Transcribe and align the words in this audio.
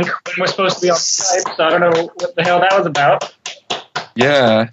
link 0.00 0.12
when 0.26 0.34
we're 0.38 0.46
supposed 0.46 0.76
to 0.76 0.82
be 0.82 0.90
on 0.90 0.96
Skype, 0.96 1.56
so 1.56 1.64
I 1.64 1.70
don't 1.70 1.80
know 1.80 2.10
what 2.14 2.34
the 2.34 2.42
hell 2.42 2.60
that 2.60 2.72
was 2.76 2.86
about. 2.86 3.34
Yeah. 4.14 4.68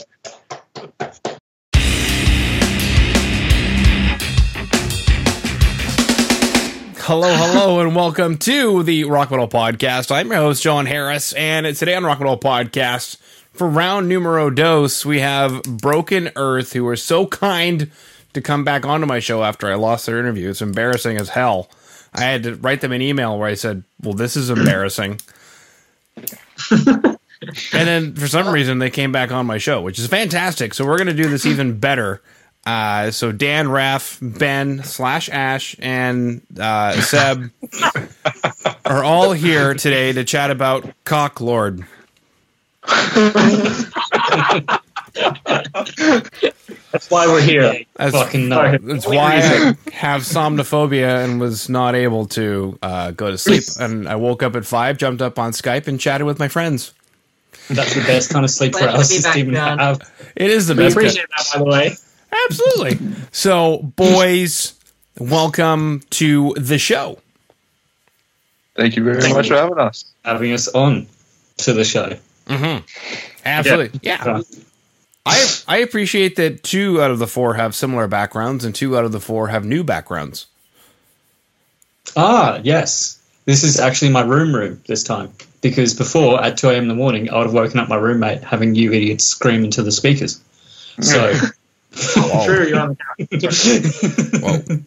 Hello, 6.99 7.33
hello, 7.35 7.79
and 7.79 7.95
welcome 7.95 8.37
to 8.37 8.83
the 8.83 9.05
Rock 9.05 9.31
Metal 9.31 9.47
Podcast. 9.47 10.11
I'm 10.11 10.27
your 10.27 10.37
host, 10.37 10.61
Jon 10.61 10.85
Harris, 10.85 11.33
and 11.33 11.65
it's 11.65 11.79
today 11.79 11.95
on 11.95 12.03
Rock 12.03 12.19
Metal 12.19 12.37
Podcast, 12.37 13.17
for 13.53 13.67
round 13.67 14.09
numero 14.09 14.49
dos, 14.49 15.05
we 15.05 15.19
have 15.19 15.63
Broken 15.63 16.31
Earth, 16.35 16.73
who 16.73 16.83
were 16.83 16.97
so 16.97 17.25
kind 17.25 17.89
to 18.33 18.41
come 18.41 18.63
back 18.63 18.85
onto 18.85 19.07
my 19.07 19.19
show 19.19 19.43
after 19.43 19.71
I 19.71 19.75
lost 19.75 20.05
their 20.05 20.19
interview. 20.19 20.49
It's 20.49 20.61
embarrassing 20.61 21.17
as 21.17 21.29
hell. 21.29 21.69
I 22.13 22.21
had 22.21 22.43
to 22.43 22.55
write 22.55 22.81
them 22.81 22.91
an 22.91 23.01
email 23.01 23.37
where 23.37 23.47
I 23.47 23.53
said, 23.53 23.83
Well, 24.01 24.13
this 24.13 24.35
is 24.35 24.49
embarrassing. 24.49 25.21
and 26.71 27.17
then 27.71 28.15
for 28.15 28.27
some 28.27 28.49
reason, 28.49 28.79
they 28.79 28.89
came 28.89 29.11
back 29.11 29.31
on 29.31 29.45
my 29.45 29.57
show, 29.57 29.81
which 29.81 29.99
is 29.99 30.07
fantastic. 30.07 30.73
So 30.73 30.85
we're 30.85 30.97
going 30.97 31.07
to 31.07 31.13
do 31.13 31.29
this 31.29 31.45
even 31.45 31.79
better. 31.79 32.21
Uh, 32.65 33.11
so 33.11 33.31
Dan, 33.31 33.69
Raff, 33.69 34.17
Ben, 34.21 34.83
slash 34.83 35.29
Ash, 35.29 35.75
and 35.79 36.41
uh, 36.59 36.99
Seb 36.99 37.49
are 38.85 39.03
all 39.03 39.31
here 39.31 39.73
today 39.73 40.11
to 40.11 40.25
chat 40.25 40.51
about 40.51 40.85
Cocklord. 41.05 41.85
That's 46.91 47.09
why 47.09 47.27
we're 47.27 47.41
here. 47.41 47.83
That's, 47.95 48.15
Fucking 48.15 48.49
no. 48.49 48.77
that's 48.77 49.05
why 49.07 49.35
I 49.37 49.91
have 49.93 50.21
somniphobia 50.21 51.23
and 51.25 51.39
was 51.39 51.69
not 51.69 51.95
able 51.95 52.25
to 52.27 52.77
uh, 52.81 53.11
go 53.11 53.29
to 53.31 53.37
sleep. 53.37 53.63
And 53.79 54.07
I 54.07 54.15
woke 54.15 54.43
up 54.43 54.55
at 54.55 54.65
five, 54.65 54.97
jumped 54.97 55.21
up 55.21 55.37
on 55.39 55.51
Skype, 55.51 55.87
and 55.87 55.99
chatted 55.99 56.25
with 56.25 56.39
my 56.39 56.47
friends. 56.47 56.93
That's 57.69 57.93
the 57.95 58.01
best 58.01 58.31
kind 58.31 58.45
of 58.45 58.51
sleep 58.51 58.73
Glad 58.73 58.81
to 58.81 58.87
paralysis 58.87 59.17
be 59.17 59.23
back, 59.23 59.33
to 59.33 59.39
even 59.39 59.53
have. 59.55 60.11
It 60.35 60.49
is 60.49 60.67
the 60.67 60.75
We 60.75 60.83
best. 60.83 60.95
appreciate 60.95 61.25
that, 61.29 61.47
by 61.53 61.59
the 61.59 61.65
way. 61.65 61.95
Absolutely. 62.49 62.99
So, 63.31 63.79
boys, 63.95 64.73
welcome 65.19 66.01
to 66.11 66.53
the 66.55 66.77
show. 66.77 67.19
Thank 68.75 68.95
you 68.95 69.03
very 69.03 69.17
much 69.33 69.47
for 69.47 69.55
having 69.55 69.79
us. 69.79 70.05
having 70.23 70.53
us 70.53 70.67
on 70.67 71.07
to 71.57 71.73
the 71.73 71.83
show. 71.83 72.13
Absolutely. 73.45 73.99
Yeah. 74.03 74.23
Uh, 74.23 74.43
I 75.27 75.75
I 75.75 75.77
appreciate 75.79 76.35
that 76.37 76.63
two 76.63 77.01
out 77.01 77.11
of 77.11 77.19
the 77.19 77.27
four 77.27 77.55
have 77.55 77.75
similar 77.75 78.07
backgrounds 78.07 78.63
and 78.65 78.73
two 78.73 78.97
out 78.97 79.05
of 79.05 79.11
the 79.11 79.19
four 79.19 79.47
have 79.49 79.65
new 79.65 79.83
backgrounds. 79.83 80.47
ah, 82.15 82.59
yes. 82.63 83.21
This 83.45 83.63
is 83.63 83.79
actually 83.79 84.11
my 84.11 84.21
room 84.21 84.53
room 84.53 84.81
this 84.87 85.03
time. 85.03 85.31
Because 85.61 85.93
before, 85.93 86.43
at 86.43 86.57
2 86.57 86.69
a.m. 86.69 86.83
in 86.83 86.87
the 86.87 86.95
morning, 86.95 87.29
I 87.29 87.37
would 87.37 87.47
have 87.47 87.53
woken 87.53 87.79
up 87.79 87.89
my 87.89 87.95
roommate 87.95 88.43
having 88.43 88.75
you 88.75 88.91
idiots 88.91 89.23
scream 89.25 89.63
into 89.63 89.81
the 89.81 89.91
speakers. 89.91 90.39
So, 91.01 91.33
True, 92.45 92.67
you're 92.67 92.79
on 92.79 92.97
the 93.17 94.85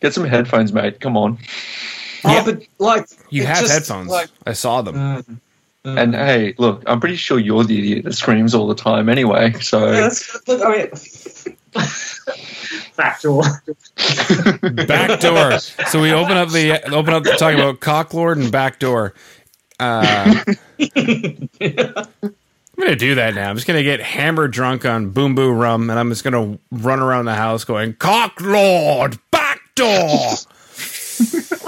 Get 0.00 0.12
some 0.12 0.24
headphones, 0.26 0.72
mate. 0.72 1.00
Come 1.00 1.16
on. 1.16 1.38
oh, 2.24 2.44
but 2.44 2.62
like, 2.78 3.06
You 3.30 3.46
have 3.46 3.60
just, 3.60 3.72
headphones. 3.72 4.08
Like, 4.10 4.28
I 4.44 4.52
saw 4.52 4.82
them. 4.82 5.40
Uh, 5.84 5.94
And 5.98 6.14
hey, 6.14 6.54
look, 6.58 6.82
I'm 6.86 7.00
pretty 7.00 7.16
sure 7.16 7.38
you're 7.38 7.64
the 7.64 7.78
idiot 7.78 8.04
that 8.04 8.14
screams 8.14 8.54
all 8.54 8.66
the 8.68 8.74
time 8.74 9.08
anyway. 9.08 9.52
So 9.54 9.86
yeah, 9.90 10.00
that's, 10.02 10.48
look, 10.48 10.62
I 10.62 10.70
mean, 10.70 10.90
Factual. 12.94 13.42
back 14.86 15.20
door. 15.20 15.58
So 15.58 16.00
we 16.00 16.12
open 16.12 16.36
up 16.36 16.50
the 16.50 16.80
open 16.92 17.14
up 17.14 17.24
talking 17.38 17.58
about 17.58 17.80
cocklord 17.80 18.40
and 18.40 18.52
back 18.52 18.78
door. 18.78 19.14
Uh, 19.80 20.44
I'm 20.78 21.48
gonna 22.78 22.96
do 22.96 23.14
that 23.16 23.34
now. 23.34 23.50
I'm 23.50 23.56
just 23.56 23.66
gonna 23.66 23.82
get 23.82 24.00
hammered 24.00 24.52
drunk 24.52 24.84
on 24.84 25.12
Bumbu 25.12 25.58
rum, 25.58 25.90
and 25.90 25.98
I'm 25.98 26.10
just 26.10 26.22
gonna 26.22 26.58
run 26.70 27.00
around 27.00 27.24
the 27.24 27.34
house 27.34 27.64
going 27.64 27.94
cocklord 27.94 29.18
back 29.30 29.60
door. 29.74 30.34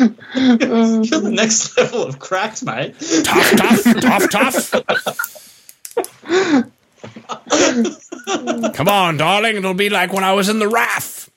you're 0.00 1.20
the 1.20 1.30
next 1.32 1.76
level 1.78 2.02
of 2.02 2.18
cracked, 2.18 2.64
mate. 2.64 2.94
Tough, 3.24 3.50
tough, 3.56 4.30
tough, 4.30 4.70
tough. 4.70 5.52
Come 8.74 8.88
on, 8.88 9.16
darling. 9.16 9.56
It'll 9.56 9.74
be 9.74 9.88
like 9.88 10.12
when 10.12 10.24
I 10.24 10.32
was 10.32 10.48
in 10.48 10.58
the 10.58 10.68
RAF. 10.68 11.30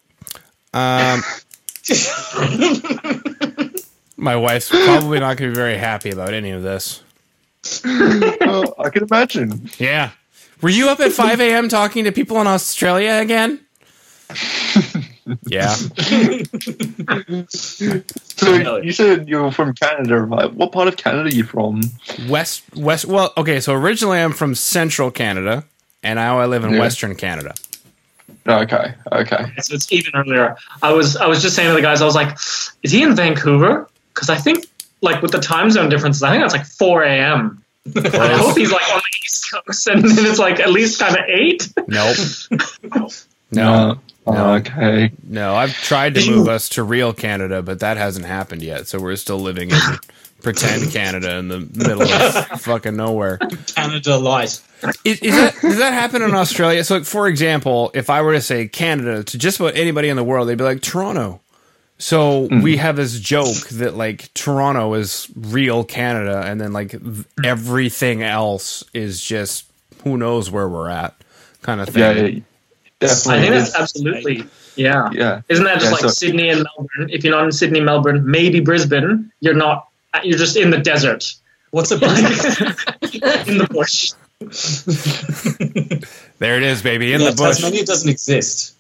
Um, 0.74 1.22
my 4.18 4.36
wife's 4.36 4.70
probably 4.70 5.20
not 5.20 5.38
going 5.38 5.52
to 5.52 5.56
be 5.56 5.60
very 5.60 5.78
happy 5.78 6.12
about 6.12 6.34
any 6.34 6.52
of 6.52 6.64
this. 6.64 7.02
Oh, 7.86 8.74
I 8.78 8.90
can 8.90 9.04
imagine. 9.04 9.70
Yeah. 9.78 10.12
Were 10.62 10.70
you 10.70 10.90
up 10.90 11.00
at 11.00 11.12
5 11.12 11.40
a.m. 11.40 11.70
talking 11.70 12.04
to 12.04 12.12
people 12.12 12.40
in 12.42 12.48
Australia 12.48 13.14
again? 13.14 13.60
yeah. 15.48 15.76
So 18.40 18.78
you 18.78 18.92
said 18.94 19.28
you're 19.28 19.52
from 19.52 19.74
Canada, 19.74 20.22
right? 20.22 20.52
What 20.54 20.72
part 20.72 20.88
of 20.88 20.96
Canada 20.98 21.26
are 21.30 21.36
you 21.36 21.44
from? 21.44 21.82
West, 22.30 22.64
West. 22.76 23.06
Well, 23.06 23.34
okay. 23.36 23.60
So 23.60 23.74
originally 23.74 24.20
I'm 24.20 24.32
from 24.32 24.56
central 24.56 25.12
Canada, 25.12 25.66
and 26.04 26.16
now 26.18 26.40
I 26.40 26.46
live 26.46 26.64
in 26.64 26.72
Yeah. 26.74 26.80
Western 26.80 27.16
Canada. 27.16 27.54
Okay, 28.48 28.94
okay. 29.12 29.52
So 29.62 29.76
it's 29.76 29.92
even 29.92 30.14
earlier. 30.16 30.56
I 30.82 30.94
was 30.94 31.18
I 31.18 31.28
was 31.28 31.42
just 31.42 31.56
saying 31.56 31.70
to 31.70 31.76
the 31.76 31.82
guys, 31.82 32.02
I 32.02 32.06
was 32.06 32.16
like, 32.16 32.38
is 32.84 32.92
he 32.92 33.04
in 33.04 33.16
Vancouver? 33.16 33.90
Because 34.14 34.30
I 34.30 34.38
think 34.38 34.66
like 35.02 35.22
with 35.22 35.32
the 35.32 35.40
time 35.40 35.70
zone 35.70 35.90
differences, 35.90 36.24
I 36.24 36.32
think 36.32 36.42
that's 36.44 36.54
like 36.54 36.66
4 36.66 37.04
a.m. 37.04 37.62
I 37.96 38.28
hope 38.38 38.58
he's 38.58 38.72
like 38.72 38.88
on 38.94 39.00
the 39.00 39.18
East 39.26 39.52
Coast, 39.52 39.88
and 39.88 40.04
then 40.04 40.26
it's 40.26 40.40
like 40.40 40.60
at 40.60 40.72
least 40.72 41.00
kind 41.00 41.16
of 41.18 41.24
eight. 41.28 41.72
Nope. 41.88 43.12
No. 43.52 43.98
Oh, 43.98 44.00
Oh, 44.30 44.34
no. 44.34 44.54
okay. 44.56 45.12
No, 45.28 45.56
I've 45.56 45.74
tried 45.74 46.16
to 46.16 46.30
move 46.30 46.48
us 46.48 46.70
to 46.70 46.84
real 46.84 47.14
Canada, 47.14 47.62
but 47.62 47.80
that 47.80 47.98
hasn't 47.98 48.26
happened 48.26 48.62
yet. 48.62 48.88
So 48.88 49.00
we're 49.00 49.16
still 49.16 49.40
living 49.40 49.72
in 49.72 49.78
pretend 50.42 50.92
Canada 50.92 51.38
in 51.38 51.48
the 51.48 51.60
middle 51.60 52.02
of 52.02 52.46
fucking 52.62 52.96
nowhere. 52.96 53.38
Canada 53.76 54.18
lies. 54.18 54.64
Is, 55.04 55.20
is 55.20 55.36
that 55.36 55.56
does 55.62 55.78
that 55.78 55.94
happen 55.94 56.22
in 56.22 56.34
Australia? 56.34 56.84
So, 56.84 56.96
like, 56.96 57.06
for 57.06 57.28
example, 57.28 57.92
if 57.94 58.10
I 58.10 58.22
were 58.22 58.34
to 58.34 58.42
say 58.42 58.68
Canada 58.68 59.24
to 59.24 59.38
just 59.38 59.60
about 59.60 59.76
anybody 59.76 60.10
in 60.10 60.16
the 60.16 60.24
world, 60.24 60.48
they'd 60.48 60.58
be 60.58 60.64
like 60.64 60.82
Toronto. 60.82 61.42
So 61.98 62.48
mm-hmm. 62.48 62.62
we 62.62 62.78
have 62.78 62.96
this 62.96 63.20
joke 63.20 63.68
that 63.74 63.96
like 63.96 64.34
Toronto 64.34 64.94
is 64.94 65.30
real 65.36 65.84
Canada, 65.84 66.44
and 66.46 66.60
then 66.62 66.72
like 66.72 66.96
everything 67.44 68.24
else 68.24 68.86
is 68.94 69.22
just 69.22 69.66
who 70.04 70.16
knows 70.16 70.50
where 70.50 70.70
we're 70.70 70.90
at, 70.90 71.14
kind 71.62 71.82
of 71.82 71.90
thing. 71.90 72.02
Yeah, 72.02 72.28
yeah, 72.28 72.40
definitely. 73.00 73.34
I 73.36 73.42
think 73.42 73.54
that's 73.54 73.76
absolutely 73.76 74.44
yeah. 74.76 75.10
yeah. 75.12 75.42
Isn't 75.50 75.66
that 75.66 75.76
just 75.76 75.86
Yeah, 75.86 75.92
like 75.92 76.02
so- 76.02 76.08
Sydney 76.10 76.50
and 76.50 76.64
Melbourne? 76.64 77.10
If 77.10 77.24
you're 77.24 77.36
not 77.36 77.46
in 77.46 77.52
Sydney, 77.52 77.80
Melbourne, 77.82 78.30
maybe 78.30 78.60
Brisbane, 78.60 79.32
you're 79.42 79.54
not. 79.54 79.88
You're 80.24 80.38
just 80.38 80.56
in 80.58 80.70
the 80.72 80.78
desert, 80.80 81.34
What's 81.72 81.92
a 81.92 81.96
in 82.02 83.58
the 83.60 83.68
bush. 83.70 84.12
There 86.40 86.56
it 86.58 86.64
is, 86.64 86.82
baby, 86.82 87.14
in 87.14 87.22
yeah, 87.22 87.32
the 87.32 87.36
bush. 87.36 87.58
Tasmania 87.58 87.86
doesn't 87.86 88.10
exist. 88.10 88.74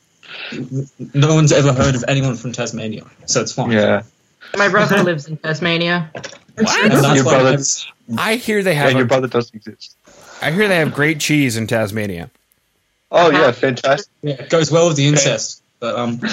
No 1.13 1.35
one's 1.35 1.51
ever 1.51 1.73
heard 1.73 1.95
of 1.95 2.03
anyone 2.07 2.35
from 2.35 2.51
Tasmania, 2.53 3.03
so 3.25 3.41
it's 3.41 3.51
fine. 3.51 3.71
Yeah. 3.71 4.03
My 4.57 4.69
brother 4.69 5.03
lives 5.03 5.27
in 5.27 5.37
Tasmania. 5.37 6.09
And 6.15 6.65
What? 6.65 7.15
Your 7.15 7.25
why 7.25 7.35
I 7.35 7.41
brother- 7.41 7.63
I 8.17 8.35
hear 8.37 8.63
they 8.63 8.73
Yeah, 8.73 8.83
have. 8.87 8.93
your 8.93 9.05
brother 9.05 9.27
doesn't 9.27 9.53
exist. 9.55 9.95
I 10.41 10.51
hear 10.51 10.67
they 10.67 10.77
have 10.77 10.93
great 10.93 11.19
cheese 11.19 11.57
in 11.57 11.67
Tasmania. 11.67 12.31
Oh 13.11 13.31
yeah, 13.31 13.51
fantastic. 13.51 14.11
yeah, 14.21 14.33
it 14.35 14.49
goes 14.49 14.71
well 14.71 14.87
with 14.87 14.97
the 14.97 15.07
incest. 15.07 15.63
But 15.79 15.95
um, 15.95 16.17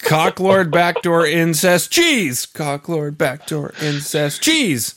Cocklord 0.00 0.70
backdoor 0.70 1.26
incest 1.26 1.90
cheese. 1.92 2.46
Cocklord 2.46 3.18
backdoor 3.18 3.74
incest 3.82 4.42
cheese. 4.42 4.94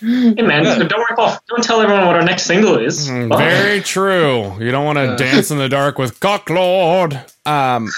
Hey 0.00 0.32
man, 0.42 0.64
Yeah. 0.64 0.78
don't 0.78 0.92
worry. 0.98 1.06
Oh, 1.18 1.38
don't 1.48 1.62
tell 1.62 1.80
everyone 1.80 2.06
what 2.06 2.16
our 2.16 2.24
next 2.24 2.44
single 2.44 2.78
is. 2.78 3.08
Mm, 3.08 3.28
Fuck. 3.28 3.38
Very 3.38 3.80
true. 3.80 4.56
You 4.60 4.70
don't 4.70 4.84
want 4.84 4.98
to 4.98 5.04
Yeah. 5.04 5.16
dance 5.16 5.50
in 5.50 5.58
the 5.58 5.68
dark 5.68 5.98
with 5.98 6.18
Cocklord. 6.20 7.20
Um, 7.46 7.90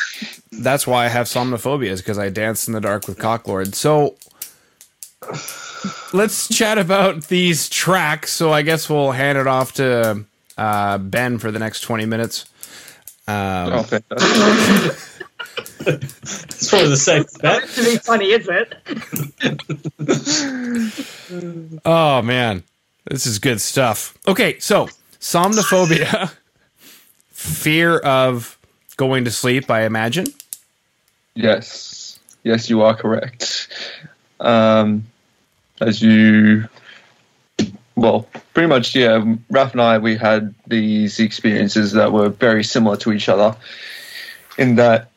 that's 0.52 0.86
why 0.86 1.04
I 1.06 1.08
have 1.08 1.26
somniphobia, 1.26 1.88
is 1.90 2.00
because 2.02 2.18
I 2.18 2.28
dance 2.28 2.66
in 2.68 2.74
the 2.74 2.80
dark 2.80 3.08
with 3.08 3.18
Cocklord. 3.18 3.74
So 3.74 4.16
let's 6.12 6.48
chat 6.48 6.78
about 6.78 7.28
these 7.28 7.68
tracks. 7.68 8.32
So 8.32 8.52
I 8.52 8.62
guess 8.62 8.88
we'll 8.88 9.12
hand 9.12 9.38
it 9.38 9.46
off 9.46 9.74
to 9.74 10.24
uh, 10.56 10.98
Ben 10.98 11.38
for 11.38 11.50
the 11.50 11.58
next 11.58 11.80
20 11.80 12.06
minutes. 12.06 12.46
Um, 13.28 13.84
Oh, 15.88 15.92
it's 15.92 16.68
probably 16.68 16.88
the 16.90 16.96
safest 16.96 17.40
bet. 17.40 17.66
to 17.68 17.84
be 17.84 17.96
funny, 17.96 18.26
is 18.32 18.48
it? 18.48 18.74
Oh 21.84 22.22
man, 22.22 22.62
this 23.04 23.26
is 23.26 23.38
good 23.38 23.60
stuff. 23.60 24.16
Okay, 24.26 24.58
so 24.58 24.88
somniphobia, 25.20 26.32
fear 27.30 27.98
of 27.98 28.58
going 28.96 29.24
to 29.24 29.30
sleep. 29.30 29.70
I 29.70 29.84
imagine. 29.84 30.26
Yes. 31.34 32.18
yes, 32.42 32.68
you 32.70 32.82
are 32.82 32.94
correct. 32.96 33.68
Um, 34.40 35.04
as 35.80 36.00
you, 36.02 36.68
well, 37.96 38.28
pretty 38.52 38.68
much, 38.68 38.94
yeah. 38.94 39.24
Raph 39.50 39.72
and 39.72 39.80
I, 39.80 39.98
we 39.98 40.16
had 40.16 40.54
these 40.66 41.18
experiences 41.18 41.92
that 41.92 42.12
were 42.12 42.28
very 42.28 42.62
similar 42.62 42.96
to 42.98 43.12
each 43.12 43.28
other, 43.28 43.56
in 44.58 44.76
that 44.76 45.10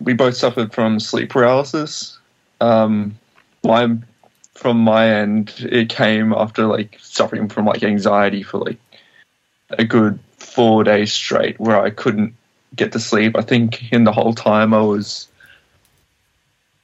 we 0.00 0.14
both 0.14 0.36
suffered 0.36 0.72
from 0.72 1.00
sleep 1.00 1.30
paralysis. 1.30 2.18
Um, 2.60 3.18
my, 3.64 3.96
from 4.54 4.78
my 4.78 5.08
end, 5.08 5.54
it 5.58 5.88
came 5.88 6.32
after 6.32 6.66
like 6.66 6.98
suffering 7.00 7.48
from 7.48 7.66
like 7.66 7.82
anxiety 7.82 8.42
for 8.42 8.58
like 8.58 8.78
a 9.70 9.84
good 9.84 10.18
four 10.38 10.84
days 10.84 11.12
straight, 11.12 11.58
where 11.58 11.80
I 11.80 11.90
couldn't 11.90 12.34
get 12.76 12.92
to 12.92 13.00
sleep. 13.00 13.36
I 13.36 13.42
think 13.42 13.92
in 13.92 14.04
the 14.04 14.12
whole 14.12 14.34
time 14.34 14.72
I 14.72 14.80
was 14.80 15.28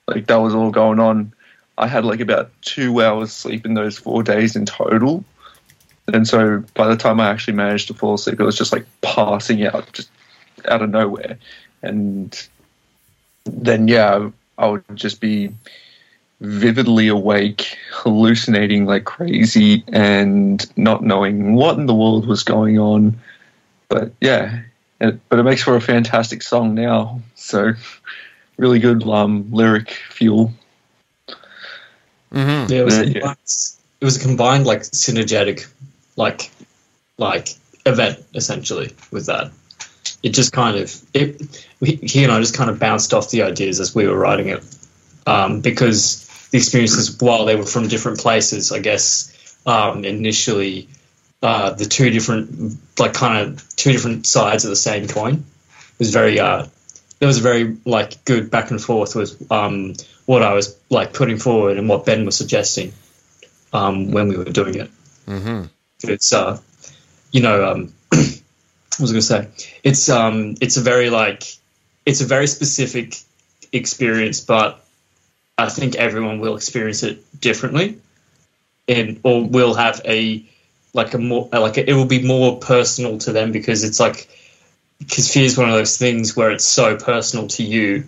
like 0.06 0.27
that 0.27 0.37
was 0.37 0.55
all 0.55 0.71
going 0.71 0.99
on. 0.99 1.32
I 1.81 1.87
had 1.87 2.05
like 2.05 2.21
about 2.21 2.50
two 2.61 3.03
hours 3.03 3.32
sleep 3.32 3.65
in 3.65 3.73
those 3.73 3.99
four 3.99 4.23
days 4.23 4.55
in 4.55 4.67
total. 4.67 5.25
And 6.12 6.29
so 6.29 6.62
by 6.75 6.88
the 6.88 6.97
time 6.97 7.21
I 7.21 7.31
actually 7.31 7.55
managed 7.55 7.88
to 7.88 7.94
fall 7.94 8.15
asleep, 8.15 8.38
it 8.38 8.44
was 8.44 8.59
just 8.59 8.73
like 8.73 8.87
passing 9.00 9.65
out 9.65 9.91
just 9.93 10.11
out 10.69 10.82
of 10.82 10.91
nowhere. 10.91 11.38
And 11.82 12.49
then 13.44 13.88
yeah, 13.88 14.29
I 14.59 14.67
would 14.67 14.85
just 14.94 15.23
be 15.23 15.55
vividly 16.41 17.09
awake, 17.09 17.79
hallucinating 17.93 18.85
like 18.85 19.05
crazy 19.05 19.82
and 19.88 20.71
not 20.77 21.03
knowing 21.03 21.55
what 21.55 21.79
in 21.79 21.87
the 21.87 21.94
world 21.94 22.27
was 22.27 22.43
going 22.43 22.79
on. 22.79 23.19
But 23.88 24.12
yeah, 24.21 24.62
it, 25.00 25.19
but 25.31 25.38
it 25.38 25.44
makes 25.44 25.62
for 25.62 25.77
a 25.77 25.81
fantastic 25.81 26.43
song 26.43 26.75
now. 26.75 27.23
So 27.37 27.73
really 28.59 28.81
good 28.81 29.03
um, 29.09 29.50
lyric 29.50 29.93
fuel. 30.11 30.53
Mm-hmm. 32.32 32.73
Yeah, 32.73 32.81
it 32.81 32.85
was, 32.85 32.94
Yeah, 32.97 33.03
a 33.03 33.06
yeah. 33.06 33.12
combined, 33.12 33.38
it 34.00 34.05
was 34.05 34.17
a 34.17 34.21
combined 34.21 34.67
like 34.67 34.81
synergetic, 34.82 35.69
like, 36.17 36.50
like 37.19 37.49
event 37.87 38.25
essentially 38.35 38.94
with 39.11 39.27
that. 39.27 39.53
It 40.23 40.31
just 40.31 40.53
kind 40.53 40.77
of 40.77 41.03
it. 41.15 41.41
He 41.81 42.25
and 42.25 42.32
I 42.32 42.41
just 42.41 42.55
kind 42.55 42.71
of 42.71 42.79
bounced 42.79 43.15
off 43.15 43.31
the 43.31 43.43
ideas 43.43 43.81
as 43.81 43.94
we 43.94 44.06
were 44.06 44.19
writing 44.19 44.49
it, 44.49 44.62
um, 45.27 45.61
because 45.61 46.27
the 46.50 46.59
experiences, 46.59 47.19
while 47.21 47.47
they 47.47 47.56
were 47.56 47.65
from 47.65 47.88
different 47.88 48.19
places, 48.19 48.71
I 48.71 48.81
guess 48.81 49.56
um, 49.67 50.05
initially 50.05 50.88
uh, 51.43 51.71
the 51.71 51.87
two 51.87 52.11
different 52.11 52.79
like 52.99 53.15
kind 53.15 53.38
of 53.38 53.77
two 53.77 53.93
different 53.93 54.27
sides 54.27 54.65
of 54.65 54.71
the 54.71 54.77
same 54.77 55.09
coin 55.09 55.35
it 55.35 55.99
was 55.99 56.11
very 56.12 56.38
uh, 56.41 56.67
there 57.19 57.27
was 57.27 57.38
a 57.38 57.43
very 57.43 57.77
like 57.85 58.25
good 58.25 58.50
back 58.50 58.71
and 58.71 58.81
forth 58.82 59.15
with 59.15 59.50
um, 59.53 59.94
what 60.31 60.44
I 60.44 60.55
was 60.55 60.79
like 60.91 61.12
putting 61.12 61.38
forward 61.38 61.77
and 61.77 61.88
what 61.88 62.06
Ben 62.06 62.25
was 62.25 62.37
suggesting 62.37 62.93
um, 63.73 64.12
when 64.12 64.29
we 64.29 64.37
were 64.37 64.44
doing 64.44 64.77
it. 64.77 64.88
Mm-hmm. 65.27 65.65
It's 66.05 66.32
uh, 66.32 66.61
you 67.32 67.43
know, 67.43 67.69
um, 67.69 67.93
what 68.11 69.00
was 69.00 69.11
I 69.11 69.15
going 69.15 69.15
to 69.15 69.23
say? 69.23 69.49
It's 69.82 70.09
um, 70.09 70.55
it's 70.61 70.77
a 70.77 70.82
very 70.82 71.11
like, 71.11 71.43
it's 72.06 72.21
a 72.21 72.27
very 72.27 72.47
specific 72.47 73.17
experience, 73.73 74.41
but 74.41 74.81
I 75.59 75.69
think 75.69 75.97
everyone 75.97 76.38
will 76.38 76.55
experience 76.55 77.03
it 77.03 77.19
differently, 77.41 77.99
and 78.87 79.19
or 79.25 79.43
will 79.43 79.75
have 79.75 80.00
a 80.05 80.44
like 80.94 81.12
a 81.15 81.19
more 81.19 81.49
like 81.53 81.77
a, 81.77 81.91
it 81.91 81.94
will 81.94 82.06
be 82.06 82.23
more 82.23 82.61
personal 82.61 83.19
to 83.19 83.32
them 83.32 83.50
because 83.50 83.82
it's 83.82 83.99
like 83.99 84.29
because 85.00 85.32
fear 85.32 85.47
is 85.47 85.59
one 85.59 85.69
of 85.69 85.75
those 85.75 85.99
things 85.99 86.37
where 86.37 86.53
it's 86.53 86.65
so 86.65 86.97
personal 86.97 87.49
to 87.49 87.65
you 87.65 88.05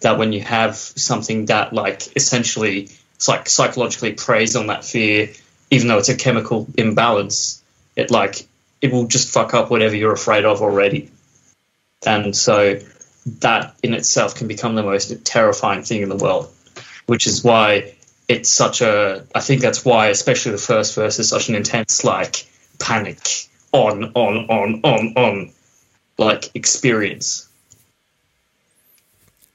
that 0.00 0.18
when 0.18 0.32
you 0.32 0.40
have 0.40 0.76
something 0.76 1.46
that 1.46 1.72
like 1.72 2.16
essentially 2.16 2.90
it's 3.14 3.28
like 3.28 3.48
psychologically 3.48 4.12
preys 4.12 4.56
on 4.56 4.66
that 4.68 4.84
fear 4.84 5.30
even 5.70 5.88
though 5.88 5.98
it's 5.98 6.08
a 6.08 6.16
chemical 6.16 6.66
imbalance 6.76 7.62
it 7.96 8.10
like 8.10 8.46
it 8.80 8.92
will 8.92 9.06
just 9.06 9.32
fuck 9.32 9.54
up 9.54 9.70
whatever 9.70 9.96
you're 9.96 10.12
afraid 10.12 10.44
of 10.44 10.60
already. 10.60 11.10
And 12.04 12.36
so 12.36 12.80
that 13.40 13.74
in 13.82 13.94
itself 13.94 14.34
can 14.34 14.46
become 14.46 14.74
the 14.74 14.82
most 14.82 15.24
terrifying 15.24 15.82
thing 15.82 16.02
in 16.02 16.10
the 16.10 16.16
world 16.16 16.50
which 17.06 17.26
is 17.26 17.42
why 17.42 17.94
it's 18.28 18.50
such 18.50 18.80
a 18.80 19.24
i 19.34 19.40
think 19.40 19.60
that's 19.60 19.84
why 19.84 20.08
especially 20.08 20.52
the 20.52 20.58
first 20.58 20.94
verse 20.94 21.18
is 21.18 21.28
such 21.28 21.48
an 21.48 21.54
intense 21.54 22.04
like 22.04 22.46
panic 22.78 23.18
on 23.72 24.04
on 24.14 24.50
on 24.50 24.80
on 24.84 25.14
on 25.16 25.52
like 26.18 26.50
experience 26.54 27.48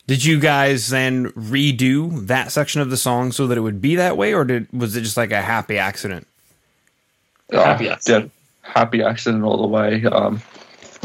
Did 0.09 0.25
you 0.25 0.39
guys 0.39 0.87
then 0.89 1.27
redo 1.33 2.25
that 2.25 2.51
section 2.51 2.81
of 2.81 2.89
the 2.89 2.97
song 2.97 3.31
so 3.31 3.45
that 3.45 3.59
it 3.59 3.61
would 3.61 3.79
be 3.79 3.95
that 3.97 4.17
way, 4.17 4.33
or 4.33 4.43
did 4.43 4.67
was 4.73 4.95
it 4.95 5.01
just 5.01 5.17
like 5.17 5.31
a 5.31 5.39
happy 5.39 5.77
accident? 5.77 6.25
Happy 7.51 7.87
Oh, 7.87 7.91
accident. 7.91 8.31
yeah, 8.63 8.71
happy 8.73 9.03
accident 9.03 9.43
all 9.43 9.61
the 9.61 9.67
way. 9.67 10.03
Um, 10.05 10.41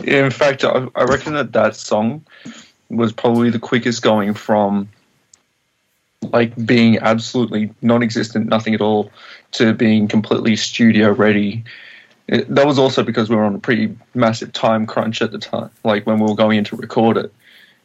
in 0.04 0.30
fact, 0.30 0.64
I, 0.64 0.88
I 0.94 1.04
reckon 1.04 1.34
that 1.34 1.52
that 1.52 1.76
song 1.76 2.24
was 2.88 3.12
probably 3.12 3.50
the 3.50 3.58
quickest 3.58 4.00
going 4.00 4.32
from 4.32 4.88
like 6.22 6.56
being 6.64 6.96
absolutely 7.00 7.74
non-existent, 7.82 8.46
nothing 8.46 8.72
at 8.72 8.80
all, 8.80 9.10
to 9.52 9.74
being 9.74 10.08
completely 10.08 10.56
studio 10.56 11.12
ready. 11.12 11.62
It, 12.28 12.48
that 12.54 12.66
was 12.66 12.78
also 12.78 13.02
because 13.02 13.28
we 13.28 13.36
were 13.36 13.44
on 13.44 13.54
a 13.54 13.58
pretty 13.58 13.94
massive 14.14 14.54
time 14.54 14.86
crunch 14.86 15.20
at 15.20 15.30
the 15.30 15.38
time, 15.38 15.68
like 15.84 16.06
when 16.06 16.20
we 16.20 16.26
were 16.26 16.34
going 16.34 16.56
in 16.56 16.64
to 16.64 16.76
record 16.76 17.18
it. 17.18 17.30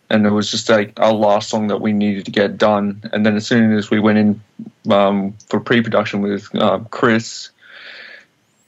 And 0.09 0.25
it 0.25 0.31
was 0.31 0.49
just 0.49 0.69
like 0.69 0.99
our 0.99 1.13
last 1.13 1.49
song 1.49 1.67
that 1.67 1.81
we 1.81 1.93
needed 1.93 2.25
to 2.25 2.31
get 2.31 2.57
done. 2.57 3.01
And 3.13 3.25
then 3.25 3.35
as 3.35 3.45
soon 3.45 3.73
as 3.73 3.91
we 3.91 3.99
went 3.99 4.17
in 4.17 4.41
um, 4.91 5.33
for 5.47 5.59
pre-production 5.59 6.21
with 6.21 6.53
um, 6.55 6.85
Chris, 6.85 7.49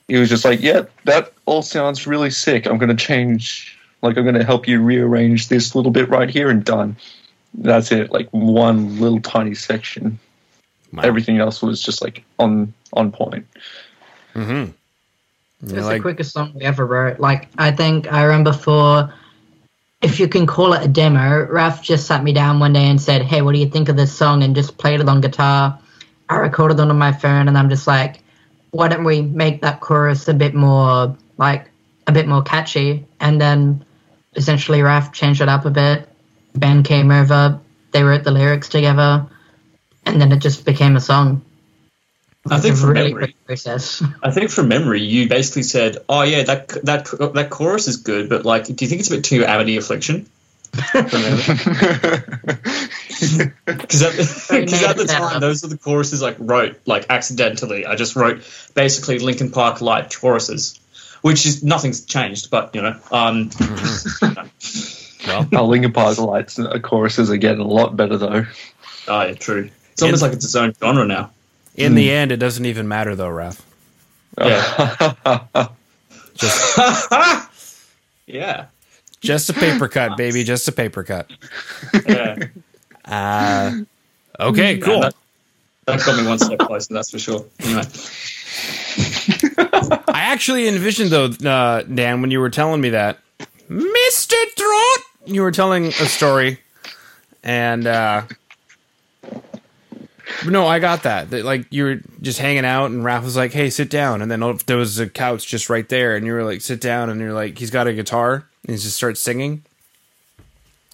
he 0.08 0.18
was 0.18 0.30
just 0.30 0.46
like, 0.46 0.62
"Yeah, 0.62 0.84
that 1.06 1.34
all 1.46 1.62
sounds 1.62 2.06
really 2.06 2.30
sick. 2.30 2.68
I'm 2.68 2.78
going 2.78 2.96
to 2.96 3.06
change. 3.06 3.78
Like, 4.02 4.18
I'm 4.18 4.24
going 4.24 4.36
to 4.36 4.44
help 4.44 4.68
you 4.68 4.82
rearrange 4.82 5.48
this 5.48 5.74
little 5.74 5.92
bit 5.92 6.10
right 6.10 6.30
here, 6.30 6.50
and 6.50 6.64
done." 6.64 6.96
That's 7.54 7.92
it. 7.92 8.12
Like 8.12 8.30
one 8.32 9.00
little 9.00 9.20
tiny 9.20 9.56
section. 9.56 10.20
Wow. 10.94 11.04
Everything 11.04 11.40
else 11.40 11.62
was 11.62 11.82
just 11.82 12.02
like 12.02 12.24
on 12.40 12.74
on 12.94 13.12
point. 13.12 13.48
Mm-hmm. 14.36 14.72
It's 15.64 15.74
You're 15.74 15.84
the 15.84 16.00
quickest 16.00 16.34
song 16.34 16.54
we 16.56 16.62
ever 16.62 16.86
wrote. 16.86 17.20
Like, 17.20 17.48
I 17.58 17.72
think 17.72 18.12
I 18.12 18.24
remember 18.24 18.52
for, 18.52 19.14
if 20.02 20.20
you 20.20 20.28
can 20.28 20.48
call 20.48 20.74
it 20.74 20.84
a 20.84 20.88
demo, 20.88 21.46
Raf 21.46 21.84
just 21.84 22.08
sat 22.08 22.24
me 22.24 22.34
down 22.34 22.60
one 22.60 22.74
day 22.74 22.88
and 22.88 23.00
said, 23.00 23.22
Hey, 23.22 23.42
what 23.42 23.54
do 23.54 23.60
you 23.60 23.70
think 23.70 23.88
of 23.88 23.96
this 23.96 24.12
song? 24.12 24.44
And 24.44 24.56
just 24.56 24.78
played 24.78 25.00
it 25.00 25.08
on 25.08 25.22
guitar. 25.22 25.80
I 26.28 26.36
recorded 26.38 26.80
it 26.80 26.90
on 26.90 26.98
my 26.98 27.12
phone, 27.12 27.48
and 27.48 27.58
I'm 27.58 27.70
just 27.70 27.88
like, 27.88 28.24
why 28.72 28.88
don't 28.88 29.04
we 29.04 29.22
make 29.22 29.62
that 29.62 29.82
chorus 29.82 30.28
a 30.30 30.34
bit 30.34 30.56
more, 30.56 31.18
like, 31.38 31.70
a 32.08 32.12
bit 32.12 32.28
more 32.28 32.42
catchy? 32.42 33.06
And 33.20 33.40
then 33.40 33.86
essentially, 34.36 34.82
Raf 34.82 35.12
changed 35.12 35.42
it 35.42 35.50
up 35.50 35.66
a 35.66 35.70
bit. 35.70 36.08
Ben 36.56 36.84
came 36.84 37.12
over, 37.12 37.60
they 37.92 38.04
wrote 38.04 38.24
the 38.24 38.32
lyrics 38.32 38.70
together, 38.70 39.26
and 40.06 40.22
then 40.22 40.32
it 40.32 40.40
just 40.40 40.66
became 40.66 40.96
a 40.96 41.02
song. 41.02 41.42
I 42.50 42.60
think 42.60 42.74
It's 42.74 42.82
from 42.82 42.90
really 42.92 43.14
memory, 43.14 43.36
process. 43.46 44.04
I 44.24 44.32
think 44.32 44.50
from 44.50 44.68
memory, 44.68 45.04
you 45.04 45.30
basically 45.30 45.62
said, 45.64 45.98
"Oh 46.10 46.24
yeah, 46.24 46.42
that 46.44 46.68
that 46.86 47.06
that 47.36 47.50
chorus 47.52 47.88
is 47.88 47.98
good, 47.98 48.30
but 48.30 48.46
like, 48.46 48.66
do 48.66 48.74
you 48.80 48.88
think 48.88 49.02
it's 49.02 49.12
a 49.12 49.16
bit 49.16 49.24
too 49.24 49.46
Amity 49.46 49.78
Affliction?" 49.78 50.26
Because 50.72 51.14
at, 54.02 54.14
Very 54.50 54.66
'cause 54.66 54.84
at 54.84 54.98
the 54.98 55.06
time, 55.08 55.08
setup. 55.08 55.42
those 55.42 55.64
are 55.64 55.68
the 55.68 55.78
choruses 55.78 56.22
like 56.22 56.38
wrote 56.40 56.80
like 56.86 57.06
accidentally. 57.10 57.86
I 57.86 57.96
just 57.96 58.16
wrote 58.16 58.42
basically 58.74 59.20
Linkin 59.20 59.52
Park 59.52 59.82
light 59.82 60.16
choruses, 60.20 60.80
which 61.22 61.46
is 61.46 61.64
nothing's 61.64 62.06
changed, 62.06 62.50
but 62.50 62.74
you 62.74 62.82
know, 62.82 62.96
um, 63.12 63.50
well, 65.28 65.48
Our 65.54 65.64
Linkin 65.64 65.94
Park 65.94 66.18
lights 66.18 66.58
uh, 66.58 66.80
choruses 66.80 67.30
are 67.30 67.38
getting 67.38 67.62
a 67.62 67.68
lot 67.68 67.96
better 67.96 68.18
though. 68.18 68.46
oh 69.08 69.22
yeah, 69.24 69.34
true. 69.34 69.70
It's 69.94 70.02
almost 70.02 70.22
like 70.22 70.34
it's 70.34 70.46
its 70.46 70.56
own 70.56 70.74
genre 70.82 71.06
now. 71.06 71.32
In 71.76 71.96
the 71.96 72.12
end, 72.12 72.32
it 72.32 72.38
doesn't 72.38 72.66
even 72.66 72.88
matter 72.88 73.16
though, 73.16 73.30
Raph. 73.30 73.60
Yeah. 74.38 75.14
Just 76.36 76.80
Yeah, 78.28 78.68
just 79.20 79.50
a 79.50 79.54
paper 79.54 79.90
cut, 79.90 80.16
baby. 80.16 80.44
Just 80.46 80.66
a 80.68 80.72
paper 80.72 81.04
cut. 81.04 81.30
yeah. 82.08 82.38
Uh, 83.04 83.82
okay, 84.40 84.74
Man, 84.76 84.82
cool. 84.82 85.02
that, 85.02 85.16
that 85.86 86.00
got 86.06 86.22
me 86.22 86.26
one 86.28 86.40
step 86.40 86.60
closer, 86.60 86.94
that's 86.94 87.12
for 87.12 87.20
sure. 87.20 87.44
Anyway, 87.60 87.82
I 90.08 90.22
actually 90.22 90.68
envisioned 90.70 91.10
though, 91.12 91.26
uh, 91.50 91.82
Dan, 91.84 92.22
when 92.22 92.32
you 92.32 92.40
were 92.40 92.50
telling 92.50 92.80
me 92.80 92.90
that, 92.92 93.20
Mister 93.68 94.38
Throat, 94.56 94.98
you 95.26 95.42
were 95.42 95.52
telling 95.52 95.88
a 95.88 95.92
story, 96.06 96.60
and 97.44 97.86
uh, 97.88 98.22
no, 100.46 100.68
I 100.68 100.80
got 100.80 101.04
that. 101.04 101.30
That 101.30 101.46
like 101.46 101.66
you 101.70 101.84
were 101.84 102.00
just 102.22 102.40
hanging 102.40 102.66
out, 102.66 102.92
and 102.92 103.04
Raph 103.04 103.24
was 103.24 103.36
like, 103.36 103.52
"Hey, 103.52 103.70
sit 103.70 103.90
down," 103.90 104.22
and 104.22 104.30
then 104.32 104.40
there 104.66 104.78
was 104.78 105.00
a 105.00 105.10
couch 105.10 105.48
just 105.48 105.70
right 105.70 105.88
there, 105.88 106.16
and 106.16 106.26
you 106.26 106.34
were 106.34 106.44
like, 106.44 106.62
"Sit 106.62 106.82
down," 106.82 107.10
and 107.10 107.20
you're 107.20 107.34
like, 107.34 107.58
"He's 107.58 107.72
got 107.72 107.88
a 107.88 107.94
guitar," 107.94 108.46
and 108.66 108.76
he 108.76 108.82
just 108.82 108.96
starts 108.96 109.22
singing, 109.22 109.64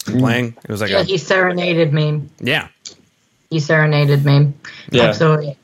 and 0.08 0.20
playing. 0.20 0.56
It 0.64 0.70
was 0.70 0.82
like, 0.82 0.90
yeah, 0.90 1.00
a, 1.00 1.04
he 1.04 1.18
serenaded 1.18 1.94
me. 1.94 2.22
yeah, 2.40 2.68
he 3.50 3.60
serenaded 3.60 4.26
me. 4.26 4.54
Yeah. 4.92 5.04
Absolutely. 5.04 5.58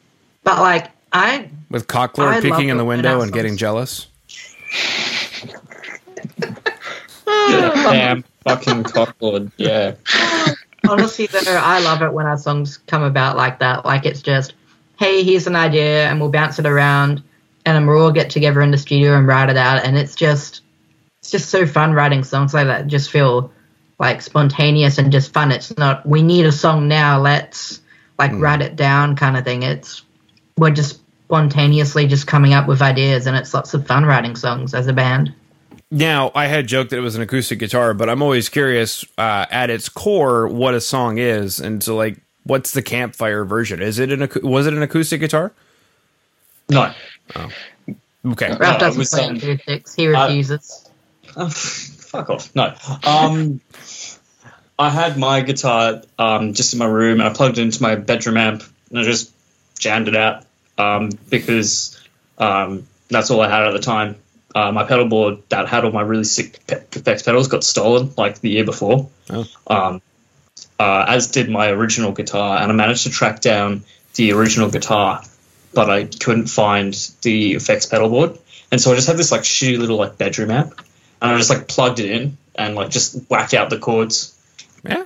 But 0.43 0.59
like 0.59 0.91
I 1.11 1.49
With 1.69 1.87
Cocklord 1.87 2.27
I 2.27 2.41
peeking 2.41 2.69
in 2.69 2.77
the 2.77 2.85
window 2.85 3.21
and 3.21 3.31
getting 3.31 3.57
jealous. 3.57 4.07
Damn, 7.25 8.23
fucking 8.43 8.83
cocklord. 8.83 9.51
Yeah. 9.57 9.95
honestly 10.89 11.27
though, 11.27 11.39
I 11.45 11.79
love 11.81 12.01
it 12.01 12.13
when 12.13 12.25
our 12.25 12.37
songs 12.37 12.77
come 12.87 13.03
about 13.03 13.37
like 13.37 13.59
that. 13.59 13.85
Like 13.85 14.05
it's 14.05 14.21
just, 14.21 14.53
hey, 14.99 15.23
here's 15.23 15.47
an 15.47 15.55
idea 15.55 16.07
and 16.07 16.19
we'll 16.19 16.29
bounce 16.29 16.59
it 16.59 16.65
around 16.65 17.23
and 17.65 17.75
then 17.75 17.87
we'll 17.87 18.01
all 18.01 18.11
get 18.11 18.29
together 18.29 18.61
in 18.61 18.71
the 18.71 18.77
studio 18.77 19.15
and 19.15 19.27
write 19.27 19.49
it 19.49 19.57
out 19.57 19.85
and 19.85 19.97
it's 19.97 20.15
just 20.15 20.61
it's 21.19 21.31
just 21.31 21.49
so 21.49 21.65
fun 21.65 21.93
writing 21.93 22.23
songs 22.23 22.53
like 22.53 22.67
that. 22.67 22.87
Just 22.87 23.09
feel 23.09 23.51
like 23.99 24.21
spontaneous 24.21 24.97
and 24.97 25.11
just 25.11 25.33
fun. 25.33 25.51
It's 25.51 25.75
not 25.77 26.05
we 26.05 26.21
need 26.21 26.45
a 26.45 26.51
song 26.51 26.87
now, 26.87 27.19
let's 27.19 27.81
like 28.19 28.31
mm. 28.31 28.41
write 28.41 28.61
it 28.61 28.75
down 28.75 29.15
kind 29.15 29.37
of 29.37 29.43
thing. 29.43 29.63
It's 29.63 30.03
we're 30.57 30.71
just 30.71 30.99
spontaneously 31.25 32.05
just 32.05 32.27
coming 32.27 32.53
up 32.53 32.67
with 32.67 32.81
ideas 32.81 33.25
and 33.25 33.35
it's 33.35 33.53
lots 33.53 33.73
of 33.73 33.87
fun 33.87 34.05
writing 34.05 34.35
songs 34.35 34.73
as 34.73 34.87
a 34.87 34.93
band. 34.93 35.33
Now, 35.93 36.31
I 36.33 36.47
had 36.47 36.65
joked 36.65 36.89
that 36.89 36.97
it 36.97 37.01
was 37.01 37.15
an 37.15 37.21
acoustic 37.21 37.59
guitar, 37.59 37.93
but 37.93 38.09
I'm 38.09 38.23
always 38.23 38.50
curious 38.50 39.05
uh, 39.15 39.45
at 39.51 39.69
its 39.69 39.89
core 39.89 40.47
what 40.47 40.73
a 40.73 40.81
song 40.81 41.19
is, 41.19 41.59
and 41.59 41.83
so 41.83 41.95
like, 41.95 42.17
what's 42.45 42.71
the 42.71 42.81
campfire 42.81 43.45
version? 43.45 43.79
Is 43.79 44.00
it 44.00 44.12
an 44.12 44.27
was 44.41 44.65
it 44.65 44.73
an 44.73 44.81
acoustic 44.81 45.19
guitar? 45.19 45.51
No. 46.67 46.91
Okay, 48.25 48.50
Raph 48.50 48.75
it 48.75 48.79
doesn't 48.79 48.97
was, 48.97 49.12
play 49.12 49.25
um, 49.25 49.35
acoustics. 49.35 49.93
He 49.93 50.07
refuses. 50.07 50.89
Oh, 51.35 51.50
fuck 51.50 52.27
off. 52.31 52.55
No. 52.55 52.73
Um, 53.03 53.62
I 54.79 54.89
had 54.89 55.19
my 55.19 55.41
guitar 55.41 56.01
um, 56.17 56.55
just 56.55 56.73
in 56.73 56.79
my 56.79 56.88
room 56.88 57.19
and 57.19 57.29
I 57.29 57.33
plugged 57.33 57.59
it 57.59 57.62
into 57.62 57.83
my 57.83 57.93
bedroom 57.93 58.38
amp 58.38 58.63
and 58.89 58.97
I 58.97 59.03
just 59.03 59.31
jammed 59.77 60.07
it 60.07 60.15
out 60.15 60.43
um, 60.79 61.12
because 61.29 62.01
um, 62.39 62.88
that's 63.09 63.29
all 63.29 63.41
I 63.41 63.50
had 63.50 63.67
at 63.67 63.73
the 63.73 63.79
time. 63.79 64.15
Uh, 64.55 64.72
my 64.72 64.83
pedal 64.83 65.05
board 65.07 65.39
that 65.50 65.67
had 65.67 65.83
all 65.83 65.91
my 65.91 66.01
really 66.01 66.24
sick 66.24 66.60
pe- 66.67 66.83
effects 66.93 67.24
pedals 67.24 67.48
got 67.48 67.63
stolen 67.63 68.13
like 68.17 68.39
the 68.39 68.50
year 68.50 68.63
before, 68.65 69.10
Oh. 69.29 69.45
um, 69.67 70.01
uh, 70.79 71.05
as 71.07 71.27
did 71.31 71.50
my 71.50 71.69
original 71.69 72.12
guitar. 72.12 72.62
And 72.62 72.72
I 72.72 72.75
managed 72.75 73.03
to 73.03 73.10
track 73.10 73.41
down 73.41 73.83
the 74.15 74.31
original 74.33 74.69
guitar, 74.69 75.24
but 75.74 75.89
I 75.89 76.05
couldn't 76.05 76.48
find 76.48 76.93
the 77.24 77.53
effects 77.53 77.88
pedal 77.88 78.10
board. 78.10 78.38
And 78.72 78.79
so 78.79 78.91
I 78.91 78.95
just 78.95 79.07
had 79.07 79.17
this 79.17 79.31
like 79.31 79.41
shitty 79.41 79.77
little 79.79 79.98
like 79.98 80.17
bedroom 80.19 80.51
amp, 80.51 80.74
and 81.22 81.31
I 81.31 81.38
just 81.38 81.50
like 81.50 81.67
plugged 81.67 82.00
it 82.00 82.12
in 82.12 82.38
and 82.55 82.75
like 82.75 82.89
just 82.91 83.15
whacked 83.29 83.55
out 83.55 83.72
the 83.72 83.79
chords. 83.79 84.39
yeah, 84.86 85.03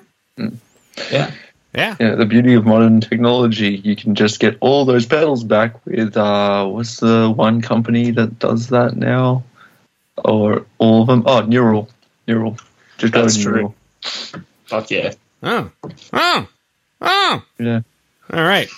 Yeah, 1.12 1.32
yeah. 1.74 1.95
Yeah, 2.00 2.15
the 2.15 2.25
beauty 2.25 2.53
of 2.53 2.65
modern 2.65 3.01
technology, 3.01 3.81
you 3.83 3.95
can 3.95 4.15
just 4.15 4.39
get 4.39 4.57
all 4.62 4.86
those 4.86 5.05
pedals 5.05 5.43
back 5.43 5.86
with 5.86 6.15
uh, 6.17 6.65
what's 6.65 6.97
the 6.97 7.29
one 7.29 7.62
company 7.62 8.12
that 8.12 8.39
does 8.39 8.69
that 8.69 8.95
now, 8.95 9.43
or 10.24 10.65
all 10.77 11.01
of 11.01 11.07
them? 11.07 11.24
Oh, 11.25 11.41
Neural, 11.41 11.89
Neural. 12.27 12.57
Just 12.97 13.13
go 13.13 13.21
That's 13.21 13.38
to 13.38 13.43
true. 13.43 13.74
Fuck 14.65 14.91
yeah. 14.91 15.13
Oh, 15.43 15.69
oh, 16.13 16.47
oh. 17.01 17.43
Yeah, 17.59 17.81
All 18.31 18.43
right. 18.43 18.69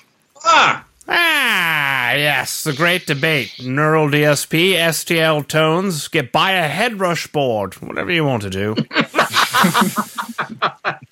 Ah, 0.44 0.86
Ah, 1.12 2.14
yes, 2.14 2.64
the 2.64 2.74
great 2.74 3.08
debate. 3.08 3.54
Neural 3.64 4.10
DSP, 4.10 4.74
STL 4.74 5.48
tones, 5.48 6.08
get 6.08 6.32
buy 6.32 6.52
a 6.52 6.70
HeadRush 6.70 7.32
board, 7.32 7.74
whatever 7.82 8.12
you 8.12 8.24
want 8.24 8.44
to 8.44 8.50
do. 8.52 8.76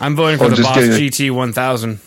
I'm 0.00 0.16
voting 0.16 0.38
for 0.38 0.46
Or 0.46 0.50
the 0.50 0.62
Boss 0.62 0.76
GT 0.78 1.30
1000. 1.30 2.00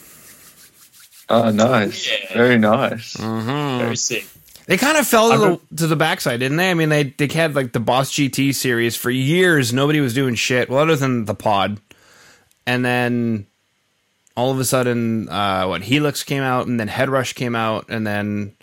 Oh, 1.29 1.49
nice, 1.51 2.07
Yeah. 2.07 2.33
very 2.37 2.57
nice. 2.57 3.15
very 3.17 3.95
sick. 3.97 4.27
They 4.67 4.77
kind 4.77 4.97
of 4.97 5.07
fell 5.07 5.31
to 5.31 5.37
the, 5.37 5.75
to 5.77 5.87
the 5.87 5.95
backside, 5.95 6.39
didn't 6.39 6.57
they? 6.57 6.71
I 6.71 6.73
mean, 6.73 6.89
they 6.89 7.03
they 7.03 7.27
had 7.27 7.55
like 7.55 7.71
the 7.71 7.79
Boss 7.79 8.11
GT 8.11 8.53
series 8.53 8.95
for 8.95 9.09
years. 9.11 9.71
Nobody 9.73 9.99
was 10.01 10.13
doing 10.13 10.35
shit, 10.35 10.69
well, 10.69 10.79
other 10.81 10.95
than 10.95 11.25
the 11.25 11.35
pod. 11.35 11.79
And 12.67 12.83
then 12.83 13.45
all 14.35 14.51
of 14.51 14.59
a 14.59 14.65
sudden, 14.65 15.29
uh, 15.29 15.65
what 15.67 15.83
Helix 15.83 16.23
came 16.23 16.41
out, 16.43 16.65
and 16.67 16.79
then 16.79 16.87
HeadRush 16.89 17.35
came 17.35 17.55
out, 17.55 17.85
and 17.89 18.05
then 18.07 18.53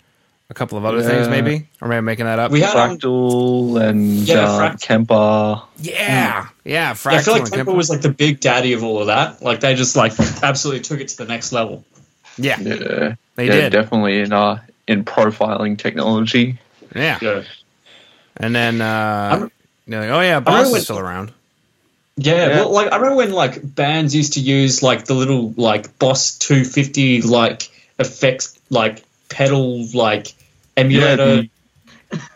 a 0.49 0.53
couple 0.53 0.77
of 0.77 0.83
other 0.85 1.01
things, 1.01 1.27
maybe. 1.29 1.67
Or 1.81 1.87
am 1.87 1.97
I 1.97 2.01
making 2.01 2.25
that 2.25 2.37
up? 2.37 2.51
We 2.51 2.59
had 2.61 2.75
um, 2.75 2.97
Fractal 2.97 3.81
and 3.89 4.03
Yeah, 4.27 4.41
uh, 4.49 4.59
Fract- 4.59 4.81
Kemper. 4.81 5.61
yeah, 5.79 6.47
yeah. 6.63 6.93
Fractal 6.93 7.11
yeah, 7.11 7.17
I 7.17 7.21
feel 7.21 7.33
like 7.33 7.43
and 7.43 7.53
Kemper 7.53 7.73
was 7.73 7.89
like 7.89 8.01
the 8.01 8.09
big 8.09 8.39
daddy 8.39 8.73
of 8.73 8.83
all 8.83 9.01
of 9.01 9.07
that. 9.07 9.41
Like 9.41 9.59
they 9.59 9.75
just 9.75 9.95
like 9.95 10.13
absolutely 10.43 10.81
took 10.81 10.99
it 11.01 11.09
to 11.09 11.17
the 11.17 11.25
next 11.25 11.51
level. 11.51 11.83
yeah, 12.37 12.59
Yeah, 12.59 13.15
they 13.35 13.45
yeah, 13.47 13.51
did. 13.53 13.71
definitely 13.73 14.19
in 14.21 14.33
uh 14.33 14.59
in 14.87 15.03
profiling 15.05 15.77
technology. 15.77 16.59
Yeah, 16.95 17.17
Yeah. 17.21 17.43
and 18.37 18.53
then 18.55 18.81
uh, 18.81 19.47
they're 19.87 20.01
like, 20.01 20.09
oh 20.09 20.19
yeah, 20.21 20.27
remember 20.35 20.43
Boss 20.51 20.71
when- 20.71 20.77
is 20.79 20.83
still 20.83 20.99
around. 20.99 21.31
Yeah, 22.15 22.33
Yeah. 22.47 22.47
well, 22.57 22.71
like 22.73 22.91
I 22.91 22.97
remember 22.97 23.15
when 23.17 23.31
like 23.33 23.59
bands 23.75 24.13
used 24.15 24.33
to 24.33 24.39
use 24.39 24.83
like 24.83 25.05
the 25.05 25.15
little 25.15 25.53
like 25.57 25.97
Boss 25.97 26.37
250 26.37 27.23
like 27.23 27.69
effects 27.97 28.59
like 28.69 29.03
pedal 29.29 29.85
like 29.95 30.33
emulator. 30.77 31.47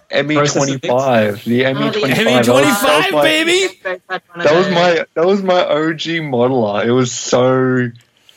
The 0.10 0.24
ME 0.24 0.36
twenty 0.48 0.78
five, 0.78 1.44
the 1.44 1.64
ME 1.74 1.92
twenty 1.92 2.16
five. 2.16 2.46
ME25, 2.46 3.22
baby. 3.22 3.80
That 3.84 4.56
was 4.56 4.70
my 4.70 5.06
that 5.14 5.26
was 5.26 5.44
my 5.44 5.64
OG 5.66 6.02
modeler. 6.28 6.86
It 6.86 6.92
was 6.92 7.12
so 7.12 7.90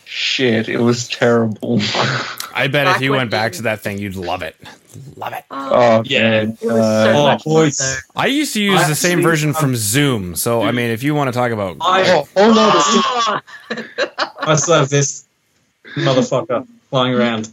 shit. 0.04 0.68
It 0.68 0.78
was 0.80 1.08
terrible. 1.08 1.78
I 2.52 2.66
bet 2.66 2.88
if 2.96 3.00
you 3.02 3.10
when 3.12 3.18
went 3.18 3.30
back 3.30 3.52
you- 3.52 3.56
to 3.58 3.62
that 3.62 3.80
thing, 3.80 3.98
you'd 3.98 4.16
love 4.16 4.42
it. 4.42 4.56
Love 5.16 5.32
it. 5.34 5.44
oh 5.52 6.02
Yeah. 6.04 6.20
man, 6.46 6.58
It 6.60 6.66
was 6.66 6.72
uh, 6.84 7.04
so 7.04 7.12
Oh, 7.20 7.22
much 7.22 7.44
fun, 7.44 7.52
boys. 7.52 8.02
I 8.16 8.26
used 8.26 8.54
to 8.54 8.60
use 8.62 8.80
I 8.80 8.88
the 8.88 8.96
same 8.96 9.22
version 9.22 9.50
um, 9.50 9.54
from 9.54 9.76
Zoom. 9.76 10.34
So 10.34 10.62
I 10.62 10.72
mean, 10.72 10.90
if 10.90 11.04
you 11.04 11.14
want 11.14 11.28
to 11.28 11.32
talk 11.32 11.52
about, 11.52 11.76
I, 11.80 12.10
oh, 12.10 12.28
hold 12.36 12.58
on. 12.58 12.72
Oh, 12.74 13.40
I 14.40 14.56
still 14.56 14.74
have 14.74 14.88
this 14.88 15.24
motherfucker 15.94 16.66
flying 16.90 17.14
around. 17.14 17.48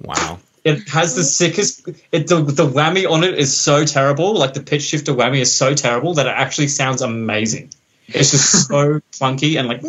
wow, 0.00 0.40
It 0.64 0.88
has 0.88 1.14
the 1.14 1.22
mm-hmm. 1.22 1.26
sickest. 1.26 1.88
It 2.12 2.28
the, 2.28 2.42
the 2.42 2.66
whammy 2.66 3.10
on 3.10 3.24
it 3.24 3.38
is 3.38 3.58
so 3.58 3.84
terrible. 3.84 4.34
Like 4.34 4.54
the 4.54 4.62
pitch 4.62 4.82
shifter 4.82 5.12
whammy 5.12 5.40
is 5.40 5.54
so 5.54 5.74
terrible 5.74 6.14
that 6.14 6.26
it 6.26 6.34
actually 6.36 6.68
sounds 6.68 7.02
amazing. 7.02 7.70
It's 8.06 8.30
just 8.30 8.68
so 8.68 9.00
funky 9.12 9.56
and 9.56 9.68
like 9.68 9.82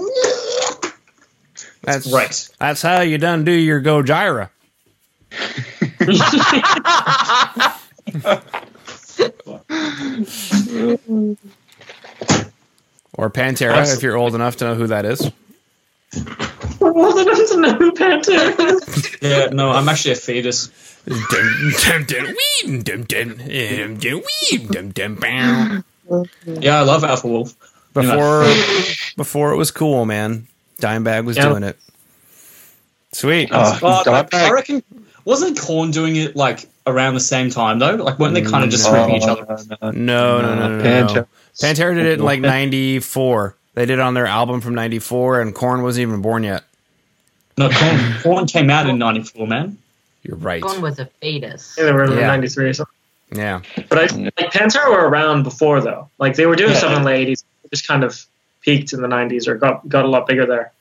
that's 1.84 2.12
right. 2.12 2.50
That's 2.60 2.82
how 2.82 3.02
you 3.02 3.18
done 3.18 3.44
do 3.44 3.52
your 3.52 3.82
Gojira. 3.82 4.50
or 13.14 13.30
Pantera, 13.30 13.74
That's- 13.74 13.96
if 13.96 14.04
you're 14.04 14.16
old 14.16 14.34
enough 14.36 14.56
to 14.58 14.66
know 14.66 14.76
who 14.76 14.88
that 14.88 15.06
is. 15.06 15.30
Well, 16.80 17.14
then 17.16 17.26
to 17.48 17.58
know 17.60 17.74
who 17.76 17.92
Pantera. 17.94 19.22
Yeah, 19.22 19.48
no, 19.48 19.72
I'm 19.72 19.88
actually 19.90 20.12
a 20.12 20.16
fetus. 20.16 20.70
Dum, 21.06 21.74
dum, 21.84 22.06
dum, 22.06 22.26
wee, 22.28 22.78
dum, 22.80 23.04
dum, 23.04 23.38
dum, 23.38 23.98
wee, 24.00 24.58
dum, 24.70 24.92
dum, 24.92 25.16
bow. 25.16 25.84
Yeah, 26.46 26.80
I 26.80 26.82
love 26.84 27.04
Alpha 27.04 27.28
Wolf. 27.28 27.54
Before, 27.94 28.44
before 29.18 29.52
it 29.54 29.58
was 29.58 29.72
cool, 29.72 30.06
man. 30.06 30.48
Dimebag 30.82 31.26
was 31.26 31.38
Yeah. 31.38 31.50
doing 31.50 31.64
it. 31.64 31.78
Sweet. 33.12 33.50
Oh, 33.52 33.78
But 33.82 34.34
I, 34.34 34.52
reckon 34.52 34.82
wasn't 35.24 35.60
Korn 35.60 35.92
doing 35.92 36.16
it 36.16 36.36
like 36.36 36.68
around 36.88 37.14
the 37.14 37.20
same 37.20 37.50
time 37.52 37.80
though? 37.80 37.96
Like 37.96 38.18
weren't 38.20 38.34
they 38.34 38.42
kind 38.42 38.64
of 38.64 38.70
just 38.72 38.90
ripping 38.92 39.16
each 39.16 39.24
Oh, 39.24 39.34
other? 39.34 39.64
no, 39.82 39.92
No, 39.92 40.42
no, 40.42 40.56
no, 40.56 40.68
no, 40.70 40.78
no. 40.78 40.84
Pantera. 40.84 41.16
no. 41.16 41.28
Pantera 41.62 41.96
did 41.96 42.06
it 42.08 42.20
in 42.20 42.26
like 42.26 42.40
'94. 42.42 43.56
They 43.76 43.86
did 43.86 44.00
on 44.00 44.14
their 44.14 44.28
album 44.28 44.62
from 44.62 44.76
'94, 44.76 45.42
and 45.42 45.54
Korn 45.56 45.82
wasn't 45.82 46.04
even 46.04 46.22
born 46.22 46.44
yet. 46.44 46.64
No, 47.58 47.70
Korn, 47.70 48.14
Korn 48.22 48.48
came 48.48 48.70
out 48.70 48.88
in 48.90 48.98
'94, 48.98 49.48
man. 49.48 49.78
You're 50.24 50.38
right. 50.38 50.62
Gone 50.62 50.82
was 50.82 51.00
a 51.00 51.06
fetus. 51.22 51.76
Yeah, 51.78 51.86
they 51.86 51.92
were 51.92 52.04
in 52.06 52.12
Yeah. 52.18 52.28
'93 52.28 52.66
or 52.70 52.74
something. 52.74 52.94
Yeah. 53.36 53.62
But 53.90 53.98
I, 53.98 54.02
like 54.16 54.52
Pantera 54.54 54.90
were 54.90 55.10
around 55.10 55.44
before 55.44 55.82
though. 55.82 56.10
Like 56.20 56.36
they 56.36 56.46
were 56.46 56.56
doing 56.56 56.72
Yeah. 56.72 56.78
stuff 56.78 56.98
in 56.98 57.04
the 57.04 57.10
'80s. 57.12 57.44
They 57.64 57.70
just 57.72 57.88
kind 57.88 58.04
of 58.04 58.24
peaked 58.62 58.94
in 58.94 59.02
the 59.02 59.08
'90s 59.08 59.48
or 59.48 59.56
got 59.56 59.88
got 59.90 60.06
a 60.06 60.08
lot 60.08 60.28
bigger 60.28 60.46
there. 60.46 60.72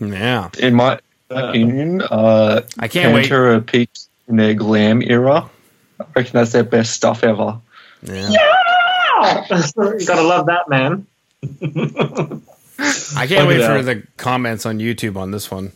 Yeah. 0.00 0.48
In 0.60 0.74
my 0.74 1.00
opinion, 1.30 2.02
uh, 2.02 2.62
I 2.78 2.86
can't 2.88 3.12
wait. 3.14 3.28
Pantera 3.28 3.64
peaked 3.66 4.06
in 4.28 4.36
their 4.36 4.54
glam 4.54 5.02
era. 5.02 5.50
I 6.00 6.04
reckon 6.14 6.32
that's 6.34 6.52
their 6.52 6.62
best 6.62 6.92
stuff 6.94 7.24
ever. 7.24 7.58
Yeah. 8.02 8.30
You 9.20 10.06
gotta 10.06 10.22
love 10.22 10.46
that 10.46 10.68
man. 10.68 11.04
I 11.42 13.26
can't 13.26 13.28
Plug 13.28 13.48
wait 13.48 13.64
for 13.64 13.82
the 13.82 14.02
comments 14.16 14.66
on 14.66 14.78
YouTube 14.78 15.16
on 15.16 15.30
this 15.30 15.50
one. 15.50 15.72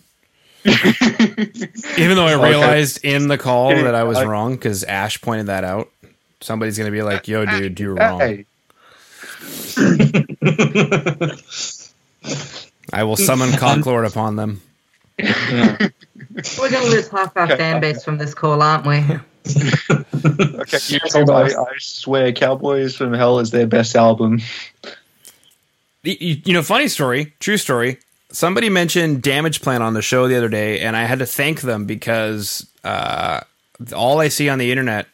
Even 0.64 2.16
though 2.16 2.26
I 2.26 2.34
realized 2.48 3.04
in 3.04 3.28
the 3.28 3.38
call 3.38 3.70
that 3.70 3.94
I 3.94 4.04
was 4.04 4.18
I- 4.18 4.24
wrong 4.24 4.54
because 4.54 4.84
Ash 4.84 5.20
pointed 5.20 5.46
that 5.46 5.64
out. 5.64 5.88
Somebody's 6.40 6.76
gonna 6.76 6.90
be 6.90 7.02
like, 7.02 7.28
"Yo, 7.28 7.44
dude, 7.46 7.78
you're 7.78 7.94
wrong." 7.94 8.18
Hey, 8.18 8.46
I 12.92 13.04
will 13.04 13.16
summon 13.16 13.50
Cocklord 13.50 14.06
upon 14.08 14.36
them. 14.36 14.60
Yeah. 15.18 15.76
We're 16.58 16.70
going 16.70 16.84
to 16.84 16.90
lose 16.90 17.08
half 17.08 17.36
our 17.36 17.46
fan 17.46 17.80
base 17.80 18.04
from 18.04 18.18
this 18.18 18.34
call, 18.34 18.62
aren't 18.62 18.86
we? 18.86 18.98
Okay, 20.24 20.76
YouTube, 20.78 21.30
I, 21.30 21.46
I 21.60 21.74
swear, 21.78 22.32
Cowboys 22.32 22.94
from 22.94 23.12
Hell 23.12 23.40
is 23.40 23.50
their 23.50 23.66
best 23.66 23.96
album. 23.96 24.40
You, 26.04 26.40
you 26.44 26.52
know, 26.52 26.62
funny 26.62 26.88
story, 26.88 27.32
true 27.40 27.56
story. 27.56 27.98
Somebody 28.30 28.68
mentioned 28.70 29.22
Damageplan 29.22 29.80
on 29.80 29.94
the 29.94 30.02
show 30.02 30.26
the 30.26 30.36
other 30.36 30.48
day, 30.48 30.80
and 30.80 30.96
I 30.96 31.04
had 31.04 31.18
to 31.20 31.26
thank 31.26 31.60
them 31.60 31.84
because 31.84 32.66
uh, 32.82 33.40
all 33.94 34.20
I 34.20 34.28
see 34.28 34.48
on 34.48 34.58
the 34.58 34.70
internet 34.70 35.06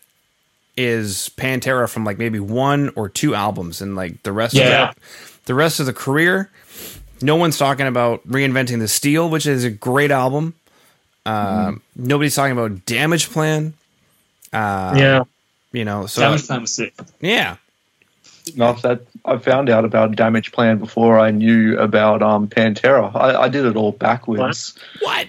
is 0.76 1.30
Pantera 1.36 1.88
from 1.90 2.04
like 2.04 2.16
maybe 2.18 2.38
one 2.40 2.90
or 2.94 3.08
two 3.08 3.34
albums, 3.34 3.82
and 3.82 3.96
like 3.96 4.22
the 4.22 4.32
rest 4.32 4.54
Yeah. 4.54 4.90
of 4.90 4.94
the, 4.94 5.00
the 5.46 5.54
rest 5.54 5.80
of 5.80 5.86
the 5.86 5.92
career, 5.92 6.48
no 7.20 7.34
one's 7.36 7.58
talking 7.58 7.86
about 7.88 8.26
reinventing 8.28 8.78
the 8.78 8.86
steel, 8.88 9.28
which 9.28 9.46
is 9.46 9.64
a 9.64 9.70
great 9.70 10.10
album. 10.12 10.54
Um, 11.26 11.82
Nobody's 11.96 12.34
talking 12.36 12.52
about 12.52 12.86
Damageplan. 12.86 13.72
Uh, 14.52 14.94
yeah. 14.96 15.24
you 15.72 15.84
know, 15.84 16.06
so 16.06 16.22
Damageplan 16.22 16.60
was 16.62 16.72
sick. 16.72 16.94
yeah, 17.20 17.56
Not 18.56 18.82
that 18.82 19.02
I 19.24 19.36
found 19.38 19.68
out 19.70 19.84
about 19.84 20.12
Damageplan 20.12 20.78
before 20.78 21.18
I 21.18 21.30
knew 21.30 21.78
about 21.78 22.22
um, 22.22 22.48
Pantera. 22.48 23.14
I, 23.14 23.42
I 23.42 23.48
did 23.48 23.64
it 23.64 23.76
all 23.76 23.92
backwards. 23.92 24.78
what? 25.00 25.26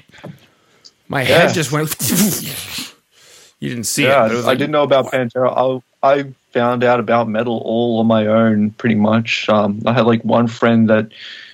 My 1.08 1.22
Yeah. 1.22 1.40
head 1.40 1.54
just 1.54 1.72
went. 1.72 1.96
you 3.60 3.70
didn't 3.70 3.86
see 3.86 4.04
Yeah, 4.04 4.26
it. 4.26 4.30
But 4.30 4.36
it 4.36 4.38
I 4.40 4.42
like, 4.48 4.58
didn't 4.58 4.72
know 4.72 4.84
about 4.84 5.08
Pantera. 5.08 5.82
I, 6.04 6.12
I 6.20 6.34
found 6.54 6.84
out 6.84 7.00
about 7.00 7.28
metal 7.28 7.62
all 7.66 8.00
on 8.00 8.08
my 8.08 8.26
own, 8.28 8.72
pretty 8.72 8.96
much. 8.96 9.48
Um, 9.50 9.82
I 9.86 9.94
had 9.94 10.06
like 10.06 10.24
one 10.24 10.48
friend 10.48 10.90
that 10.90 11.10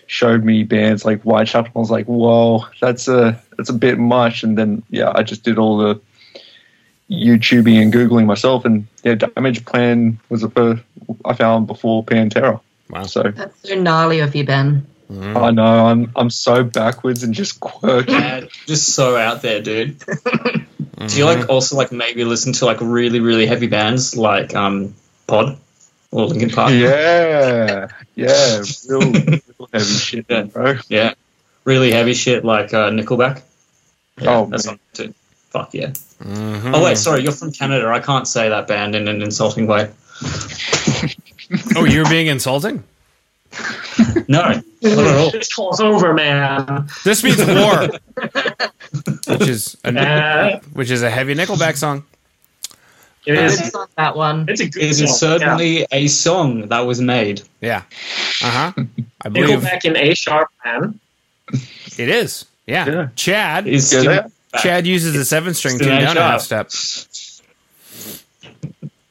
showed 0.07 0.43
me 0.43 0.63
bands 0.63 1.03
like 1.05 1.22
Whitechapel. 1.24 1.72
I 1.75 1.79
was 1.79 1.89
like, 1.91 2.05
"Whoa, 2.05 2.65
that's 2.79 3.07
a 3.07 3.41
that's 3.57 3.69
a 3.69 3.74
bit 3.74 3.98
much." 3.98 4.43
And 4.43 4.57
then 4.57 4.84
yeah, 4.89 5.12
I 5.15 5.24
just 5.24 5.43
did 5.43 5.57
all 5.57 5.77
the 5.77 6.00
YouTubing 7.10 7.82
and 7.82 7.94
googling 7.94 8.26
myself, 8.26 8.66
and 8.66 8.88
yeah, 9.04 9.16
Damageplan 9.16 10.18
was 10.30 10.42
the 10.42 10.50
first 10.50 10.84
I 11.24 11.34
found 11.34 11.68
before 11.68 12.04
Pantera. 12.04 12.60
Wow. 12.90 13.04
So 13.04 13.24
That's 13.24 13.70
so 13.70 13.76
gnarly 13.76 14.20
of 14.20 14.36
you, 14.36 14.46
Ben. 14.46 14.86
Mm-hmm. 15.12 15.38
I 15.38 15.52
know 15.52 15.86
I'm 15.86 16.12
I'm 16.16 16.30
so 16.32 16.64
backwards 16.64 17.22
and 17.24 17.34
just 17.34 17.60
quirky. 17.60 18.12
Yeah, 18.12 18.46
just 18.66 18.94
so 18.96 19.16
out 19.16 19.42
there, 19.42 19.62
dude. 19.62 20.00
Do 20.06 20.14
Mm-hmm. 21.04 21.18
you 21.20 21.26
like 21.26 21.50
also 21.50 21.76
like 21.76 21.92
maybe 21.92 22.24
listen 22.24 22.54
to 22.54 22.66
like 22.66 22.78
really 22.80 23.20
really 23.20 23.46
heavy 23.46 23.68
bands 23.68 24.16
like 24.16 24.56
um 24.56 24.96
Pod 25.28 25.58
or 26.12 26.26
Linkin 26.28 26.50
Park? 26.52 26.72
Yeah, 26.72 27.88
yeah, 28.16 28.64
real, 28.90 29.12
real 29.12 29.40
heavy 29.74 29.86
shit, 29.94 30.26
Yeah. 30.30 30.44
bro. 30.44 30.76
Yeah. 30.88 31.14
Really 31.66 31.92
heavy 31.92 32.14
shit 32.14 32.46
like 32.46 32.74
uh, 32.74 32.92
Nickelback. 32.92 33.42
Yeah, 34.22 34.38
Oh, 34.38 34.46
that's 34.46 34.66
man. 34.68 34.76
not 34.76 34.80
too. 34.94 35.14
Fuck 35.56 35.74
yeah. 35.74 35.88
Mhm. 36.22 36.74
Oh 36.76 36.84
wait, 36.84 36.98
sorry, 36.98 37.22
you're 37.24 37.32
from 37.32 37.54
Canada. 37.54 37.88
I 37.88 38.02
can't 38.02 38.28
say 38.28 38.50
that 38.50 38.68
band 38.68 38.94
in 38.94 39.08
an 39.08 39.22
insulting 39.22 39.68
way. 39.68 39.90
Oh, 41.76 41.86
you're 41.86 42.10
being 42.10 42.26
insulting. 42.28 42.84
No, 44.28 44.42
not 44.42 44.52
at. 44.58 45.32
This 45.32 45.54
call's 45.54 45.80
over, 45.80 46.12
man. 46.14 46.88
This 47.04 47.24
means 47.24 47.38
war, 47.46 47.88
which 49.38 49.48
is 49.48 49.78
a, 49.86 49.96
Uh, 49.96 50.60
which 50.74 50.90
is 50.90 51.04
a 51.04 51.10
heavy 51.10 51.36
Nickelback 51.36 51.78
song. 51.78 52.04
it 53.28 53.36
Good 53.36 53.38
is. 53.38 53.70
song, 53.72 53.86
that 53.96 54.16
one. 54.18 54.46
It's 54.50 54.60
a 54.62 54.68
good 54.68 54.82
It 54.84 54.96
song. 54.96 55.04
is 55.06 55.20
certainly 55.20 55.86
a 55.92 56.08
song 56.08 56.68
that 56.70 56.80
was 56.80 57.00
made. 57.00 57.44
Yeah. 57.62 57.84
Uh 58.44 58.50
huh. 58.50 58.72
I 58.76 58.82
Yeah. 59.26 59.30
believe 59.30 59.60
Nickelback 59.60 59.86
in 59.86 59.96
A 59.96 60.16
sharp, 60.16 60.50
man. 60.66 61.00
it 61.54 62.10
is. 62.10 62.46
Yeah. 62.66 62.88
Yeah. 62.90 63.08
Chad. 63.16 63.68
Is 63.68 63.86
still 63.88 64.04
yeah. 64.06 64.22
back. 64.22 64.32
Chad 64.62 64.88
uses 64.88 65.14
the 65.14 65.26
seven 65.26 65.54
string 65.54 65.76
Still 65.76 65.88
tuned 65.88 66.00
ain't 66.00 66.16
down 66.16 66.18
a 66.18 66.22
half 66.22 66.42
step. 66.42 66.70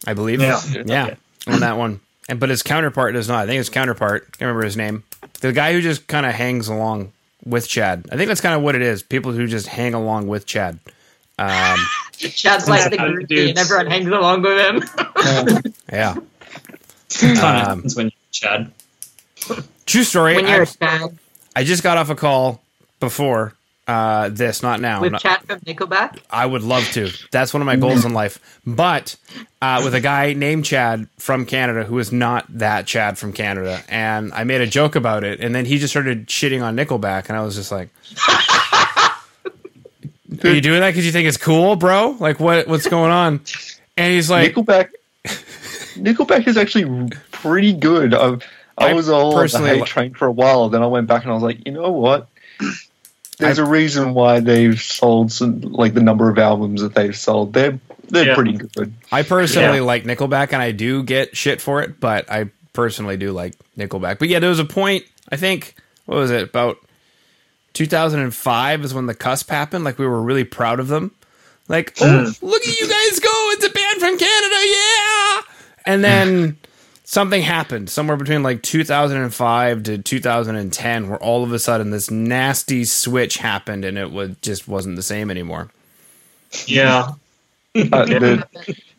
I 0.07 0.15
believe. 0.15 0.41
Yeah. 0.41 0.61
Yeah. 0.85 1.15
On 1.47 1.61
that 1.61 1.77
one. 1.77 2.01
And 2.29 2.41
but 2.41 2.49
his 2.49 2.63
counterpart 2.63 3.15
does 3.15 3.29
not. 3.29 3.45
I 3.45 3.47
think 3.47 3.59
his 3.59 3.69
counterpart, 3.69 4.25
can't 4.33 4.41
remember 4.43 4.65
his 4.65 4.77
name. 4.77 5.05
The 5.41 5.53
guy 5.53 5.73
who 5.73 5.81
just 5.83 6.07
kind 6.07 6.25
of 6.25 6.33
hangs 6.35 6.69
along 6.69 7.13
with 7.45 7.69
Chad. 7.69 8.07
I 8.11 8.17
think 8.17 8.29
that's 8.29 8.41
kind 8.41 8.55
of 8.55 8.63
what 8.63 8.75
it 8.75 8.83
is. 8.83 9.03
People 9.03 9.33
who 9.33 9.47
just 9.47 9.67
hang 9.67 9.93
along 9.95 10.27
with 10.29 10.47
Chad. 10.47 10.79
Um, 11.39 11.79
Chad's 12.13 12.69
like 12.69 12.91
the 12.91 12.97
Yeah, 12.97 13.09
groupie 13.09 13.49
and 13.51 13.59
everyone 13.59 13.87
hangs 13.89 14.07
along 14.07 14.43
with 14.43 14.59
him. 14.59 15.73
yeah. 15.93 16.15
kind 17.11 17.39
of 17.41 17.69
Um, 17.69 17.85
when 17.95 18.07
you're 18.07 18.13
Chad. 18.31 18.73
True 19.85 20.05
story. 20.05 20.37
when 20.37 20.47
you're 20.47 20.61
I, 20.61 20.63
a 20.63 20.67
Chad 20.67 21.19
I 21.57 21.65
just 21.65 21.83
got 21.83 21.99
off 21.99 22.09
a 22.11 22.15
call 22.15 22.63
before 23.01 23.54
uh, 23.87 24.29
this, 24.31 24.63
not 24.63 24.81
now. 24.81 25.01
with 25.01 25.13
Not- 25.13 25.21
Chad 25.21 25.41
from 25.43 25.61
Nickelback. 25.61 26.19
I 26.31 26.47
would 26.47 26.63
love 26.63 26.85
to. 26.93 27.11
That's 27.31 27.53
one 27.53 27.61
of 27.61 27.67
my 27.67 27.77
goals 27.77 28.05
in 28.05 28.13
life. 28.23 28.39
But 28.67 29.17
uh, 29.61 29.83
with 29.85 29.95
a 29.95 30.01
guy 30.01 30.33
named 30.33 30.65
Chad 30.65 31.07
from 31.19 31.45
Canada 31.47 31.85
who 31.85 31.99
is 31.99 32.11
not 32.13 32.47
that 32.59 32.87
Chad 32.87 33.19
from 33.19 33.33
Canada, 33.33 33.83
and 33.89 34.33
I 34.33 34.45
made 34.45 34.61
a 34.63 34.67
joke 34.67 34.97
about 34.97 35.23
it, 35.25 35.41
and 35.41 35.55
then 35.55 35.65
he 35.67 35.79
just 35.79 35.93
started 35.93 36.27
shitting 36.29 36.63
on 36.63 36.77
Nickelback, 36.77 37.29
and 37.29 37.37
I 37.37 37.43
was 37.43 37.55
just 37.57 37.71
like, 37.73 37.91
"Are 40.45 40.51
you 40.51 40.61
doing 40.61 40.81
that 40.81 40.91
because 40.91 41.05
you 41.07 41.13
think 41.13 41.29
it's 41.29 41.37
cool, 41.37 41.77
bro? 41.77 42.17
Like 42.19 42.41
what? 42.41 42.67
What's 42.67 42.89
going 42.89 43.11
on?" 43.13 43.41
And 43.97 44.13
he's 44.13 44.31
like, 44.31 44.55
Nickelback. 44.55 44.91
Nickelback 45.95 46.49
is 46.49 46.57
actually 46.57 47.09
pretty 47.31 47.73
good. 47.73 48.15
I, 48.15 48.35
I, 48.77 48.91
I 48.91 48.93
was 48.95 49.09
all 49.09 49.27
on 49.29 49.35
the 49.37 49.41
personally 49.43 49.71
hate 49.71 49.81
li- 49.81 49.87
train 49.87 50.15
for 50.15 50.27
a 50.27 50.33
while. 50.33 50.69
Then 50.69 50.83
I 50.83 50.87
went 50.87 51.07
back 51.07 51.23
and 51.23 51.31
I 51.31 51.35
was 51.35 51.43
like, 51.45 51.65
you 51.65 51.73
know 51.73 51.91
what? 51.93 52.29
There's 53.39 53.59
a 53.59 53.65
reason 53.65 54.15
why 54.15 54.41
they've 54.41 54.81
sold 54.81 55.33
some, 55.33 55.61
like 55.61 55.95
the 55.95 56.03
number 56.03 56.31
of 56.31 56.39
albums 56.39 56.83
that 56.83 56.95
they've 56.95 57.17
sold. 57.17 57.53
They're 57.53 57.79
they're 58.09 58.27
Yeah. 58.29 58.35
pretty 58.35 58.53
good. 58.53 58.93
I 59.11 59.23
personally 59.23 59.79
Yeah. 59.79 59.85
like 59.85 60.05
Nickelback, 60.05 60.53
and 60.53 60.61
I 60.63 60.73
do 60.73 61.03
get 61.03 61.37
shit 61.37 61.61
for 61.61 61.83
it, 61.83 61.99
but 62.01 62.31
I 62.31 62.51
personally 62.73 63.17
do 63.17 63.33
like 63.33 63.55
Nickelback. 63.79 64.19
But 64.19 64.29
yeah, 64.29 64.39
there 64.41 64.51
was 64.51 64.59
a 64.59 64.65
point. 64.65 65.05
I 65.33 65.37
think 65.37 65.75
what 66.07 66.17
was 66.19 66.31
it 66.31 66.43
about 66.43 66.77
2005 67.73 68.85
is 68.85 68.95
when 68.95 69.07
the 69.07 69.15
cusp 69.15 69.51
happened. 69.51 69.85
Like 69.85 69.99
we 69.99 70.07
were 70.07 70.23
really 70.23 70.45
proud 70.45 70.81
of 70.81 70.89
them. 70.89 71.13
Like, 71.69 71.95
mm. 71.97 72.07
oh, 72.43 72.47
look 72.47 72.63
at 72.63 72.81
you 72.81 72.87
guys 72.89 73.21
go! 73.21 73.31
It's 73.53 73.65
a 73.65 73.71
band 73.71 73.99
from 74.01 74.19
Canada, 74.19 74.57
yeah! 74.67 75.41
And 75.87 76.05
then 76.05 76.59
something 77.05 77.43
happened 77.43 77.89
somewhere 77.91 78.17
between 78.17 78.43
like 78.43 78.63
2005 78.63 79.83
to 79.85 79.99
2010, 79.99 81.09
where 81.09 81.19
all 81.23 81.45
of 81.45 81.53
a 81.53 81.59
sudden 81.59 81.91
this 81.91 82.11
nasty 82.11 82.85
switch 82.85 83.37
happened, 83.39 83.85
and 83.85 83.97
it 83.99 84.11
was 84.11 84.37
just 84.43 84.67
wasn't 84.67 84.97
the 84.97 85.03
same 85.03 85.31
anymore. 85.31 85.71
Yeah. 86.67 87.13
Uh, 87.77 88.05
the- 88.05 88.47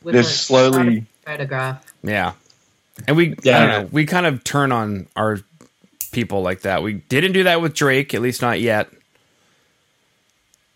With 0.04 0.26
slowly. 0.26 1.06
photograph. 1.26 1.82
Yeah. 2.04 2.34
And 3.08 3.16
we, 3.16 3.30
I 3.32 3.36
Yeah. 3.44 3.60
don't 3.68 3.70
know, 3.84 3.90
we 3.90 4.06
kind 4.06 4.26
of 4.26 4.44
turn 4.44 4.74
on 4.74 5.08
our 5.16 5.40
people 6.12 6.42
like 6.42 6.62
that. 6.64 6.84
We 6.84 6.96
didn't 6.96 7.32
do 7.32 7.44
that 7.44 7.62
with 7.62 7.74
Drake, 7.74 8.14
at 8.14 8.22
least 8.22 8.42
not 8.42 8.60
yet. 8.60 8.90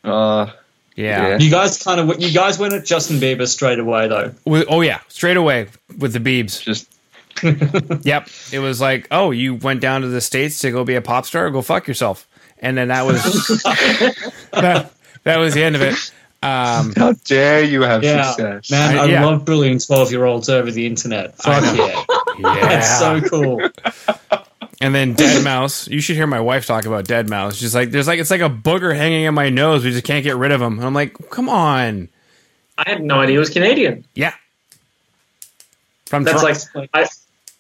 Uh, 0.04 0.48
Yeah. 0.96 1.28
Yeah. 1.30 1.38
You 1.40 1.50
guys 1.52 1.82
kind 1.84 2.00
of 2.00 2.22
you 2.22 2.34
guys 2.34 2.58
went 2.58 2.74
at 2.74 2.86
Justin 2.86 3.18
Bieber 3.18 3.48
straight 3.48 3.80
away 3.80 4.08
though. 4.08 4.34
With- 4.46 4.68
oh, 4.70 4.80
yeah. 4.82 5.00
Straight 5.10 5.38
away 5.38 5.68
with 5.98 6.14
the 6.14 6.20
Beebs. 6.20 6.62
just 6.64 6.90
Yep. 8.04 8.30
It 8.52 8.60
was 8.60 8.82
like, 8.82 9.08
oh, 9.12 9.32
you 9.32 9.56
went 9.56 9.82
down 9.82 10.02
to 10.02 10.08
the 10.08 10.22
States 10.22 10.60
to 10.60 10.72
go 10.72 10.84
be 10.84 10.96
a 10.96 11.02
pop 11.02 11.26
star? 11.26 11.50
Go 11.50 11.62
fuck 11.62 11.88
yourself. 11.88 12.28
And 12.60 12.78
then 12.78 12.90
that 12.90 13.06
was, 13.06 13.24
that, 14.52 14.92
that 15.24 15.38
was 15.38 15.54
the 15.54 15.64
end 15.64 15.76
of 15.76 15.82
it. 15.82 15.96
Um, 16.42 16.94
how 16.96 17.14
dare 17.26 17.64
you 17.64 17.82
have 17.82 18.04
Yeah, 18.04 18.32
success? 18.32 18.72
man, 18.72 18.98
I- 18.98 19.02
I, 19.02 19.06
yeah. 19.08 19.26
love 19.26 19.44
bullying 19.46 19.78
twelve-year-olds 19.80 20.48
over 20.50 20.72
the 20.72 20.86
internet. 20.86 21.36
Fuck 21.38 21.64
yeah, 21.78 22.04
yeah. 22.40 22.60
that's 22.62 22.98
so 23.00 23.20
cool. 23.22 23.62
And 24.82 24.96
then 24.96 25.16
Deadmau5. 25.16 25.90
You 25.90 26.00
should 26.00 26.16
hear 26.16 26.28
my 26.28 26.40
wife 26.40 26.66
talk 26.66 26.86
about 26.86 27.04
Deadmau5. 27.06 27.56
She's 27.56 27.76
like, 27.76 27.92
there's 27.92 28.08
like, 28.08 28.20
it's 28.20 28.32
like 28.32 28.40
a 28.40 28.50
booger 28.50 28.96
hanging 28.96 29.26
in 29.26 29.34
my 29.34 29.50
nose. 29.50 29.84
We 29.84 29.92
just 29.92 30.06
can't 30.06 30.24
get 30.24 30.38
rid 30.38 30.54
of 30.54 30.62
him. 30.62 30.78
And 30.78 30.86
I'm 30.88 30.94
like, 30.94 31.18
come 31.30 31.50
on. 31.50 32.08
I 32.78 32.90
had 32.90 33.04
no 33.04 33.20
idea 33.20 33.34
he 33.34 33.40
was 33.40 33.50
Canadian. 33.50 34.06
Yeah. 34.16 34.34
From 36.10 36.24
That's 36.24 36.42
Tor- 36.72 36.82
like, 36.82 36.90
I, 36.94 37.08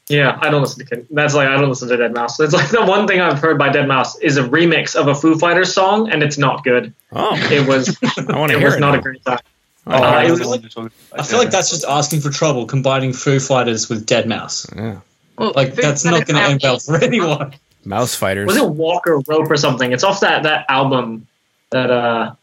yeah, 0.07 0.38
I 0.41 0.49
don't 0.49 0.62
listen 0.62 0.85
to 0.85 0.95
Can- 0.95 1.07
that's 1.12 1.35
like 1.35 1.47
I 1.47 1.55
don't 1.59 1.69
listen 1.69 1.88
to 1.89 1.95
Deadmau5. 1.97 2.39
It's 2.45 2.53
like 2.53 2.69
the 2.71 2.83
one 2.83 3.07
thing 3.07 3.21
I've 3.21 3.39
heard 3.39 3.57
by 3.59 3.69
Deadmau5 3.69 4.21
is 4.21 4.38
a 4.38 4.43
remix 4.43 4.95
of 4.95 5.07
a 5.07 5.13
Foo 5.15 5.38
Fighters 5.38 5.71
song, 5.73 6.09
and 6.12 6.23
it's 6.23 6.38
not 6.38 6.63
good. 6.63 6.93
oh, 7.13 7.35
It 7.51 7.67
was 7.67 7.95
I 8.27 8.38
want 8.38 8.51
to 8.51 8.57
it 8.57 8.59
hear 8.59 8.67
was 8.69 8.75
it. 8.75 8.79
not 8.79 8.93
now. 8.93 8.99
a 8.99 9.01
great 9.01 9.23
time. 9.23 9.39
Oh, 9.88 9.93
Uh, 9.93 9.97
I 9.99 10.23
it 10.23 10.27
know 10.27 10.31
was 10.31 10.39
the 10.39 10.45
like- 10.47 10.49
one 10.49 10.62
you're 10.62 10.69
talking 10.69 10.91
about. 11.12 11.19
I 11.19 11.23
feel 11.23 11.38
like 11.39 11.51
that's 11.51 11.69
just 11.69 11.85
asking 11.85 12.21
for 12.21 12.31
trouble, 12.31 12.65
combining 12.65 13.13
Foo 13.13 13.39
Fighters 13.39 13.88
with 13.88 14.05
Deadmau5. 14.07 14.75
yeah. 14.75 14.99
Well, 15.38 15.53
Like 15.55 15.75
Foo 15.75 15.81
that's 15.83 16.03
not 16.03 16.25
going 16.25 16.25
to 16.25 16.33
now 16.33 16.49
end 16.49 16.59
well 16.63 16.79
for 16.79 16.97
anyone. 17.01 17.53
Mouse 17.85 18.13
fighters. 18.13 18.45
Was 18.47 18.57
it 18.57 18.67
Walk 18.67 19.07
or 19.07 19.19
Rope 19.27 19.49
or 19.49 19.55
something? 19.55 19.93
It's 19.93 20.03
off 20.03 20.19
that 20.19 20.43
that 20.43 20.65
album 20.67 21.27
that 21.69 21.89
uh 21.89 22.33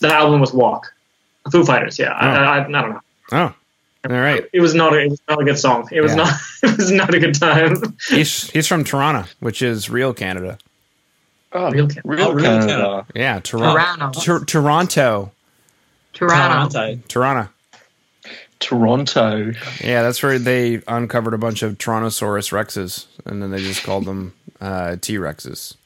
that 0.00 0.10
album 0.12 0.40
was 0.40 0.52
Walk. 0.52 0.92
Foo 1.50 1.64
Fighters, 1.64 1.98
yeah. 1.98 2.12
I, 2.12 2.26
I, 2.28 2.42
I, 2.58 2.64
I 2.64 2.70
don't 2.82 2.90
know. 2.90 3.00
Oh, 3.32 3.54
all 4.12 4.20
right. 4.20 4.44
It 4.52 4.60
was 4.60 4.74
not 4.74 4.92
a, 4.94 5.00
it 5.00 5.10
was 5.10 5.20
not 5.28 5.40
a 5.40 5.44
good 5.44 5.58
song. 5.58 5.88
It 5.92 6.00
was 6.00 6.12
Yeah. 6.12 6.16
not 6.24 6.32
it 6.62 6.76
was 6.76 6.90
not 6.90 7.14
a 7.14 7.18
good 7.18 7.34
time. 7.34 7.76
He's 8.08 8.50
he's 8.50 8.66
from 8.68 8.84
Toronto, 8.84 9.28
which 9.40 9.62
is 9.62 9.90
real 9.90 10.14
Canada. 10.14 10.58
Oh, 11.52 11.70
Real 11.70 11.86
Canada. 11.88 12.00
real 12.04 12.28
Oh, 12.28 12.32
real 12.32 12.44
Canada. 12.44 12.66
Canada. 12.66 13.06
Yeah, 13.14 13.40
Toronto. 13.40 13.78
Toronto. 13.78 14.20
Tor- 14.20 14.44
Toronto. 14.44 15.32
Toronto. 16.12 16.98
Toronto. 17.08 17.08
Toronto. 17.08 17.50
Toronto. 18.60 19.52
Yeah, 19.82 20.02
that's 20.02 20.22
where 20.22 20.38
they 20.38 20.82
uncovered 20.88 21.34
a 21.34 21.38
bunch 21.38 21.62
of 21.62 21.78
Tyrannosaurus 21.78 22.52
rexes, 22.52 23.06
and 23.24 23.42
then 23.42 23.50
they 23.50 23.58
just 23.58 23.82
called 23.84 24.04
them 24.04 24.32
uh, 24.60 24.96
T 25.00 25.14
Rexes. 25.18 25.76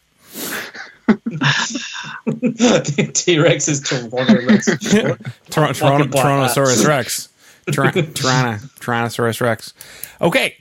T 3.14 3.38
Rex 3.38 3.68
is 3.68 3.80
Toronto 3.80 4.46
Rex. 4.46 4.68
Tyranno- 4.68 5.18
Tyranno- 5.50 5.76
Fucking 5.76 6.10
black 6.10 6.24
Tyrannosaurus 6.24 6.86
Rex. 6.86 7.28
Tyra- 7.72 7.92
Tyranno- 8.12 8.60
Tyrannosaurus 8.80 9.40
Rex. 9.40 9.72
Okay, 10.20 10.56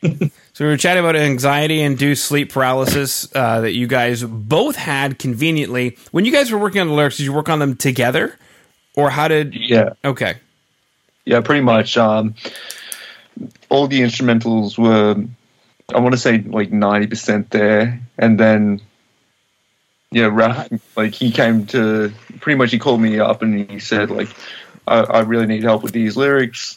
so 0.53 0.65
we 0.65 0.65
were 0.65 0.77
chatting 0.77 1.03
about 1.03 1.15
anxiety 1.15 1.81
induced 1.81 2.25
sleep 2.25 2.51
paralysis 2.51 3.27
uh, 3.35 3.61
that 3.61 3.73
you 3.73 3.87
guys 3.87 4.23
both 4.23 4.75
had 4.75 5.17
conveniently. 5.19 5.97
When 6.11 6.25
you 6.25 6.31
guys 6.31 6.51
were 6.51 6.59
working 6.59 6.81
on 6.81 6.87
the 6.87 6.93
lyrics, 6.93 7.17
did 7.17 7.23
you 7.23 7.33
work 7.33 7.49
on 7.49 7.59
them 7.59 7.75
together, 7.75 8.37
or 8.95 9.09
how 9.09 9.27
did? 9.27 9.55
Yeah. 9.55 9.93
Okay, 10.05 10.35
Yeah, 11.25 11.41
pretty 11.41 11.61
much. 11.61 11.97
Um, 11.97 12.35
all 13.69 13.87
the 13.87 13.99
instrumentals 14.01 14.77
were, 14.77 15.15
I 15.93 15.99
want 15.99 16.13
to 16.13 16.17
say, 16.19 16.39
like 16.39 16.71
ninety 16.71 17.07
percent 17.07 17.49
there, 17.51 17.99
and 18.17 18.39
then, 18.39 18.81
yeah, 20.11 20.25
Raph, 20.29 20.79
like 20.95 21.13
he 21.13 21.31
came 21.31 21.65
to 21.67 22.11
pretty 22.39 22.57
much. 22.57 22.71
He 22.71 22.79
called 22.79 23.01
me 23.01 23.19
up 23.19 23.41
and 23.41 23.69
he 23.69 23.79
said, 23.79 24.09
like, 24.09 24.29
I, 24.87 24.99
I 24.99 25.19
really 25.21 25.47
need 25.47 25.63
help 25.63 25.83
with 25.83 25.93
these 25.93 26.15
lyrics. 26.15 26.76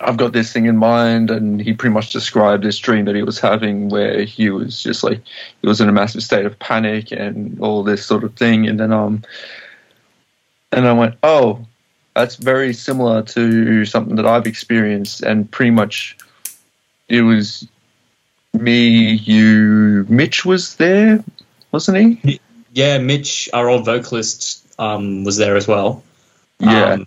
I've 0.00 0.16
got 0.16 0.32
this 0.32 0.52
thing 0.52 0.66
in 0.66 0.76
mind, 0.76 1.30
and 1.30 1.60
he 1.60 1.72
pretty 1.72 1.94
much 1.94 2.12
described 2.12 2.64
this 2.64 2.78
dream 2.78 3.04
that 3.04 3.14
he 3.14 3.22
was 3.22 3.38
having, 3.38 3.88
where 3.88 4.24
he 4.24 4.50
was 4.50 4.82
just 4.82 5.04
like 5.04 5.20
he 5.62 5.68
was 5.68 5.80
in 5.80 5.88
a 5.88 5.92
massive 5.92 6.22
state 6.22 6.46
of 6.46 6.58
panic 6.58 7.12
and 7.12 7.58
all 7.60 7.82
this 7.82 8.04
sort 8.04 8.24
of 8.24 8.34
thing, 8.34 8.66
and 8.66 8.80
then 8.80 8.92
um, 8.92 9.22
and 10.72 10.86
I 10.88 10.92
went, 10.92 11.14
oh, 11.22 11.64
that's 12.14 12.36
very 12.36 12.72
similar 12.72 13.22
to 13.22 13.84
something 13.84 14.16
that 14.16 14.26
I've 14.26 14.46
experienced, 14.46 15.22
and 15.22 15.50
pretty 15.50 15.70
much 15.70 16.16
it 17.08 17.22
was 17.22 17.66
me, 18.52 19.14
you, 19.14 20.06
Mitch 20.08 20.44
was 20.44 20.76
there, 20.76 21.22
wasn't 21.72 22.18
he? 22.22 22.40
Yeah, 22.72 22.98
Mitch, 22.98 23.48
our 23.52 23.68
old 23.68 23.84
vocalist, 23.84 24.64
um, 24.78 25.24
was 25.24 25.36
there 25.36 25.56
as 25.56 25.68
well. 25.68 26.02
Yeah, 26.58 26.92
Um, 26.92 27.06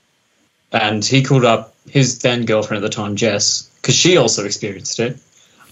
and 0.71 1.05
he 1.05 1.23
called 1.23 1.45
up 1.45 1.73
his 1.89 2.19
then 2.19 2.45
girlfriend 2.45 2.83
at 2.83 2.89
the 2.89 2.95
time, 2.95 3.15
Jess, 3.15 3.69
because 3.81 3.95
she 3.95 4.17
also 4.17 4.45
experienced 4.45 4.99
it. 4.99 5.17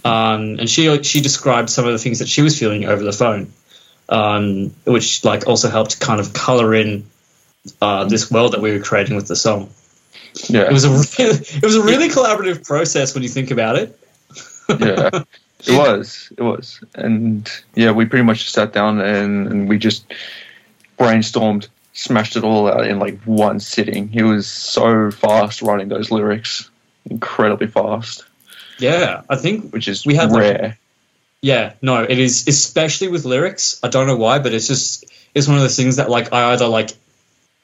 Um, 0.03 0.59
and 0.59 0.69
she 0.69 1.01
she 1.03 1.21
described 1.21 1.69
some 1.69 1.85
of 1.85 1.91
the 1.91 1.99
things 1.99 2.19
that 2.19 2.27
she 2.29 2.41
was 2.41 2.57
feeling 2.57 2.85
over 2.85 3.03
the 3.03 3.11
phone, 3.11 3.51
um, 4.07 4.73
which 4.85 5.23
like 5.25 5.47
also 5.47 5.69
helped 5.69 5.99
kind 5.99 6.19
of 6.19 6.31
color 6.31 6.75
in 6.75 7.05
uh, 7.81 8.05
this 8.05 8.29
world 8.29 8.53
that 8.53 8.61
we 8.61 8.71
were 8.71 8.83
creating 8.83 9.15
with 9.15 9.27
the 9.27 9.35
song. 9.35 9.69
yeah, 10.47 10.61
It 10.61 10.71
was 10.71 10.83
a 10.85 10.89
really, 11.23 11.39
it 11.39 11.63
was 11.63 11.75
a 11.75 11.81
really 11.83 12.09
collaborative 12.09 12.65
process 12.65 13.13
when 13.13 13.23
you 13.23 13.29
think 13.29 13.51
about 13.51 13.77
it. 13.77 13.99
yeah. 14.79 15.09
It 15.67 15.75
was, 15.75 16.31
it 16.37 16.43
was, 16.43 16.83
and 16.93 17.49
yeah, 17.73 17.89
we 17.89 18.05
pretty 18.05 18.25
much 18.25 18.51
sat 18.51 18.71
down 18.71 18.99
and, 19.01 19.47
and 19.47 19.69
we 19.69 19.79
just 19.79 20.05
brainstormed, 20.99 21.69
smashed 21.95 22.35
it 22.35 22.43
all 22.43 22.67
out 22.67 22.85
in 22.85 22.99
like 22.99 23.19
one 23.23 23.59
sitting. 23.59 24.09
He 24.09 24.21
was 24.21 24.45
so 24.45 25.09
fast 25.09 25.61
writing 25.61 25.87
those 25.89 26.11
lyrics, 26.11 26.69
incredibly 27.09 27.67
fast, 27.67 28.23
Yeah, 28.77 29.21
I 29.29 29.37
think 29.37 29.71
which 29.73 29.87
is 29.87 30.05
We 30.05 30.17
like, 30.17 30.31
rare. 30.31 30.77
Yeah, 31.41 31.73
no, 31.81 32.03
it 32.03 32.19
is 32.19 32.47
especially 32.47 33.07
with 33.07 33.25
lyrics. 33.25 33.79
I 33.81 33.87
don't 33.87 34.07
know 34.07 34.17
why, 34.17 34.39
but 34.39 34.53
it's 34.53 34.67
just 34.67 35.05
it's 35.33 35.47
one 35.47 35.57
of 35.57 35.63
those 35.63 35.75
things 35.75 35.95
that 35.95 36.09
like 36.09 36.33
I 36.33 36.53
either 36.53 36.67
like 36.67 36.91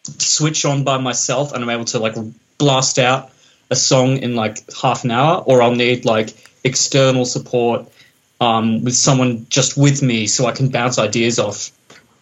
switch 0.04 0.65
on 0.65 0.84
by 0.84 0.98
myself 0.98 1.54
and 1.54 1.63
I'm 1.63 1.70
able 1.70 1.86
to 1.86 2.00
like 2.00 2.15
blast 2.58 3.00
out 3.00 3.32
a 3.70 3.76
song 3.76 4.17
in 4.17 4.36
like 4.36 4.60
half 4.74 5.04
an 5.04 5.12
hour, 5.12 5.44
or 5.46 5.62
I'll 5.62 5.76
need 5.76 6.06
like 6.06 6.34
external 6.63 7.26
support 7.26 7.91
um, 8.39 8.84
with 8.84 8.96
someone 8.96 9.48
just 9.50 9.78
with 9.78 10.02
me 10.02 10.28
so 10.28 10.46
I 10.46 10.52
can 10.52 10.70
bounce 10.70 11.00
ideas 11.00 11.39
off. 11.39 11.72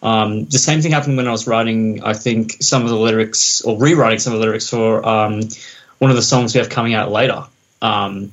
Um, 0.02 0.46
the 0.46 0.58
same 0.58 0.80
thing 0.80 0.92
happened 0.92 1.16
when 1.16 1.28
I 1.28 1.32
was 1.32 1.46
writing, 1.46 2.02
I 2.02 2.14
think, 2.14 2.56
some 2.60 2.82
of 2.82 2.88
the 2.88 2.96
lyrics 2.96 3.60
or 3.60 3.78
rewriting 3.78 4.18
some 4.18 4.32
of 4.32 4.40
the 4.40 4.46
lyrics 4.46 4.68
for 4.68 5.06
um, 5.06 5.42
one 5.98 6.10
of 6.10 6.16
the 6.16 6.22
songs 6.22 6.54
we 6.54 6.58
have 6.58 6.70
coming 6.70 6.94
out 6.94 7.10
later. 7.10 7.44
Um, 7.82 8.32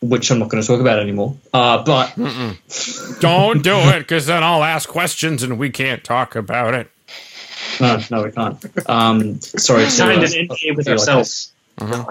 which 0.00 0.30
I'm 0.30 0.38
not 0.38 0.48
going 0.48 0.62
to 0.62 0.66
talk 0.66 0.80
about 0.80 1.00
anymore. 1.00 1.36
Uh, 1.52 1.82
but 1.82 2.14
don't 3.20 3.62
do 3.62 3.74
it 3.74 3.98
because 4.00 4.26
then 4.26 4.44
I'll 4.44 4.62
ask 4.62 4.88
questions 4.88 5.42
and 5.42 5.58
we 5.58 5.70
can't 5.70 6.04
talk 6.04 6.36
about 6.36 6.74
it. 6.74 6.90
No, 7.80 7.98
no, 8.10 8.22
we 8.24 8.30
can't. 8.30 8.88
Um, 8.88 9.40
sorry, 9.40 9.84
to, 9.84 9.90
Signed 9.90 10.20
uh, 10.20 10.26
an 10.26 10.48
NDA 10.48 10.76
with 10.76 10.86
feel 10.86 10.96
like. 10.96 11.26
Uh-huh. 11.80 12.04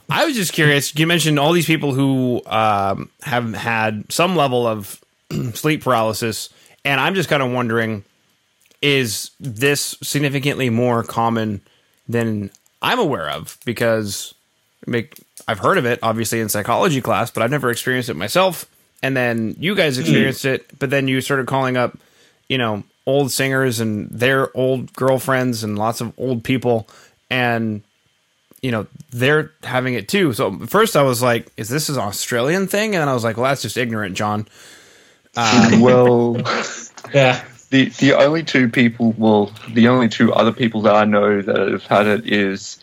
I 0.10 0.24
was 0.24 0.36
just 0.36 0.52
curious. 0.52 0.96
You 0.96 1.06
mentioned 1.06 1.38
all 1.38 1.52
these 1.52 1.66
people 1.66 1.94
who 1.94 2.42
um, 2.46 3.10
have 3.22 3.54
had 3.54 4.10
some 4.12 4.36
level 4.36 4.66
of 4.66 5.02
sleep 5.54 5.82
paralysis, 5.82 6.48
and 6.84 7.00
I'm 7.00 7.14
just 7.14 7.28
kind 7.28 7.42
of 7.42 7.50
wondering: 7.50 8.04
is 8.82 9.30
this 9.40 9.96
significantly 10.02 10.70
more 10.70 11.02
common 11.02 11.60
than 12.08 12.50
I'm 12.82 12.98
aware 12.98 13.30
of? 13.30 13.58
Because 13.64 14.34
make, 14.86 15.18
I've 15.48 15.58
heard 15.58 15.78
of 15.78 15.86
it, 15.86 15.98
obviously 16.02 16.40
in 16.40 16.48
psychology 16.48 17.00
class, 17.00 17.30
but 17.30 17.42
I've 17.42 17.50
never 17.50 17.70
experienced 17.70 18.10
it 18.10 18.14
myself. 18.14 18.66
And 19.02 19.16
then 19.16 19.56
you 19.58 19.74
guys 19.74 19.96
hmm. 19.96 20.02
experienced 20.02 20.44
it, 20.44 20.78
but 20.78 20.90
then 20.90 21.08
you 21.08 21.20
started 21.20 21.46
calling 21.46 21.76
up, 21.76 21.98
you 22.48 22.58
know, 22.58 22.84
old 23.06 23.30
singers 23.30 23.80
and 23.80 24.10
their 24.10 24.54
old 24.56 24.92
girlfriends 24.94 25.64
and 25.64 25.78
lots 25.78 26.00
of 26.00 26.12
old 26.18 26.44
people, 26.44 26.88
and 27.30 27.82
you 28.62 28.70
know 28.70 28.86
they're 29.10 29.52
having 29.62 29.94
it 29.94 30.08
too. 30.08 30.32
So 30.32 30.58
first 30.66 30.96
I 30.96 31.02
was 31.02 31.22
like, 31.22 31.48
"Is 31.56 31.68
this 31.68 31.88
an 31.88 31.98
Australian 31.98 32.66
thing?" 32.66 32.94
And 32.94 33.02
then 33.02 33.08
I 33.08 33.14
was 33.14 33.24
like, 33.24 33.36
"Well, 33.36 33.44
that's 33.44 33.62
just 33.62 33.76
ignorant, 33.76 34.16
Jon." 34.16 34.46
well, 35.80 36.36
yeah, 37.14 37.44
the 37.70 37.86
the 37.98 38.14
only 38.14 38.42
two 38.42 38.68
people, 38.68 39.14
well, 39.18 39.52
the 39.68 39.88
only 39.88 40.08
two 40.08 40.32
other 40.32 40.52
people 40.52 40.82
that 40.82 40.94
I 40.94 41.04
know 41.04 41.42
that 41.42 41.68
have 41.68 41.84
had 41.86 42.06
it 42.06 42.26
is 42.32 42.78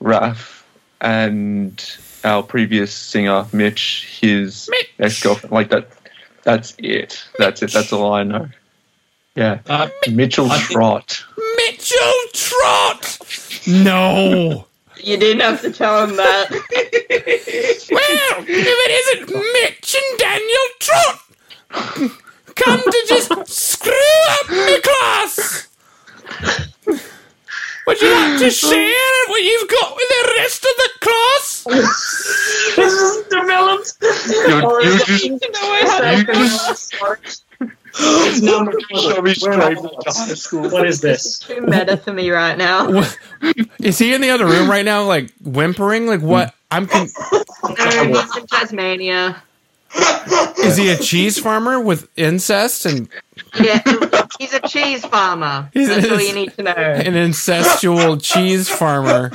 Raf 0.00 0.66
and 1.00 1.80
our 2.24 2.42
previous 2.42 2.92
singer 2.92 3.46
Mitch, 3.52 4.18
his 4.20 4.68
ex 4.98 5.22
girlfriend. 5.22 5.52
Like 5.52 5.70
that. 5.70 5.88
That's 6.44 6.74
it. 6.78 7.22
That's 7.38 7.62
it. 7.62 7.72
That's 7.72 7.92
all 7.92 8.12
I 8.12 8.22
know. 8.22 8.48
Yeah, 9.36 9.58
uh, 9.68 9.88
Mitchell 10.10 10.50
I 10.50 10.58
think- 10.58 10.70
Trott. 10.70 11.22
Mitchell 11.56 11.98
Trott. 12.32 13.18
No. 13.66 14.66
You 15.00 15.16
didn't 15.16 15.42
have 15.42 15.60
to 15.60 15.70
tell 15.72 16.04
him 16.06 16.16
that. 16.16 16.50
Well, 17.90 18.44
if 18.46 18.48
it 18.48 19.26
isn't 19.26 19.30
Mitch 19.52 19.96
and 19.96 20.18
Daniel 20.18 20.68
Trott, 20.78 21.20
come 21.70 22.80
to 22.82 23.04
just 23.08 23.30
screw 23.48 23.92
up 24.30 24.48
my 24.50 24.80
class. 24.82 25.68
Would 27.86 28.00
you 28.02 28.10
like 28.12 28.38
to 28.40 28.50
share 28.50 29.26
what 29.28 29.42
you've 29.42 29.68
got 29.70 29.96
with 29.96 30.08
the 30.08 30.34
rest 30.38 30.64
of 30.64 30.76
the 30.76 30.90
class? 31.00 31.64
this 32.76 32.92
is 32.92 33.26
developed. 33.28 33.92
You, 34.02 34.80
you 34.82 34.98
just 34.98 35.24
you 35.24 35.38
just 36.34 36.94
It's 38.00 38.42
number 38.42 38.72
shove 38.94 39.16
Where 39.22 39.26
am 39.28 39.34
straight 39.34 39.58
I? 39.60 39.74
to 40.28 40.36
school. 40.36 40.68
What 40.68 40.86
is 40.86 41.00
this? 41.00 41.38
Too 41.38 41.62
meta 41.62 41.96
for 41.96 42.12
me 42.12 42.30
right 42.30 42.58
now. 42.58 43.04
Is 43.80 43.98
he 43.98 44.12
in 44.12 44.20
the 44.20 44.30
other 44.30 44.44
room 44.46 44.68
right 44.68 44.84
now, 44.84 45.04
like 45.04 45.32
whimpering? 45.42 46.06
Like 46.06 46.20
what? 46.20 46.54
I'm. 46.70 46.86
Con- 46.86 47.08
No, 47.78 48.04
he's 48.04 48.36
in 48.36 48.46
Tasmania. 48.46 49.42
Is 50.64 50.76
he 50.76 50.90
a 50.90 50.96
cheese 50.96 51.38
farmer 51.38 51.80
with 51.80 52.08
incest 52.16 52.84
and 52.86 53.08
Yeah, 53.60 53.80
he's 54.38 54.52
a 54.52 54.60
cheese 54.68 55.04
farmer. 55.06 55.70
He's- 55.72 55.88
That's 55.88 56.10
all 56.10 56.20
you 56.20 56.34
need 56.34 56.52
to 56.56 56.62
know. 56.62 56.72
an 56.72 57.14
incestual 57.14 58.20
cheese 58.22 58.68
farmer? 58.68 59.30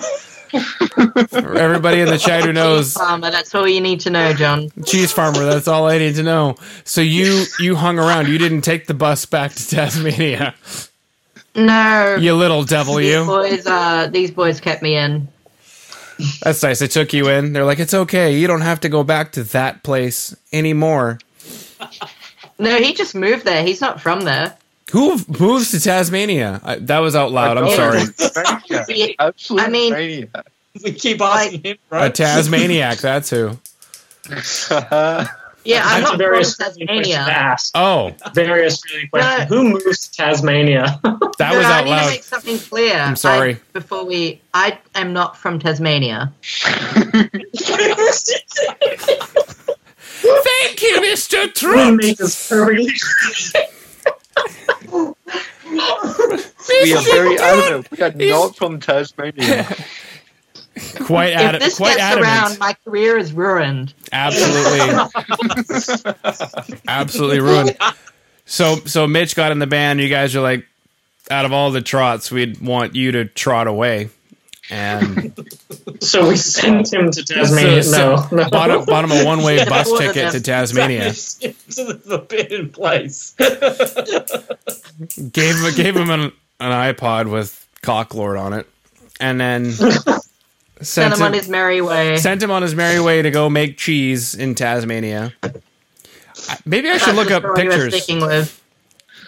For 1.30 1.56
everybody 1.58 2.00
in 2.02 2.10
the 2.10 2.20
chat 2.20 2.44
who 2.44 2.54
knows, 2.54 2.94
cheese 2.94 2.98
Farmer, 3.02 3.32
that's 3.32 3.56
all 3.56 3.68
you 3.68 3.82
need 3.82 4.02
to 4.02 4.12
know, 4.12 4.34
Jon. 4.34 4.70
cheese 4.86 5.12
farmer. 5.12 5.46
That's 5.46 5.68
all 5.68 5.88
I 5.88 5.98
need 5.98 6.14
to 6.16 6.24
know. 6.24 6.58
So 6.84 7.02
you 7.02 7.46
you 7.60 7.76
hung 7.76 7.98
around. 7.98 8.28
You 8.28 8.38
didn't 8.38 8.62
take 8.62 8.86
the 8.86 8.94
bus 8.94 9.26
back 9.26 9.52
to 9.54 9.68
Tasmania. 9.70 10.54
No, 11.56 12.18
You 12.20 12.36
little 12.36 12.64
devil, 12.64 12.96
these 12.96 13.12
you. 13.14 13.26
boys, 13.26 13.66
uh, 13.66 14.10
these 14.12 14.30
boys 14.32 14.60
kept 14.60 14.82
me 14.84 14.96
in. 14.96 15.28
That's 16.42 16.62
nice. 16.64 16.80
They 16.80 16.88
took 16.88 17.14
you 17.14 17.30
in. 17.30 17.54
They're 17.54 17.66
like, 17.66 17.80
it's 17.80 17.94
okay. 17.94 18.38
You 18.38 18.48
don't 18.48 18.62
have 18.62 18.80
to 18.82 18.90
go 18.90 19.04
back 19.04 19.32
to 19.34 19.44
that 19.44 19.84
place 19.84 20.36
anymore. 20.52 21.20
No, 22.60 22.78
he 22.78 22.94
just 22.94 23.16
moved 23.16 23.46
there. 23.46 23.64
He's 23.64 23.82
not 23.82 24.02
from 24.02 24.22
there. 24.22 24.56
Who 24.92 25.18
moves 25.40 25.72
to 25.72 25.80
Tasmania? 25.80 26.62
I, 26.64 26.76
that 26.76 27.00
was 27.00 27.16
out 27.16 27.32
loud. 27.32 27.58
I'm 27.58 27.66
oh, 27.66 27.76
sorry. 27.76 28.02
I 29.60 29.70
mean- 29.70 29.94
maniac. 29.94 30.48
we 30.84 30.92
keep 30.92 31.20
asking 31.22 31.62
him, 31.64 31.78
A 31.92 31.96
right? 31.96 32.16
Tasmaniac. 32.16 33.00
That's 33.00 33.30
who. 33.30 33.58
Yeah, 35.66 35.82
I'm 35.86 36.02
That's 36.02 36.12
not 36.12 36.18
various 36.18 36.56
from 36.56 36.66
really 36.66 36.88
questions 36.88 37.08
to 37.08 37.16
Tasmania. 37.16 37.58
Oh, 37.74 38.14
Various 38.34 38.82
really 38.92 39.08
questions. 39.08 39.50
No. 39.50 39.58
Who 39.58 39.64
moves 39.70 40.08
to 40.08 40.12
Tasmania? 40.18 41.00
that 41.04 41.52
No, 41.52 41.58
was 41.58 41.66
I 41.66 41.80
out 41.80 41.86
need 41.86 41.90
to 41.92 41.96
loud. 41.96 42.10
make 42.10 42.24
something 42.24 42.58
clear. 42.60 42.96
I'm 42.96 43.16
sorry. 43.16 43.54
I- 43.56 43.60
before 43.72 44.06
we, 44.06 44.42
I 44.54 44.78
am 44.96 45.14
not 45.14 45.38
from 45.38 45.60
Tasmania. 45.60 46.34
Thank 50.26 50.82
you, 50.82 51.02
Mr. 51.02 51.54
Trump. 51.54 52.02
makes 52.02 52.20
this 52.20 52.50
perfectly 52.50 52.94
We 56.84 56.94
are 56.94 57.02
very 57.02 57.38
adamant. 57.40 57.90
We 57.92 58.02
are 58.04 58.12
not 58.12 58.56
from 58.56 58.80
Tasmania. 58.80 59.68
Quite 61.08 61.34
if 61.56 61.62
this 61.62 61.78
Quite 61.78 61.98
gets 61.98 62.02
adamant. 62.02 62.26
around, 62.28 62.60
my 62.60 62.74
career 62.86 63.18
is 63.18 63.34
ruined. 63.34 63.94
Absolutely. 64.12 64.90
Absolutely 66.88 67.40
ruined. 67.40 67.78
So 68.46 68.76
so 68.86 69.08
Mitch 69.08 69.36
got 69.36 69.52
in 69.52 69.60
the 69.60 69.68
band. 69.68 70.00
You 70.00 70.10
guys 70.10 70.36
are 70.36 70.42
like, 70.42 70.66
out 71.32 71.46
of 71.46 71.54
all 71.54 71.72
the 71.72 71.82
trots, 71.82 72.32
we'd 72.32 72.60
want 72.62 72.96
you 72.96 73.12
to 73.14 73.26
trot 73.26 73.68
away. 73.68 74.10
And 74.70 75.34
So 76.00 76.28
we 76.30 76.38
sent 76.38 76.92
him 76.94 77.12
to 77.12 77.24
Tasmania. 77.24 77.84
So- 77.84 78.18
so 78.18 78.36
no. 78.36 78.50
bought, 78.50 78.72
him, 78.72 78.86
bought 78.86 79.04
him 79.06 79.12
a 79.12 79.26
one 79.26 79.44
way 79.44 79.58
Yeah, 79.58 79.66
bus 79.70 79.92
ticket 79.98 80.32
to 80.32 80.42
Tasmania. 80.42 81.12
to 81.14 81.54
the 81.84 82.02
forbidden 82.06 82.70
place. 82.70 83.34
Gave 85.32 85.56
him 85.58 85.74
gave 85.76 85.96
him 85.96 86.10
an, 86.10 86.32
an 86.60 86.94
iPod 86.96 87.30
with 87.32 87.68
Cocklord 87.82 88.40
on 88.40 88.54
it, 88.54 88.68
and 89.20 89.40
then 89.40 89.74
Send 90.84 91.12
sent 91.12 91.16
him 91.16 91.22
on 91.24 91.34
his 91.34 91.50
merry 91.50 91.82
way. 91.82 92.18
sent 92.18 92.42
him 92.42 92.52
on 92.52 92.62
his 92.62 92.76
merry 92.76 93.00
way 93.00 93.22
to 93.22 93.32
go 93.32 93.50
make 93.50 93.78
cheese 93.78 94.36
in 94.36 94.56
Tasmania. 94.56 95.34
Maybe 96.66 96.90
I 96.90 96.98
should 96.98 97.16
That's 97.16 97.30
look 97.30 97.32
up 97.32 97.56
pictures. 97.56 98.60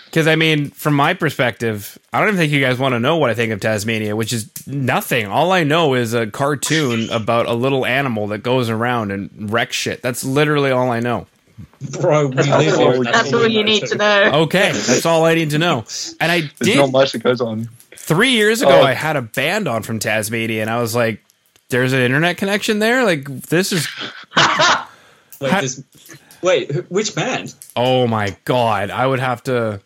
Because 0.05 0.27
I 0.27 0.35
mean, 0.35 0.69
from 0.69 0.93
my 0.93 1.13
perspective, 1.13 1.97
I 2.13 2.19
don't 2.19 2.29
even 2.29 2.37
think 2.39 2.53
you 2.53 2.61
guys 2.61 2.79
want 2.79 2.93
to 2.93 2.99
know 2.99 3.17
what 3.17 3.29
I 3.29 3.33
think 3.33 3.51
of 3.51 3.59
Tasmania, 3.59 4.15
which 4.15 4.31
is 4.31 4.49
nothing. 4.65 5.27
All 5.27 5.51
I 5.51 5.63
know 5.65 5.93
is 5.93 6.13
a 6.13 6.25
cartoon 6.27 7.09
about 7.09 7.47
a 7.47 7.53
little 7.53 7.85
animal 7.85 8.27
that 8.27 8.37
goes 8.39 8.69
around 8.69 9.11
and 9.11 9.51
wrecks 9.51 9.75
shit. 9.75 10.01
That's 10.01 10.23
literally 10.23 10.71
all 10.71 10.89
I 10.89 11.01
know. 11.01 11.27
Bro, 11.99 12.27
we 12.27 12.35
live 12.35 12.45
here. 12.61 12.75
all- 12.75 12.91
and 12.93 13.05
That's 13.05 13.33
all 13.33 13.41
we 13.41 13.47
you 13.49 13.63
need 13.63 13.85
to 13.87 13.95
know. 13.95 14.31
Okay, 14.43 14.71
that's 14.71 15.05
all 15.05 15.25
I 15.25 15.35
need 15.35 15.49
to 15.51 15.57
know. 15.57 15.85
And 16.19 16.31
I 16.31 16.49
There's 16.59 16.77
not 16.77 16.91
much 16.91 17.11
that 17.11 17.19
goes 17.23 17.41
on. 17.41 17.69
three 17.95 18.31
years 18.31 18.61
ago. 18.61 18.71
Oh. 18.71 18.83
I 18.83 18.93
had 18.93 19.15
a 19.17 19.21
band 19.21 19.67
on 19.67 19.83
from 19.83 19.99
Tasmania, 19.99 20.61
and 20.61 20.69
I 20.69 20.79
was 20.79 20.95
like, 20.95 21.21
"There's 21.69 21.93
an 21.93 21.99
internet 22.01 22.37
connection 22.37 22.79
there. 22.79 23.03
Like 23.03 23.25
this 23.29 23.71
is 23.71 23.87
Wait, 25.41 25.51
Ha- 25.51 25.61
this, 25.61 25.83
wait, 26.41 26.71
which 26.91 27.15
band? 27.15 27.53
oh 27.75 28.07
my 28.07 28.35
god." 28.45 28.89
I 28.89 29.05
would 29.05 29.19
have 29.19 29.43
to 29.43 29.81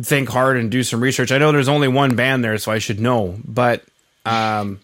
think 0.00 0.28
hard 0.28 0.56
and 0.56 0.70
do 0.70 0.82
some 0.82 1.00
research. 1.00 1.32
I 1.32 1.38
know 1.38 1.52
there's 1.52 1.68
only 1.68 1.88
one 1.88 2.16
band 2.16 2.44
there, 2.44 2.56
so 2.58 2.70
I 2.72 2.78
should 2.78 3.00
know. 3.00 3.38
But 3.44 3.82
um, 4.24 4.80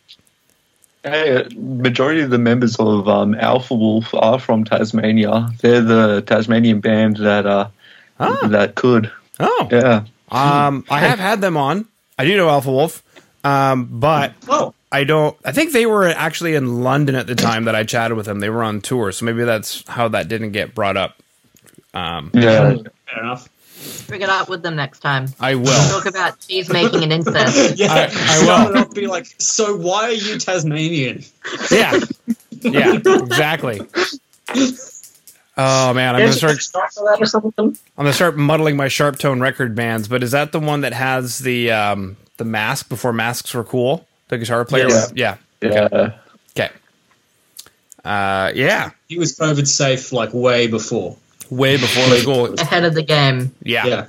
Hey, 1.05 1.37
uh, 1.37 1.49
majority 1.57 2.21
of 2.21 2.31
the 2.31 2.39
members 2.39 2.77
of 2.77 3.09
um, 3.09 3.35
Alpha 3.35 3.75
Wolf 3.75 4.15
are 4.15 4.39
from 4.39 4.65
Tasmania. 4.65 5.49
They're 5.61 5.81
the 5.81 6.23
Tasmanian 6.23 6.81
band 6.81 7.17
that 7.17 7.45
uh, 7.45 7.69
Ah. 8.21 8.47
that 8.49 8.75
could. 8.77 9.11
oh, 9.41 9.69
Yeah. 9.71 10.05
Um, 10.31 10.85
I 10.89 11.01
have 11.01 11.19
had 11.19 11.41
them 11.41 11.57
on. 11.57 11.87
I 12.19 12.25
do 12.25 12.37
know 12.37 12.49
Alpha 12.49 12.71
Wolf, 12.71 13.03
um, 13.45 13.89
but 13.91 14.33
Oh, 14.49 14.75
I 14.93 15.05
don't. 15.05 15.37
I 15.45 15.53
think 15.53 15.73
they 15.73 15.87
were 15.87 16.07
actually 16.09 16.55
in 16.55 16.83
London 16.83 17.15
at 17.15 17.27
the 17.27 17.35
time 17.35 17.65
that 17.65 17.75
I 17.75 17.83
chatted 17.85 18.17
with 18.17 18.27
them. 18.27 18.41
They 18.41 18.51
were 18.51 18.63
on 18.63 18.81
tour, 18.83 19.11
so 19.13 19.25
maybe 19.25 19.43
that's 19.45 19.89
how 19.89 20.09
that 20.09 20.29
didn't 20.29 20.53
get 20.53 20.75
brought 20.75 20.97
up. 20.99 21.17
Um, 21.95 22.31
Yeah. 22.35 22.75
fair 23.07 23.23
enough. 23.23 23.49
Bring 24.07 24.21
it 24.23 24.29
up 24.29 24.49
with 24.49 24.63
them 24.63 24.77
next 24.77 25.01
time. 25.01 25.27
I 25.41 25.55
will. 25.57 25.67
Talk 25.91 26.07
about 26.07 26.39
cheese 26.41 26.69
making 26.73 27.03
and 27.03 27.13
incest. 27.13 27.77
Yeah, 27.79 27.93
I- 27.93 28.11
I 28.13 28.67
will. 28.67 28.77
it 28.77 28.79
off, 28.79 28.95
be 28.95 29.07
like, 29.09 29.27
so 29.39 29.75
why 29.77 30.05
are 30.05 30.13
you 30.13 30.39
Tasmanian? 30.39 31.25
Yeah, 31.71 31.99
yeah, 32.61 32.95
exactly. 32.97 33.81
Oh 35.57 35.93
man, 35.93 36.15
I'm 36.15 36.21
gonna 36.23 36.31
Is 36.31 36.41
there 36.41 36.51
a 36.51 36.55
start. 36.55 36.63
start 36.63 36.93
for 36.95 37.05
that 37.11 37.21
or 37.23 37.27
something? 37.27 37.53
I'm 37.59 37.77
gonna 38.05 38.13
start 38.13 38.37
muddling 38.37 38.77
my 38.77 38.89
sharp 38.89 39.19
tone 39.19 39.41
record 39.41 39.75
bands. 39.75 40.09
But 40.09 40.23
is 40.23 40.31
that 40.31 40.53
the 40.53 40.61
one 40.61 40.81
that 40.83 40.93
has 40.95 41.41
the 41.41 41.71
um, 41.73 42.17
the 42.39 42.45
mask 42.45 42.89
before 42.89 43.13
masks 43.13 43.53
were 43.53 43.65
cool? 43.65 44.07
The 44.33 44.39
guitar 44.39 44.65
player. 44.65 44.89
Yes. 44.89 45.13
Yeah. 45.15 45.37
Yeah. 45.61 46.13
Okay. 46.57 46.71
Uh, 48.03 48.51
yeah. 48.55 48.93
He 49.07 49.19
was 49.19 49.37
COVID 49.37 49.69
safe 49.69 50.11
like 50.11 50.31
way 50.33 50.69
before. 50.69 51.19
Way 51.51 51.77
before 51.77 52.09
the 52.09 52.17
school. 52.17 52.55
Ahead 52.59 52.85
of 52.85 52.95
the 52.95 53.03
game. 53.03 53.55
Yeah. 53.63 53.87
Yeah. 53.87 54.07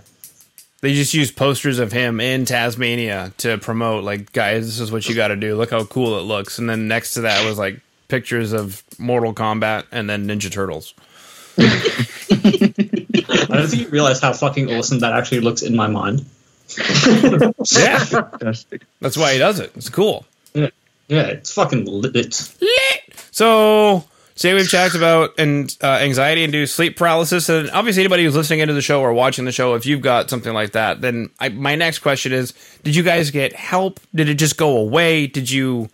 They 0.79 0.93
just 0.93 1.13
used 1.13 1.35
posters 1.35 1.77
of 1.77 1.91
him 1.91 2.21
in 2.21 2.45
Tasmania 2.45 3.33
to 3.39 3.57
promote, 3.57 4.05
like, 4.05 4.31
guys, 4.31 4.65
this 4.65 4.79
is 4.79 4.93
what 4.93 5.09
you 5.09 5.13
got 5.13 5.27
to 5.27 5.35
do. 5.35 5.57
Look 5.57 5.71
how 5.71 5.83
cool 5.83 6.17
it 6.17 6.21
looks. 6.21 6.57
And 6.57 6.69
then 6.69 6.87
next 6.87 7.15
to 7.15 7.21
that 7.21 7.45
was 7.45 7.57
like 7.57 7.81
pictures 8.07 8.53
of 8.53 8.81
Mortal 8.97 9.33
Kombat 9.33 9.87
and 9.91 10.09
then 10.09 10.25
Ninja 10.25 10.49
Turtles. 10.49 10.93
I 11.57 13.57
don't 13.57 13.67
think 13.67 13.81
you 13.81 13.89
realize 13.89 14.21
how 14.21 14.31
fucking 14.31 14.73
awesome 14.73 14.99
that 14.99 15.11
actually 15.11 15.41
looks 15.41 15.63
in 15.63 15.75
my 15.75 15.87
mind. 15.87 16.25
Yeah, 17.71 17.99
Fantastic. 17.99 18.81
that's 18.99 19.17
why 19.17 19.33
he 19.33 19.39
does 19.39 19.59
it. 19.59 19.71
It's 19.75 19.89
cool. 19.89 20.25
Yeah, 20.53 20.69
yeah 21.07 21.27
it's 21.27 21.51
fucking 21.53 21.85
lit. 21.85 22.13
Lit. 22.15 23.03
So, 23.31 24.05
say 24.35 24.53
we've 24.53 24.69
talked 24.69 24.95
about 24.95 25.31
and 25.37 25.75
uh, 25.81 25.87
anxiety 26.01 26.43
induced 26.43 26.75
sleep 26.75 26.97
paralysis, 26.97 27.49
and 27.49 27.69
obviously 27.71 28.03
anybody 28.03 28.23
who's 28.23 28.35
listening 28.35 28.59
into 28.59 28.73
the 28.73 28.81
show 28.81 29.01
or 29.01 29.13
watching 29.13 29.45
the 29.45 29.51
show, 29.51 29.75
if 29.75 29.85
you've 29.85 30.01
got 30.01 30.29
something 30.29 30.53
like 30.53 30.71
that, 30.71 31.01
then 31.01 31.29
I, 31.39 31.49
my 31.49 31.75
next 31.75 31.99
question 31.99 32.31
is: 32.33 32.53
Did 32.83 32.95
you 32.95 33.03
guys 33.03 33.31
get 33.31 33.53
help? 33.53 33.99
Did 34.15 34.29
it 34.29 34.35
just 34.35 34.57
go 34.57 34.77
away? 34.77 35.27
Did 35.27 35.49
you? 35.49 35.89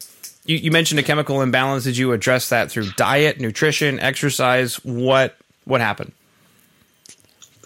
You, 0.46 0.58
you 0.58 0.72
mentioned 0.72 1.00
a 1.00 1.04
chemical 1.04 1.42
imbalance. 1.42 1.84
Did 1.84 1.98
you 1.98 2.12
address 2.14 2.50
that 2.50 2.72
through 2.72 2.90
diet, 2.98 3.40
nutrition, 3.40 4.00
exercise? 4.00 4.76
What 4.84 5.38
what 5.66 5.82
happened? 5.82 6.14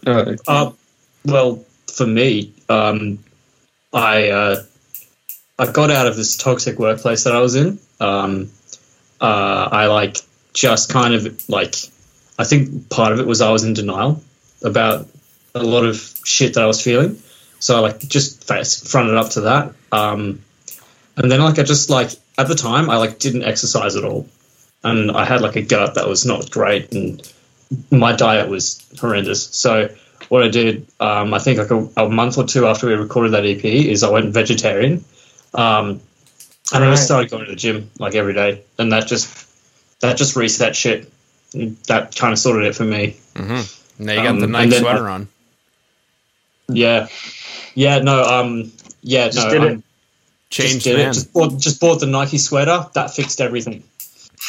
Uh, 0.05 0.35
Uh, 0.47 0.71
well, 1.25 1.63
for 1.93 2.07
me, 2.07 2.53
um, 2.69 3.19
I 3.93 4.29
uh, 4.29 4.63
I 5.59 5.71
got 5.71 5.91
out 5.91 6.07
of 6.07 6.15
this 6.15 6.35
toxic 6.35 6.79
workplace 6.79 7.23
that 7.25 7.35
I 7.35 7.39
was 7.39 7.55
in. 7.55 7.79
Um, 7.99 8.49
uh, 9.21 9.69
I 9.71 9.85
like 9.85 10.17
just 10.53 10.91
kind 10.91 11.13
of 11.13 11.49
like 11.49 11.75
I 12.37 12.43
think 12.43 12.89
part 12.89 13.13
of 13.13 13.19
it 13.19 13.27
was 13.27 13.41
I 13.41 13.51
was 13.51 13.63
in 13.63 13.73
denial 13.73 14.21
about 14.63 15.07
a 15.53 15.63
lot 15.63 15.85
of 15.85 15.97
shit 16.25 16.55
that 16.55 16.63
I 16.63 16.67
was 16.67 16.81
feeling. 16.81 17.21
So 17.59 17.77
I 17.77 17.79
like 17.79 17.99
just 17.99 18.43
face 18.43 18.91
fronted 18.91 19.15
up 19.15 19.29
to 19.31 19.41
that. 19.41 19.73
Um, 19.91 20.43
and 21.15 21.31
then 21.31 21.39
like 21.39 21.59
I 21.59 21.63
just 21.63 21.89
like 21.89 22.09
at 22.37 22.47
the 22.47 22.55
time 22.55 22.89
I 22.89 22.97
like 22.97 23.19
didn't 23.19 23.43
exercise 23.43 23.95
at 23.95 24.03
all, 24.03 24.27
and 24.83 25.11
I 25.11 25.25
had 25.25 25.41
like 25.41 25.55
a 25.55 25.61
gut 25.61 25.95
that 25.95 26.07
was 26.07 26.25
not 26.25 26.49
great, 26.49 26.91
and 26.91 27.21
my 27.91 28.15
diet 28.15 28.49
was 28.49 28.83
horrendous. 28.99 29.43
So 29.55 29.89
what 30.33 30.41
I 30.41 30.47
did, 30.47 30.87
um, 30.99 31.31
I 31.31 31.37
think 31.37 31.59
like 31.59 31.69
a, 31.69 32.05
a 32.05 32.09
month 32.09 32.39
or 32.39 32.45
two 32.47 32.65
after 32.65 32.87
we 32.87 32.93
recorded 32.95 33.33
that 33.33 33.45
EP, 33.45 33.63
is 33.63 34.01
I 34.01 34.09
went 34.09 34.33
vegetarian, 34.33 35.05
um, 35.53 36.01
and 36.73 36.83
I 36.83 36.89
just 36.89 37.05
started 37.05 37.29
going 37.29 37.45
to 37.45 37.51
the 37.51 37.55
gym 37.55 37.91
like 37.99 38.15
every 38.15 38.33
day, 38.33 38.63
and 38.79 38.91
that 38.91 39.05
just 39.05 39.47
that 40.01 40.17
just 40.17 40.35
reset 40.35 40.75
shit. 40.75 41.11
That 41.87 42.15
kind 42.15 42.33
of 42.33 42.39
sorted 42.39 42.65
it 42.65 42.73
for 42.75 42.83
me. 42.83 43.15
Mm-hmm. 43.35 44.03
Now 44.05 44.13
you 44.13 44.17
got 44.23 44.27
Um, 44.27 44.39
the 44.39 44.43
and 44.45 44.51
nice 44.53 44.71
then- 44.71 44.81
sweater 44.81 45.07
on. 45.07 45.27
Yeah, 46.67 47.09
yeah, 47.75 47.99
no, 47.99 48.23
um, 48.23 48.71
yeah, 49.03 49.25
Just 49.29 49.45
no, 49.47 49.53
did 49.53 49.61
um, 49.61 49.67
it. 49.67 49.83
Changed 50.49 50.73
just 50.73 50.83
did 50.85 50.97
man. 50.97 51.09
it. 51.09 51.13
Just 51.13 51.31
bought, 51.33 51.59
just 51.59 51.79
bought 51.79 51.99
the 51.99 52.07
Nike 52.07 52.39
sweater. 52.39 52.87
That 52.95 53.13
fixed 53.13 53.39
everything. 53.39 53.83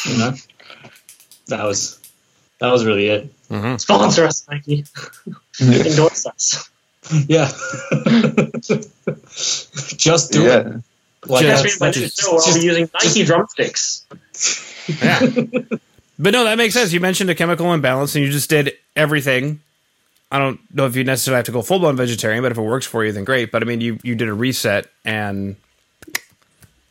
You 0.05 0.17
know, 0.17 0.33
that 1.47 1.63
was 1.63 1.99
that 2.59 2.71
was 2.71 2.85
really 2.85 3.07
it. 3.07 3.31
Mm-hmm. 3.49 3.77
Sponsor 3.77 4.25
us, 4.25 4.45
Nike. 4.49 4.85
yeah. 5.59 5.83
Endorse 5.83 6.25
us. 6.25 6.69
Yeah, 7.27 7.51
just 9.97 10.31
do 10.31 10.45
it. 10.47 10.65
yeah. 10.65 10.77
Like 11.27 11.43
Yeah, 11.43 11.49
Next 11.49 11.61
that's, 11.61 11.63
week, 11.63 11.79
by 11.79 11.85
that's 11.87 11.97
the 11.97 12.03
just, 12.05 12.21
show, 12.21 12.31
I'll 12.31 12.41
just- 12.41 12.59
be 12.59 12.65
using 12.65 12.89
Nike 12.93 13.23
drumsticks. 13.23 14.05
Yeah. 14.87 15.19
but 16.19 16.31
no, 16.33 16.43
that 16.43 16.57
makes 16.57 16.73
sense. 16.73 16.93
You 16.93 16.99
mentioned 16.99 17.29
a 17.29 17.35
chemical 17.35 17.71
imbalance 17.73 18.15
and 18.15 18.23
you 18.25 18.31
just 18.31 18.49
did 18.49 18.73
everything. 18.95 19.61
I 20.31 20.39
don't 20.39 20.59
know 20.73 20.85
if 20.87 20.95
you 20.95 21.03
necessarily 21.03 21.37
have 21.37 21.45
to 21.45 21.51
go 21.51 21.61
full 21.61 21.79
blown 21.79 21.95
vegetarian, 21.95 22.41
but 22.41 22.51
if 22.51 22.57
it 22.57 22.61
works 22.61 22.85
for 22.85 23.05
you, 23.05 23.11
then 23.11 23.23
great. 23.23 23.51
But 23.51 23.61
I 23.61 23.65
mean, 23.65 23.81
you, 23.81 23.99
you 24.03 24.15
did 24.15 24.27
a 24.27 24.33
reset 24.33 24.87
and, 25.05 25.55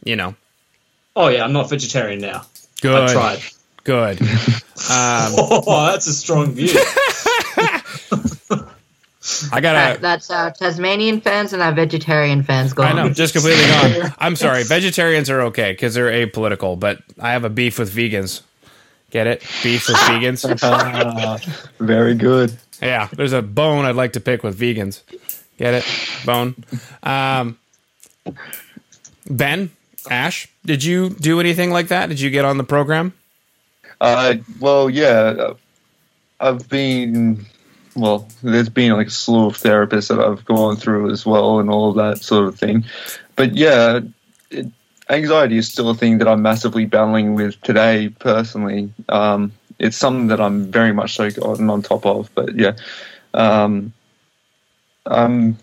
you 0.05 0.17
know, 0.17 0.35
oh 1.17 1.29
yeah, 1.29 1.45
I'm 1.45 1.53
not 1.53 1.69
vegetarian 1.71 2.21
now. 2.21 2.47
good. 2.81 3.11
I 3.11 3.13
tried. 3.13 3.41
Good. 3.85 4.21
Um, 4.91 5.33
Oh, 5.39 5.87
that's 5.93 6.07
a 6.09 6.13
strong 6.13 6.53
view. 6.53 6.69
I 9.51 9.61
got 9.61 9.77
Alright, 9.77 9.97
to. 9.97 10.03
that's 10.03 10.31
our 10.31 10.51
Tasmanian 10.51 11.21
fans 11.23 11.55
and 11.55 11.63
our 11.63 11.73
vegetarian 11.73 12.43
fans 12.43 12.75
gone. 12.75 12.87
I 12.87 12.93
know, 12.93 13.09
just 13.09 13.33
completely 13.33 13.65
gone. 13.65 14.13
I'm 14.19 14.37
sorry. 14.37 14.65
Vegetarians 14.65 15.31
are 15.31 15.43
okay 15.43 15.73
because 15.73 15.95
they're 15.95 16.11
apolitical, 16.11 16.79
but 16.79 16.99
I 17.19 17.33
have 17.33 17.45
a 17.45 17.49
beef 17.49 17.79
with 17.79 17.95
vegans 17.95 18.43
Get 19.15 19.29
it? 19.29 19.43
Beef 19.63 19.87
with 19.87 19.97
vegans. 19.97 20.59
Ah, 20.61 21.39
very 21.79 22.17
good. 22.17 22.59
Yeah, 22.83 23.09
there's 23.13 23.33
a 23.33 23.43
bone 23.43 23.85
I'd 23.85 23.95
like 23.95 24.15
to 24.15 24.21
pick 24.21 24.43
with 24.43 24.59
vegans. 24.59 25.03
Get 25.57 25.73
it? 25.75 25.85
Bone. 26.27 26.57
Um, 27.05 27.57
ben, 29.31 29.71
Ash, 30.11 30.49
did 30.67 30.83
you 30.83 31.11
do 31.11 31.39
anything 31.39 31.71
like 31.71 31.89
that? 31.89 32.09
Did 32.09 32.19
you 32.19 32.29
get 32.31 32.45
on 32.45 32.59
the 32.59 32.65
program? 32.65 33.13
Uh, 34.01 34.37
well, 34.61 34.91
yeah, 34.91 35.55
I've 36.41 36.69
been. 36.69 37.47
Well, 37.97 38.29
there's 38.43 38.69
been 38.69 38.93
like 38.93 39.07
a 39.07 39.11
slew 39.11 39.47
of 39.47 39.57
therapists 39.57 40.09
that 40.09 40.19
I've 40.19 40.45
gone 40.45 40.77
through 40.77 41.11
as 41.11 41.25
well, 41.25 41.61
and 41.61 41.71
all 41.71 41.91
of 41.91 41.97
that 41.97 42.25
sort 42.25 42.49
of 42.49 42.59
thing. 42.59 42.85
But 43.37 43.55
yeah, 43.55 44.01
it, 44.51 44.67
anxiety 45.09 45.59
is 45.59 45.71
still 45.71 45.91
a 45.91 45.95
thing 45.95 46.19
that 46.19 46.29
I'm 46.29 46.43
massively 46.43 46.87
battling 46.87 47.35
with 47.35 47.61
today, 47.63 48.09
personally. 48.09 48.93
Um, 49.09 49.53
it's 49.79 49.97
something 49.97 50.29
that 50.29 50.41
I'm 50.41 50.71
very 50.71 50.93
much 50.93 51.15
so 51.15 51.31
gotten 51.31 51.71
on 51.71 51.83
top 51.83 52.05
of. 52.05 52.31
But 52.35 52.57
yeah, 52.57 52.73
um, 53.33 53.93
I'm 55.07 55.59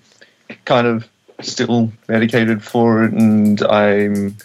kind 0.65 0.87
of 0.87 1.07
still 1.41 1.91
medicated 2.07 2.63
for 2.63 3.03
it, 3.03 3.13
and 3.13 3.61
I'm. 3.63 4.37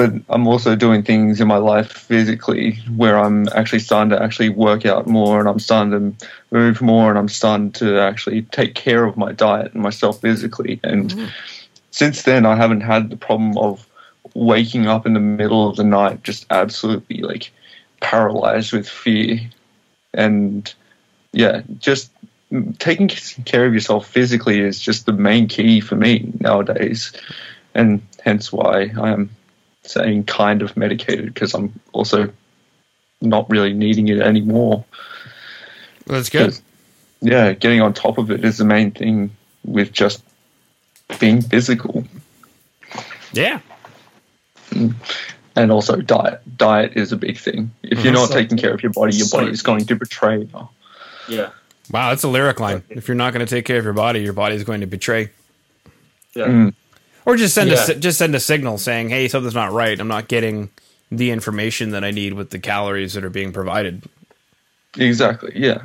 But 0.00 0.14
I'm 0.30 0.46
also 0.46 0.74
doing 0.76 1.02
things 1.02 1.42
in 1.42 1.48
my 1.48 1.58
life 1.58 1.92
physically 1.92 2.78
where 2.96 3.18
I'm 3.18 3.46
actually 3.48 3.80
starting 3.80 4.08
to 4.08 4.22
actually 4.22 4.48
work 4.48 4.86
out 4.86 5.06
more, 5.06 5.40
and 5.40 5.46
I'm 5.46 5.58
starting 5.58 6.16
to 6.16 6.26
move 6.50 6.80
more, 6.80 7.10
and 7.10 7.18
I'm 7.18 7.28
starting 7.28 7.70
to 7.72 8.00
actually 8.00 8.40
take 8.44 8.74
care 8.74 9.04
of 9.04 9.18
my 9.18 9.32
diet 9.32 9.74
and 9.74 9.82
myself 9.82 10.22
physically. 10.22 10.80
And 10.82 11.10
mm. 11.10 11.30
since 11.90 12.22
then, 12.22 12.46
I 12.46 12.56
haven't 12.56 12.80
had 12.80 13.10
the 13.10 13.18
problem 13.18 13.58
of 13.58 13.86
waking 14.32 14.86
up 14.86 15.04
in 15.04 15.12
the 15.12 15.20
middle 15.20 15.68
of 15.68 15.76
the 15.76 15.84
night 15.84 16.22
just 16.22 16.46
absolutely 16.48 17.18
like 17.18 17.50
paralyzed 18.00 18.72
with 18.72 18.88
fear. 18.88 19.38
And 20.14 20.72
yeah, 21.32 21.60
just 21.78 22.10
taking 22.78 23.08
care 23.08 23.66
of 23.66 23.74
yourself 23.74 24.06
physically 24.06 24.60
is 24.60 24.80
just 24.80 25.04
the 25.04 25.12
main 25.12 25.46
key 25.46 25.80
for 25.82 25.96
me 25.96 26.32
nowadays. 26.40 27.12
And 27.74 28.00
hence 28.24 28.50
why 28.50 28.92
I 28.98 29.10
am 29.10 29.28
saying 29.90 30.24
kind 30.24 30.62
of 30.62 30.76
medicated 30.76 31.32
because 31.34 31.54
I'm 31.54 31.78
also 31.92 32.32
not 33.20 33.50
really 33.50 33.72
needing 33.72 34.08
it 34.08 34.20
anymore. 34.20 34.84
That's 36.06 36.30
good. 36.30 36.58
Yeah, 37.20 37.52
getting 37.52 37.80
on 37.82 37.92
top 37.92 38.18
of 38.18 38.30
it 38.30 38.44
is 38.44 38.58
the 38.58 38.64
main 38.64 38.92
thing 38.92 39.30
with 39.64 39.92
just 39.92 40.22
being 41.18 41.42
physical. 41.42 42.04
Yeah. 43.32 43.60
and 45.56 45.72
also 45.72 45.96
diet. 45.96 46.40
Diet 46.56 46.92
is 46.96 47.12
a 47.12 47.16
big 47.16 47.36
thing. 47.36 47.70
If 47.82 48.04
you're 48.04 48.12
not 48.12 48.28
So- 48.28 48.34
taking 48.34 48.56
care 48.56 48.72
of 48.72 48.82
your 48.82 48.92
body, 48.92 49.14
your 49.16 49.26
so 49.26 49.38
body 49.38 49.50
is 49.50 49.62
going 49.62 49.84
to 49.86 49.96
betray 49.96 50.38
you. 50.40 50.68
Yeah. 51.28 51.50
Wow, 51.90 52.10
that's 52.10 52.22
a 52.22 52.28
lyric 52.28 52.60
line. 52.60 52.84
If 52.88 53.08
you're 53.08 53.16
not 53.16 53.32
going 53.32 53.44
to 53.44 53.50
take 53.52 53.64
care 53.64 53.78
of 53.78 53.84
your 53.84 53.92
body, 53.92 54.20
your 54.20 54.32
body 54.32 54.54
is 54.54 54.62
going 54.64 54.80
to 54.80 54.86
betray. 54.86 55.30
Yeah. 56.34 56.46
Mm. 56.46 56.74
Or 57.26 57.36
just 57.36 57.54
send 57.54 57.70
a 57.70 57.74
Yeah. 57.74 57.84
si- 57.84 57.94
just 57.96 58.18
send 58.18 58.34
a 58.34 58.40
signal 58.40 58.78
saying, 58.78 59.10
"Hey, 59.10 59.28
something's 59.28 59.54
not 59.54 59.72
right. 59.72 59.98
I'm 59.98 60.08
not 60.08 60.28
getting 60.28 60.70
the 61.10 61.30
information 61.30 61.90
that 61.90 62.04
I 62.04 62.10
need 62.10 62.32
with 62.34 62.50
the 62.50 62.58
calories 62.58 63.12
that 63.14 63.24
are 63.24 63.30
being 63.30 63.52
provided." 63.52 64.02
Exactly. 64.96 65.52
Yeah. 65.54 65.78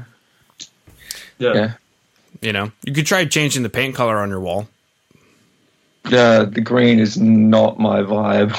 Yeah. 1.37 1.53
Yeah. 1.53 1.71
You 2.41 2.53
know, 2.53 2.71
you 2.83 2.93
could 2.93 3.05
try 3.05 3.25
changing 3.25 3.63
the 3.63 3.69
paint 3.69 3.95
color 3.95 4.17
on 4.17 4.29
your 4.29 4.39
wall. 4.39 4.67
Yeah. 6.09 6.43
The 6.43 6.61
green 6.61 6.99
is 6.99 7.17
not 7.17 7.79
my 7.79 8.01
vibe. 8.01 8.55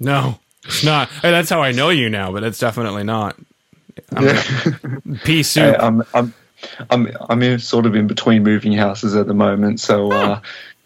No, 0.00 0.38
it's 0.64 0.84
not. 0.84 1.08
Hey, 1.22 1.30
that's 1.30 1.50
how 1.50 1.62
I 1.62 1.72
know 1.72 1.90
you 1.90 2.08
now, 2.08 2.32
but 2.32 2.42
it's 2.44 2.58
definitely 2.58 3.04
not. 3.04 3.36
I'm 4.14 4.24
Yeah. 4.24 4.42
pea 5.24 5.42
Hey. 5.42 5.76
I'm 5.76 6.02
I'm 6.14 6.32
I'm 6.90 7.08
I'm 7.28 7.42
in, 7.42 7.58
sort 7.58 7.86
of 7.86 7.94
in 7.96 8.06
between 8.06 8.42
moving 8.44 8.72
houses 8.72 9.14
at 9.16 9.26
the 9.26 9.34
moment, 9.34 9.80
so 9.80 10.12
uh, 10.12 10.40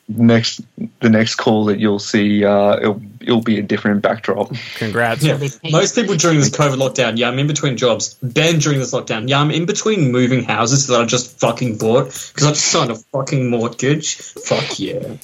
next 0.09 0.61
the 1.01 1.11
next 1.11 1.35
call 1.37 1.65
that 1.67 1.79
you'll 1.79 1.99
see, 1.99 2.45
uh, 2.45 2.77
it'll 2.77 3.01
it'll 3.21 3.41
be 3.43 3.59
a 3.59 3.63
different 3.63 4.03
backdrop. 4.03 4.53
Congrats. 4.77 5.23
Yeah. 5.23 5.39
Most 5.71 5.95
people 5.95 6.15
during 6.17 6.39
this 6.39 6.51
COVID 6.51 6.77
lockdown, 6.77 7.19
yeah, 7.19 7.29
I'm 7.29 7.39
in 7.39 7.47
between 7.47 7.77
jobs. 7.77 8.15
Ben 8.23 8.59
during 8.59 8.79
this 8.79 8.93
lockdown, 8.93 9.29
yeah, 9.29 9.41
I'm 9.41 9.51
in 9.51 9.67
between 9.67 10.13
moving 10.13 10.45
houses 10.45 10.87
that 10.87 11.01
I 11.01 11.05
just 11.05 11.39
fucking 11.41 11.79
bought 11.79 12.07
because 12.07 12.45
I 12.45 12.51
just 12.51 12.67
signed 12.67 12.91
a 12.91 12.97
fucking 12.97 13.51
mortgage. 13.51 14.17
Fuck 14.17 14.79
yeah. 14.79 15.17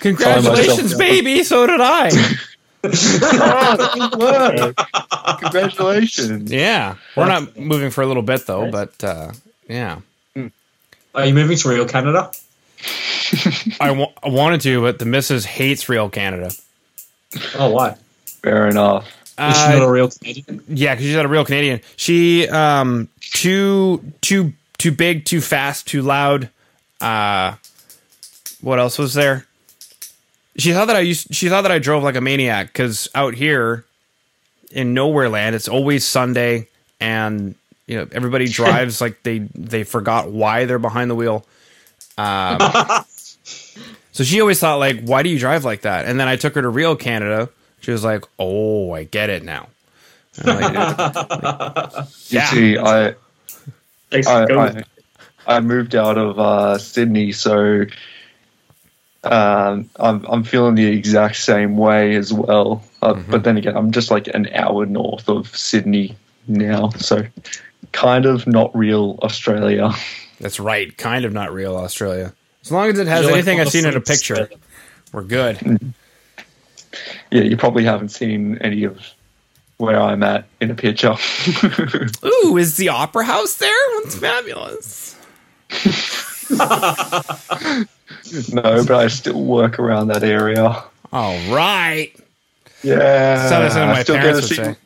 Congratulations, 0.00 0.94
baby. 0.96 1.42
So 1.44 1.66
did 1.66 1.80
I. 1.80 2.10
oh! 2.84 4.72
Congratulations. 5.40 6.50
yeah, 6.50 6.96
we're 7.16 7.26
not 7.26 7.56
moving 7.56 7.90
for 7.90 8.02
a 8.02 8.06
little 8.06 8.22
bit 8.22 8.46
though, 8.46 8.70
but 8.70 9.02
uh, 9.02 9.32
yeah, 9.68 10.00
Are 11.14 11.26
you 11.26 11.34
moving 11.34 11.56
to 11.56 11.68
real 11.68 11.86
Canada? 11.86 12.30
I 13.80 14.08
wanted 14.24 14.60
to, 14.62 14.80
but 14.82 14.98
the 14.98 15.04
missus 15.06 15.44
hates 15.44 15.88
real 15.88 16.08
Canada. 16.10 16.50
Oh, 17.58 17.70
why? 17.70 17.96
Fair 18.42 18.68
enough. 18.68 19.06
Is 19.38 19.56
she 19.56 19.68
not 19.68 19.82
Uh, 19.82 19.86
a 19.86 19.90
real 19.90 20.08
Canadian? 20.10 20.62
yeah, 20.68 20.94
because 20.94 21.06
she's 21.06 21.16
not 21.16 21.24
a 21.24 21.28
real 21.28 21.44
Canadian. 21.44 21.80
She 21.96 22.48
um 22.48 23.08
too 23.20 24.12
too 24.20 24.52
too 24.78 24.92
big, 24.92 25.24
too 25.24 25.40
fast, 25.40 25.86
too 25.88 26.02
loud. 26.02 26.50
Uh, 27.00 27.54
what 28.60 28.78
else 28.78 28.98
was 28.98 29.14
there? 29.14 29.46
She 30.56 30.72
thought 30.72 30.86
that 30.86 30.96
I 30.96 31.00
used. 31.00 31.34
She 31.34 31.48
thought 31.48 31.62
that 31.62 31.72
I 31.72 31.80
drove 31.80 32.04
like 32.04 32.14
a 32.14 32.20
maniac 32.20 32.68
because 32.68 33.08
out 33.14 33.34
here 33.34 33.84
in 34.70 34.94
nowhere 34.94 35.28
land, 35.28 35.56
it's 35.56 35.68
always 35.68 36.06
Sunday, 36.06 36.68
and 37.00 37.56
you 37.88 37.96
know 37.96 38.06
everybody 38.12 38.46
drives 38.60 39.00
like 39.00 39.20
they 39.24 39.38
they 39.56 39.82
forgot 39.82 40.30
why 40.30 40.64
they're 40.64 40.78
behind 40.78 41.10
the 41.10 41.16
wheel. 41.16 41.44
Um, 42.16 42.60
so 44.12 44.24
she 44.24 44.40
always 44.40 44.60
thought 44.60 44.76
like, 44.76 45.00
why 45.02 45.22
do 45.22 45.28
you 45.28 45.38
drive 45.38 45.64
like 45.64 45.82
that? 45.82 46.06
And 46.06 46.18
then 46.18 46.28
I 46.28 46.36
took 46.36 46.54
her 46.54 46.62
to 46.62 46.68
real 46.68 46.96
Canada. 46.96 47.48
She 47.80 47.90
was 47.90 48.04
like, 48.04 48.24
oh, 48.38 48.92
I 48.92 49.04
get 49.04 49.30
it 49.30 49.42
now. 49.42 49.68
And 50.38 50.50
I'm 50.50 50.62
You 52.28 52.40
Yeah. 52.40 52.50
see, 52.50 52.78
I 52.78 53.14
I. 54.12 54.46
I, 54.52 54.84
I 55.46 55.60
moved 55.60 55.94
out 55.94 56.16
of 56.16 56.38
uh, 56.38 56.78
Sydney, 56.78 57.32
so 57.32 57.84
um, 59.24 59.90
I'm 59.96 60.24
I'm 60.24 60.42
feeling 60.44 60.74
the 60.74 60.86
exact 60.86 61.36
same 61.36 61.76
way 61.76 62.16
as 62.16 62.32
well. 62.32 62.82
Uh, 63.02 63.14
Mm-hmm. 63.14 63.30
But 63.30 63.44
then 63.44 63.56
again, 63.58 63.76
I'm 63.76 63.92
just 63.92 64.10
like 64.10 64.28
an 64.28 64.48
hour 64.54 64.86
north 64.86 65.28
of 65.28 65.54
Sydney 65.54 66.16
now, 66.48 66.90
so 66.90 67.24
kind 67.92 68.24
of 68.26 68.46
not 68.46 68.74
real 68.74 69.18
Australia. 69.22 69.90
That's 70.44 70.60
right. 70.60 70.94
Kind 70.98 71.24
of 71.24 71.32
not 71.32 71.54
real 71.54 71.74
Australia. 71.74 72.34
As 72.62 72.70
long 72.70 72.90
as 72.90 72.98
it 72.98 73.06
has 73.06 73.24
You're 73.24 73.32
anything 73.32 73.60
on 73.60 73.66
I've 73.66 73.72
seen 73.72 73.86
in 73.86 73.96
a 73.96 74.00
picture, 74.02 74.34
there. 74.34 74.48
we're 75.10 75.22
good. 75.22 75.94
Yeah, 77.30 77.44
you 77.44 77.56
probably 77.56 77.82
haven't 77.82 78.10
seen 78.10 78.58
any 78.58 78.84
of 78.84 79.00
where 79.78 79.98
I'm 79.98 80.22
at 80.22 80.44
in 80.60 80.70
a 80.70 80.74
picture. 80.74 81.14
Ooh, 82.26 82.58
is 82.58 82.76
the 82.76 82.90
opera 82.90 83.24
house 83.24 83.56
there? 83.56 83.70
That's 84.02 84.16
fabulous. 84.16 85.16
no, 88.52 88.84
but 88.84 88.92
I 88.92 89.08
still 89.08 89.42
work 89.42 89.78
around 89.78 90.08
that 90.08 90.22
area. 90.24 90.84
All 91.10 91.38
right. 91.50 92.12
Yeah, 92.82 93.48
Sounded 93.48 93.68
like 93.70 93.76
I 93.78 93.86
my 93.86 94.02
still 94.02 94.16
parents 94.16 94.50
get 94.50 94.66
would 94.66 94.76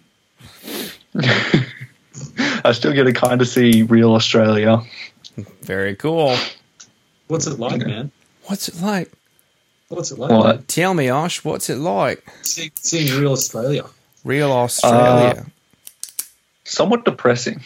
to 1.14 1.28
say. 1.28 1.60
see. 1.60 1.64
I 2.64 2.70
still 2.72 2.92
get 2.92 3.04
to 3.04 3.12
kind 3.12 3.40
of 3.40 3.48
see 3.48 3.82
real 3.82 4.12
Australia. 4.14 4.82
Very 5.62 5.96
cool. 5.96 6.36
What's 7.28 7.46
it 7.46 7.58
like, 7.58 7.84
man? 7.86 8.10
What's 8.44 8.68
it 8.68 8.80
like? 8.80 9.12
What's 9.88 10.10
it 10.10 10.18
like? 10.18 10.30
What? 10.30 10.68
Tell 10.68 10.94
me, 10.94 11.08
Osh, 11.08 11.44
what's 11.44 11.70
it 11.70 11.76
like? 11.76 12.24
See, 12.42 12.70
seeing 12.76 13.20
real 13.20 13.32
Australia. 13.32 13.84
Real 14.24 14.52
Australia. 14.52 15.44
Uh, 15.46 16.22
somewhat 16.64 17.04
depressing. 17.04 17.60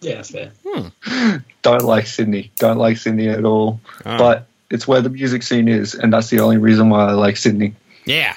Yeah, 0.00 0.22
fair. 0.22 0.52
Hmm. 0.66 1.36
Don't 1.62 1.84
like 1.84 2.06
Sydney. 2.06 2.50
Don't 2.56 2.78
like 2.78 2.96
Sydney 2.96 3.28
at 3.28 3.44
all. 3.44 3.80
Oh. 4.04 4.18
But 4.18 4.46
it's 4.70 4.88
where 4.88 5.00
the 5.00 5.10
music 5.10 5.42
scene 5.42 5.68
is, 5.68 5.94
and 5.94 6.12
that's 6.12 6.30
the 6.30 6.40
only 6.40 6.58
reason 6.58 6.90
why 6.90 7.08
I 7.08 7.12
like 7.12 7.36
Sydney. 7.36 7.74
yeah, 8.04 8.34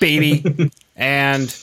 baby. 0.00 0.70
and 0.96 1.54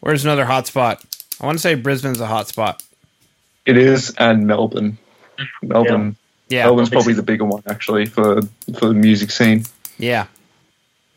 where's 0.00 0.24
another 0.24 0.44
hot 0.44 0.66
spot? 0.66 1.04
I 1.40 1.46
want 1.46 1.58
to 1.58 1.62
say 1.62 1.74
Brisbane's 1.74 2.20
a 2.20 2.26
hot 2.26 2.48
spot. 2.48 2.82
It 3.66 3.76
is, 3.76 4.14
and 4.18 4.46
Melbourne. 4.46 4.98
Melbourne. 5.62 6.16
Yeah, 6.48 6.64
Melbourne's 6.64 6.90
probably 6.90 7.14
the 7.14 7.22
bigger 7.22 7.44
one 7.44 7.62
actually 7.66 8.06
for 8.06 8.40
for 8.78 8.86
the 8.88 8.94
music 8.94 9.30
scene. 9.30 9.64
Yeah. 9.98 10.26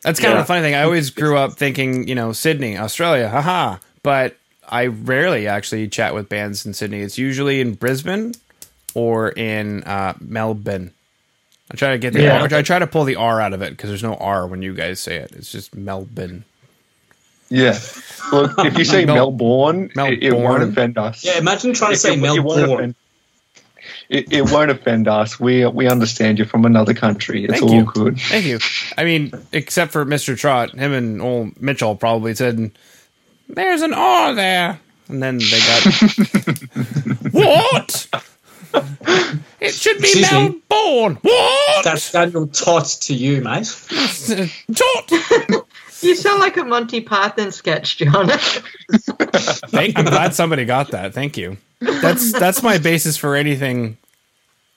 That's 0.04 0.20
kind 0.20 0.34
Yeah. 0.34 0.40
of 0.40 0.44
the 0.44 0.48
funny 0.48 0.62
thing. 0.62 0.76
I 0.76 0.84
always 0.84 1.10
grew 1.10 1.38
up 1.38 1.54
thinking, 1.54 2.08
you 2.08 2.16
know, 2.16 2.32
Sydney, 2.32 2.78
Australia, 2.78 3.28
haha. 3.28 3.78
But 4.04 4.38
I 4.70 4.86
rarely 4.88 5.48
actually 5.48 5.88
chat 5.90 6.14
with 6.14 6.30
bands 6.30 6.66
in 6.66 6.74
Sydney. 6.74 7.02
It's 7.02 7.18
usually 7.18 7.60
in 7.60 7.74
Brisbane 7.74 8.34
or 8.94 9.30
in 9.30 9.84
uh, 9.84 10.14
Melbourne. 10.22 10.92
I 11.70 11.76
try 11.76 11.92
to 11.92 11.98
get 11.98 12.14
the 12.14 12.22
Yeah. 12.22 12.42
R, 12.42 12.54
I 12.54 12.62
try 12.62 12.80
to 12.80 12.88
pull 12.88 13.04
the 13.04 13.16
R 13.18 13.42
out 13.42 13.52
of 13.54 13.62
it 13.62 13.72
because 13.72 13.90
there's 13.90 14.04
no 14.04 14.16
R 14.16 14.48
when 14.48 14.62
you 14.62 14.74
guys 14.74 15.02
say 15.02 15.18
it. 15.18 15.32
It's 15.36 15.52
just 15.52 15.76
Melbourne. 15.76 16.46
Yeah. 17.50 17.78
Look, 18.32 18.54
if 18.60 18.78
you 18.78 18.84
say 18.86 19.06
Mel- 19.06 19.32
Melbourne, 19.32 19.90
It, 19.96 20.24
it 20.24 20.34
won't 20.34 20.64
offend 20.64 20.98
us. 20.98 21.24
Yeah, 21.24 21.38
imagine 21.38 21.74
trying 21.74 21.92
to 21.92 21.96
It- 21.96 22.00
say 22.00 22.14
it- 22.14 22.24
it 22.24 22.40
won't 22.44 22.60
Melbourne. 22.62 22.74
offend- 22.76 22.96
It, 24.10 24.32
it 24.34 24.42
won't 24.52 24.72
offend 24.72 25.08
us. 25.08 25.38
We 25.40 25.66
we 25.68 25.88
understand 25.88 26.38
you're 26.38 26.48
from 26.48 26.66
another 26.66 26.94
country. 26.94 27.44
It's 27.46 27.54
Thank 27.60 27.64
all 27.64 27.74
you. 27.74 27.84
good. 27.84 28.20
Thank 28.20 28.46
you. 28.46 28.60
I 28.98 29.04
mean, 29.04 29.32
except 29.52 29.92
for 29.92 30.06
Mr. 30.06 30.38
Trott, 30.38 30.72
him 30.72 30.94
and 30.94 31.22
old 31.22 31.62
Mitchell 31.62 31.96
probably 31.96 32.34
said, 32.36 32.72
"There's 33.50 33.82
an 33.82 33.94
R 33.94 34.34
there," 34.34 34.80
and 35.10 35.22
then 35.24 35.40
they 35.40 35.60
got 35.60 35.84
what? 37.32 38.08
It 39.60 39.74
should 39.74 39.98
be 39.98 40.04
Excuse 40.08 40.32
me? 40.32 40.62
Melbourne. 40.70 41.18
What? 41.22 41.84
That's 41.84 42.12
Daniel 42.12 42.48
Tot 42.48 42.86
to 43.02 43.14
you, 43.14 43.42
mate. 43.42 43.68
Tot. 44.76 45.12
You 46.02 46.16
sound 46.16 46.40
like 46.40 46.58
a 46.58 46.64
Monty 46.64 47.02
Python 47.02 47.52
sketch, 47.52 47.98
Jon. 47.98 48.28
Thank, 48.30 49.98
I'm 49.98 50.06
glad 50.06 50.34
somebody 50.36 50.66
got 50.66 50.92
that. 50.92 51.14
Thank 51.14 51.38
you. 51.38 51.58
That's 51.80 52.32
that's 52.32 52.64
my 52.64 52.78
basis 52.78 53.18
for 53.18 53.36
anything. 53.36 53.98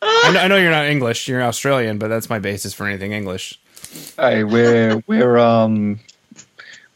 I 0.02 0.32
know, 0.32 0.40
I 0.40 0.48
know 0.48 0.56
you're 0.56 0.70
not 0.70 0.86
English. 0.86 1.28
You're 1.28 1.42
Australian, 1.42 1.98
but 1.98 2.08
that's 2.08 2.30
my 2.30 2.38
basis 2.38 2.72
for 2.74 2.86
anything 2.86 3.12
English. 3.12 3.58
Hey, 4.16 4.44
we're 4.44 5.02
we're 5.06 5.38
um 5.38 6.00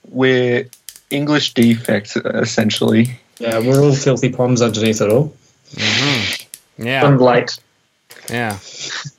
we're 0.08 0.68
English 1.10 1.54
defects 1.54 2.16
essentially. 2.16 3.18
Yeah, 3.38 3.58
we're 3.58 3.82
all 3.82 3.94
filthy 3.94 4.32
poms 4.32 4.62
underneath 4.62 5.00
it 5.00 5.10
all. 5.10 5.34
Yeah, 6.78 7.06
And 7.06 7.20
light. 7.20 7.58
yeah. 8.30 8.58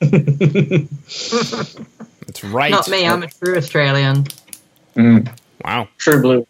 That's 0.00 0.88
right. 2.44 2.70
Not 2.70 2.88
me. 2.88 3.06
I'm 3.06 3.22
a 3.22 3.28
true 3.28 3.56
Australian. 3.56 4.26
Mm. 4.96 5.28
Wow. 5.64 5.88
True 5.98 6.22
blue. 6.22 6.46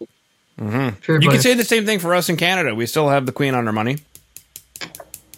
True 0.58 0.92
You 1.14 1.20
blue. 1.20 1.30
could 1.30 1.42
say 1.42 1.54
the 1.54 1.64
same 1.64 1.84
thing 1.86 1.98
for 1.98 2.14
us 2.14 2.28
in 2.28 2.36
Canada. 2.36 2.74
We 2.74 2.86
still 2.86 3.08
have 3.08 3.26
the 3.26 3.32
Queen 3.32 3.54
on 3.54 3.66
our 3.66 3.72
money. 3.72 3.98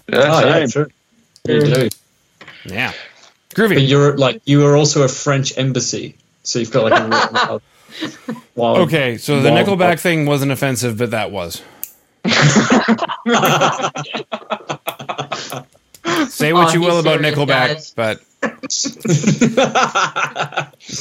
Yeah, 0.09 0.13
Oh, 0.13 0.41
yeah, 0.47 0.67
same. 0.67 0.69
true. 0.69 0.87
You 1.47 1.61
do. 1.63 1.89
Yeah. 2.65 2.93
Groovy. 3.55 3.75
But 3.75 3.83
you're 3.83 4.17
like 4.17 4.41
you 4.45 4.67
are 4.67 4.77
also 4.77 5.03
a 5.03 5.09
French 5.09 5.57
embassy, 5.59 6.17
so 6.43 6.59
you've 6.59 6.71
got 6.71 6.91
like 6.91 7.01
a 7.01 7.09
wild, 7.09 7.63
wild 8.55 8.79
Okay, 8.87 9.17
so 9.19 9.41
the 9.41 9.51
wild- 9.51 9.67
Nickelback 9.67 10.01
thing 10.01 10.27
wasn't 10.27 10.53
offensive, 10.53 10.99
but 10.99 11.11
that 11.13 11.31
was. 11.31 11.63
Say 16.29 16.53
what 16.53 16.71
Oh, 16.71 16.73
you 16.75 16.81
will 16.81 16.99
about 17.01 17.21
Nickelback, 17.21 17.49
guys. 17.49 17.93
but 17.95 18.21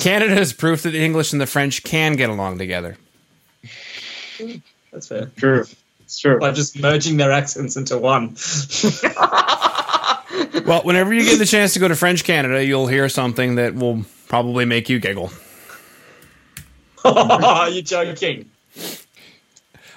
Canada 0.02 0.40
is 0.40 0.54
proof 0.54 0.84
that 0.84 0.92
the 0.92 1.04
English 1.04 1.32
and 1.34 1.42
the 1.42 1.46
French 1.48 1.84
can 1.84 2.14
get 2.16 2.30
along 2.30 2.58
together. 2.58 2.98
That's 4.92 5.08
fair. 5.08 5.32
True. 5.38 5.66
It's 6.02 6.20
true. 6.20 6.40
By 6.40 6.52
just 6.52 6.80
merging 6.80 7.18
their 7.18 7.32
accents 7.32 7.76
into 7.76 7.98
one. 7.98 8.36
Well, 10.66 10.82
whenever 10.84 11.14
you 11.14 11.24
get 11.24 11.40
the 11.40 11.46
chance 11.46 11.74
to 11.74 11.80
go 11.80 11.88
to 11.88 11.96
French 11.96 12.24
Canada, 12.26 12.64
you'll 12.64 12.88
hear 12.88 13.08
something 13.10 13.56
that 13.56 13.74
will 13.74 14.04
probably 14.28 14.66
make 14.66 14.90
you 14.90 15.00
giggle. 15.00 15.32
You're 17.06 17.82
joking. 17.82 18.50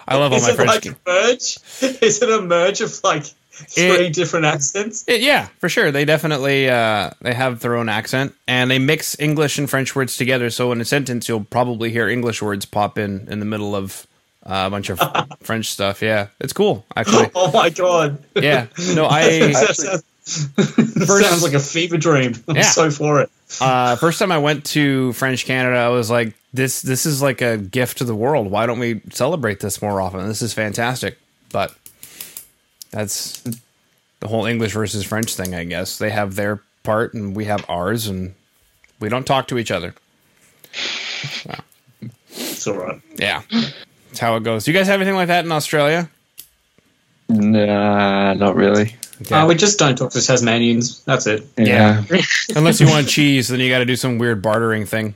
I 0.06 0.16
love 0.16 0.32
all 0.32 0.38
Is 0.38 0.44
my 0.44 0.50
it 0.50 0.56
French. 0.56 0.68
like 0.70 0.86
a 0.86 0.96
merge? 1.06 1.58
Is 2.02 2.22
it 2.22 2.30
a 2.30 2.40
merge 2.40 2.80
of 2.82 3.00
like 3.02 3.24
three 3.68 4.06
It- 4.06 4.12
different 4.14 4.46
accents? 4.46 5.04
It- 5.06 5.20
yeah, 5.20 5.48
for 5.58 5.68
sure. 5.68 5.90
They 5.90 6.04
definitely 6.04 6.68
uh, 6.68 7.10
they 7.20 7.34
have 7.34 7.60
their 7.60 7.76
own 7.76 7.88
accent, 7.88 8.34
and 8.48 8.70
they 8.70 8.78
mix 8.78 9.16
English 9.18 9.58
and 9.58 9.68
French 9.68 9.94
words 9.94 10.16
together. 10.16 10.50
So 10.50 10.72
in 10.72 10.80
a 10.80 10.84
sentence, 10.84 11.28
you'll 11.28 11.44
probably 11.44 11.90
hear 11.90 12.08
English 12.08 12.40
words 12.42 12.64
pop 12.64 12.98
in 12.98 13.26
in 13.30 13.38
the 13.40 13.46
middle 13.46 13.74
of 13.76 14.06
uh, 14.46 14.64
a 14.66 14.70
bunch 14.70 14.88
of 14.90 15.00
French 15.42 15.70
stuff. 15.70 16.02
Yeah, 16.02 16.28
it's 16.40 16.52
cool 16.52 16.84
actually. 16.96 17.30
Oh 17.34 17.50
my 17.52 17.70
god. 17.70 18.18
Yeah, 18.34 18.66
no, 18.94 19.06
I 19.06 19.52
sounds, 19.52 20.04
sounds 20.24 21.42
like 21.42 21.54
a 21.54 21.60
fever 21.60 21.96
dream. 21.96 22.34
I'm 22.48 22.56
Yeah. 22.56 22.62
so 22.62 22.90
for 22.90 23.20
it. 23.22 23.30
uh, 23.60 23.96
first 23.96 24.18
time 24.18 24.32
I 24.32 24.38
went 24.38 24.64
to 24.66 25.12
French 25.14 25.44
Canada, 25.44 25.76
I 25.76 25.88
was 25.88 26.10
like, 26.10 26.34
this 26.52 26.82
this 26.82 27.06
is 27.06 27.20
like 27.22 27.40
a 27.42 27.56
gift 27.58 27.98
to 27.98 28.04
the 28.04 28.14
world. 28.14 28.50
Why 28.50 28.66
don't 28.66 28.78
we 28.78 29.00
celebrate 29.12 29.60
this 29.60 29.80
more 29.82 30.00
often? 30.00 30.26
This 30.26 30.42
is 30.42 30.52
fantastic. 30.52 31.18
But 31.52 31.74
that's 32.90 33.42
the 34.20 34.28
whole 34.28 34.46
English 34.46 34.72
versus 34.72 35.04
French 35.04 35.34
thing, 35.34 35.54
I 35.54 35.64
guess. 35.64 35.98
They 35.98 36.10
have 36.10 36.34
their 36.36 36.62
part 36.82 37.14
and 37.14 37.34
we 37.34 37.46
have 37.46 37.64
ours, 37.68 38.06
and 38.06 38.34
we 39.00 39.08
don't 39.08 39.26
talk 39.26 39.48
to 39.48 39.58
each 39.58 39.70
other. 39.70 39.94
It's 42.30 42.66
all 42.66 42.74
right. 42.74 43.00
Yeah, 43.16 43.42
that's 43.50 44.20
how 44.20 44.36
it 44.36 44.44
goes. 44.44 44.64
Do 44.64 44.72
You 44.72 44.78
guys 44.78 44.86
have 44.86 45.00
anything 45.00 45.16
like 45.16 45.28
that 45.28 45.44
in 45.44 45.52
Australia? 45.52 46.10
Nah, 47.28 48.34
not 48.34 48.56
really. 48.56 48.96
Uh, 49.30 49.44
we 49.46 49.54
just 49.54 49.78
don't 49.78 49.96
talk 49.96 50.10
to 50.12 50.20
Tasmanians. 50.20 51.04
That's 51.04 51.26
it. 51.26 51.46
Yeah. 51.58 52.04
Unless 52.56 52.80
you 52.80 52.86
want 52.88 53.06
cheese, 53.06 53.48
then 53.48 53.60
you 53.60 53.68
got 53.68 53.78
to 53.78 53.84
do 53.84 53.96
some 53.96 54.18
weird 54.18 54.40
bartering 54.40 54.86
thing. 54.86 55.14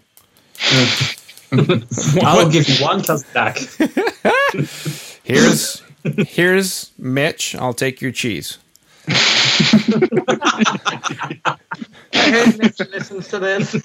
I'll 2.23 2.51
give 2.51 2.69
you 2.69 2.85
one 2.85 3.03
cousin 3.03 3.27
back. 3.33 3.57
Here's 5.25 5.83
here's 6.27 6.91
Mitch. 6.99 7.55
I'll 7.57 7.75
take 7.75 8.01
your 8.01 8.13
cheese. 8.13 8.59
I 9.09 9.13
heard 12.15 12.59
Mitch 12.59 12.79
listens 12.91 13.29
to 13.29 13.39
this. 13.39 13.77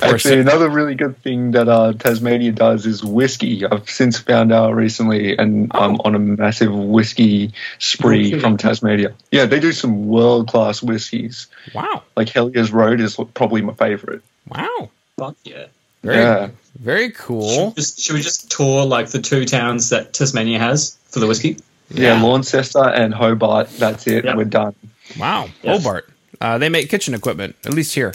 Actually, 0.00 0.40
another 0.40 0.68
really 0.70 0.94
good 0.94 1.16
thing 1.22 1.50
that 1.52 1.68
uh, 1.68 1.92
Tasmania 1.94 2.52
does 2.52 2.86
is 2.86 3.02
whiskey. 3.04 3.66
I've 3.66 3.88
since 3.90 4.18
found 4.18 4.52
out 4.52 4.74
recently, 4.74 5.36
and 5.36 5.70
I'm 5.74 5.96
on 6.02 6.14
a 6.14 6.18
massive 6.18 6.72
whiskey 6.74 7.52
spree 7.78 8.28
Okay. 8.34 8.40
from 8.40 8.56
Tasmania. 8.56 9.14
Yeah, 9.32 9.44
they 9.46 9.60
do 9.60 9.72
some 9.72 10.06
world 10.06 10.48
class 10.48 10.82
whiskeys. 10.82 11.48
Wow, 11.74 12.02
Like 12.16 12.28
Hellyers 12.28 12.72
Road 12.72 13.00
is 13.00 13.16
probably 13.34 13.62
my 13.62 13.74
favorite. 13.74 14.22
wow, 14.48 14.90
Fuck 15.18 15.36
yeah. 15.44 15.66
very 16.02 16.16
Yeah, 16.18 16.48
very 16.78 17.06
Should 17.08 17.16
cool. 17.18 17.66
we, 17.68 17.74
just, 17.74 18.00
should 18.00 18.14
we 18.14 18.20
just 18.22 18.50
tour 18.50 18.84
like 18.84 19.08
the 19.10 19.20
two 19.20 19.44
towns 19.44 19.90
that 19.90 20.12
Tasmania 20.12 20.58
has 20.58 20.96
for 21.08 21.20
the 21.20 21.26
whiskey? 21.26 21.56
yeah, 21.90 22.14
Yeah. 22.16 22.22
Launceston 22.22 22.88
and 22.88 23.14
Hobart. 23.14 23.68
That's 23.78 24.06
it. 24.06 24.24
Yeah. 24.24 24.36
We're 24.36 24.44
done. 24.44 24.74
Wow, 25.18 25.48
Yes. 25.62 25.82
Hobart. 25.82 26.08
Uh, 26.40 26.58
they 26.58 26.68
make 26.68 26.88
kitchen 26.90 27.14
equipment, 27.14 27.56
at 27.64 27.72
least 27.74 27.94
here. 27.94 28.12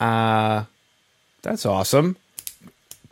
Uh, 0.00 0.64
that's 1.42 1.66
awesome. 1.66 2.16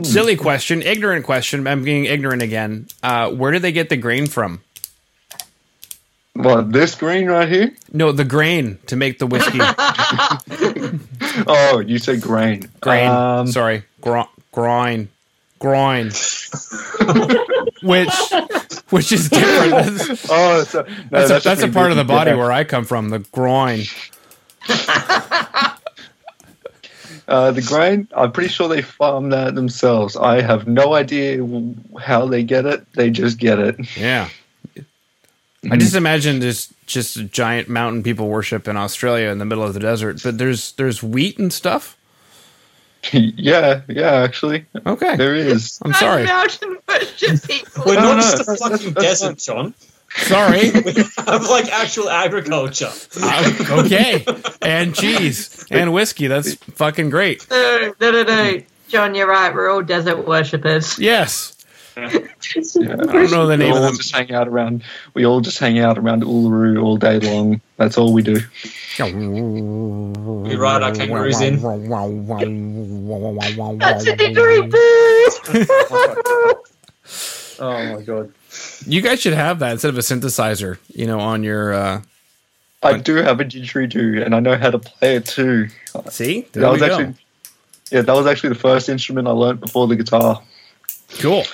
Silly 0.02 0.34
question, 0.36 0.80
ignorant 0.82 1.26
question. 1.26 1.66
I'm 1.66 1.82
being 1.84 2.06
ignorant 2.06 2.40
again. 2.42 2.86
Uh, 3.02 3.30
where 3.30 3.52
do 3.52 3.58
they 3.58 3.72
get 3.72 3.88
the 3.90 3.96
grain 3.98 4.26
from? 4.28 4.60
Well, 6.34 6.62
this 6.62 6.94
grain 6.94 7.26
right 7.28 7.46
here. 7.48 7.74
No, 7.92 8.12
the 8.12 8.24
grain 8.24 8.78
to 8.86 8.96
make 8.96 9.18
the 9.18 9.26
whiskey. 9.26 9.58
Oh, 11.46 11.80
you 11.80 11.98
said 11.98 12.20
grain. 12.20 12.68
Grain. 12.80 13.08
Um, 13.10 13.46
Sorry, 13.46 13.84
Gro- 14.00 14.28
groin, 14.52 15.08
groin. 15.58 16.10
which, 17.82 18.10
which 18.90 19.12
is 19.12 19.28
different. 19.30 20.20
Oh, 20.30 20.64
so, 20.64 20.82
no, 20.82 20.94
That's, 21.10 21.30
a, 21.30 21.48
that's 21.48 21.62
a 21.62 21.66
me 21.68 21.72
part 21.72 21.90
of 21.90 21.96
the 21.96 22.04
body 22.04 22.30
back. 22.32 22.38
where 22.38 22.52
I 22.52 22.64
come 22.64 22.84
from. 22.84 23.08
The 23.10 23.20
groin. 23.20 23.82
Uh, 27.28 27.52
the 27.52 27.62
grain, 27.62 28.08
I'm 28.16 28.32
pretty 28.32 28.48
sure 28.48 28.68
they 28.68 28.82
farm 28.82 29.30
that 29.30 29.54
themselves. 29.54 30.16
I 30.16 30.40
have 30.40 30.66
no 30.66 30.94
idea 30.94 31.38
how 32.00 32.26
they 32.26 32.42
get 32.42 32.66
it. 32.66 32.84
They 32.94 33.10
just 33.10 33.38
get 33.38 33.60
it. 33.60 33.96
Yeah. 33.96 34.28
I 35.70 35.76
just 35.76 35.94
imagine 35.94 36.40
just 36.40 36.72
just 36.86 37.16
a 37.16 37.22
giant 37.22 37.68
mountain 37.68 38.02
people 38.02 38.26
worship 38.28 38.66
in 38.66 38.76
Australia 38.76 39.28
in 39.28 39.38
the 39.38 39.44
middle 39.44 39.62
of 39.62 39.74
the 39.74 39.80
desert, 39.80 40.20
but 40.24 40.38
there's 40.38 40.72
there's 40.72 41.04
wheat 41.04 41.38
and 41.38 41.52
stuff. 41.52 41.96
yeah, 43.12 43.80
yeah, 43.88 44.12
actually, 44.12 44.66
Okay, 44.86 45.16
there 45.16 45.34
is. 45.34 45.78
I'm 45.84 45.92
sorry. 45.94 46.24
Mountain 46.24 46.78
versus 46.86 47.46
people. 47.46 47.84
We're 47.86 47.94
No, 47.94 48.00
not 48.00 48.16
no, 48.16 48.20
just 48.22 48.34
a 48.34 48.44
that's- 48.44 48.58
fucking 48.60 48.92
that's- 48.94 49.20
desert, 49.20 49.38
Jon. 49.38 49.74
Sorry. 50.16 50.70
We 50.84 50.92
have 51.26 51.48
like 51.48 51.70
actual 51.72 52.10
agriculture. 52.10 52.90
Uh, 53.22 53.54
okay, 53.84 54.24
and 54.60 54.92
cheese 54.94 55.64
and 55.70 55.92
whiskey. 55.92 56.26
That's 56.26 56.54
fucking 56.54 57.10
great. 57.10 57.46
No, 57.48 57.94
no, 58.00 58.10
no, 58.10 58.22
no. 58.24 58.60
Jon, 58.88 59.14
you're 59.14 59.28
right. 59.28 59.54
We're 59.54 59.70
all 59.70 59.82
desert 59.82 60.26
worshippers. 60.26 60.98
Yes. 60.98 61.56
Yeah. 61.96 62.06
I 62.06 62.96
don't 62.96 63.30
know 63.30 63.46
the 63.46 63.52
We 63.52 63.56
name 63.58 63.72
of 63.72 63.78
all 63.78 63.82
them. 63.86 63.96
just 63.96 64.14
hang 64.14 64.32
out 64.32 64.48
around. 64.48 64.82
We 65.14 65.26
all 65.26 65.40
just 65.40 65.58
hang 65.58 65.78
out 65.78 65.98
around 65.98 66.22
Uluru 66.22 66.82
all 66.82 66.96
day 66.96 67.18
long. 67.18 67.60
That's 67.76 67.98
all 67.98 68.12
we 68.12 68.22
do. 68.22 68.40
We 68.98 70.56
ride 70.56 70.82
our 70.82 70.92
kangaroos 70.94 71.40
in. 71.40 71.60
That's 73.78 74.06
a 74.06 74.16
didgeridoo. 74.16 76.54
Oh 77.62 77.94
my 77.96 78.00
god. 78.02 78.32
You 78.86 79.02
guys 79.02 79.20
should 79.20 79.34
have 79.34 79.58
that 79.58 79.72
instead 79.72 79.90
of 79.90 79.98
a 79.98 80.00
synthesizer. 80.00 80.78
You 80.88 81.06
know, 81.06 81.20
on 81.20 81.42
your. 81.44 81.74
uh 81.74 82.00
I 82.82 82.96
do 82.96 83.16
have 83.16 83.38
a 83.40 83.44
didgeridoo, 83.44 84.24
and 84.24 84.34
I 84.34 84.40
know 84.40 84.56
how 84.56 84.70
to 84.70 84.78
play 84.78 85.16
it 85.16 85.26
too. 85.26 85.68
See, 86.08 86.38
I 86.38 86.46
there 86.52 86.62
we 86.64 86.70
was 86.70 86.80
go. 86.80 86.86
actually, 86.86 87.14
yeah, 87.90 88.00
that 88.00 88.14
was 88.14 88.26
actually 88.26 88.48
the 88.50 88.54
first 88.54 88.88
instrument 88.88 89.28
I 89.28 89.32
learned 89.32 89.60
before 89.60 89.86
the 89.88 89.96
guitar. 89.96 90.40
Cool. 91.18 91.44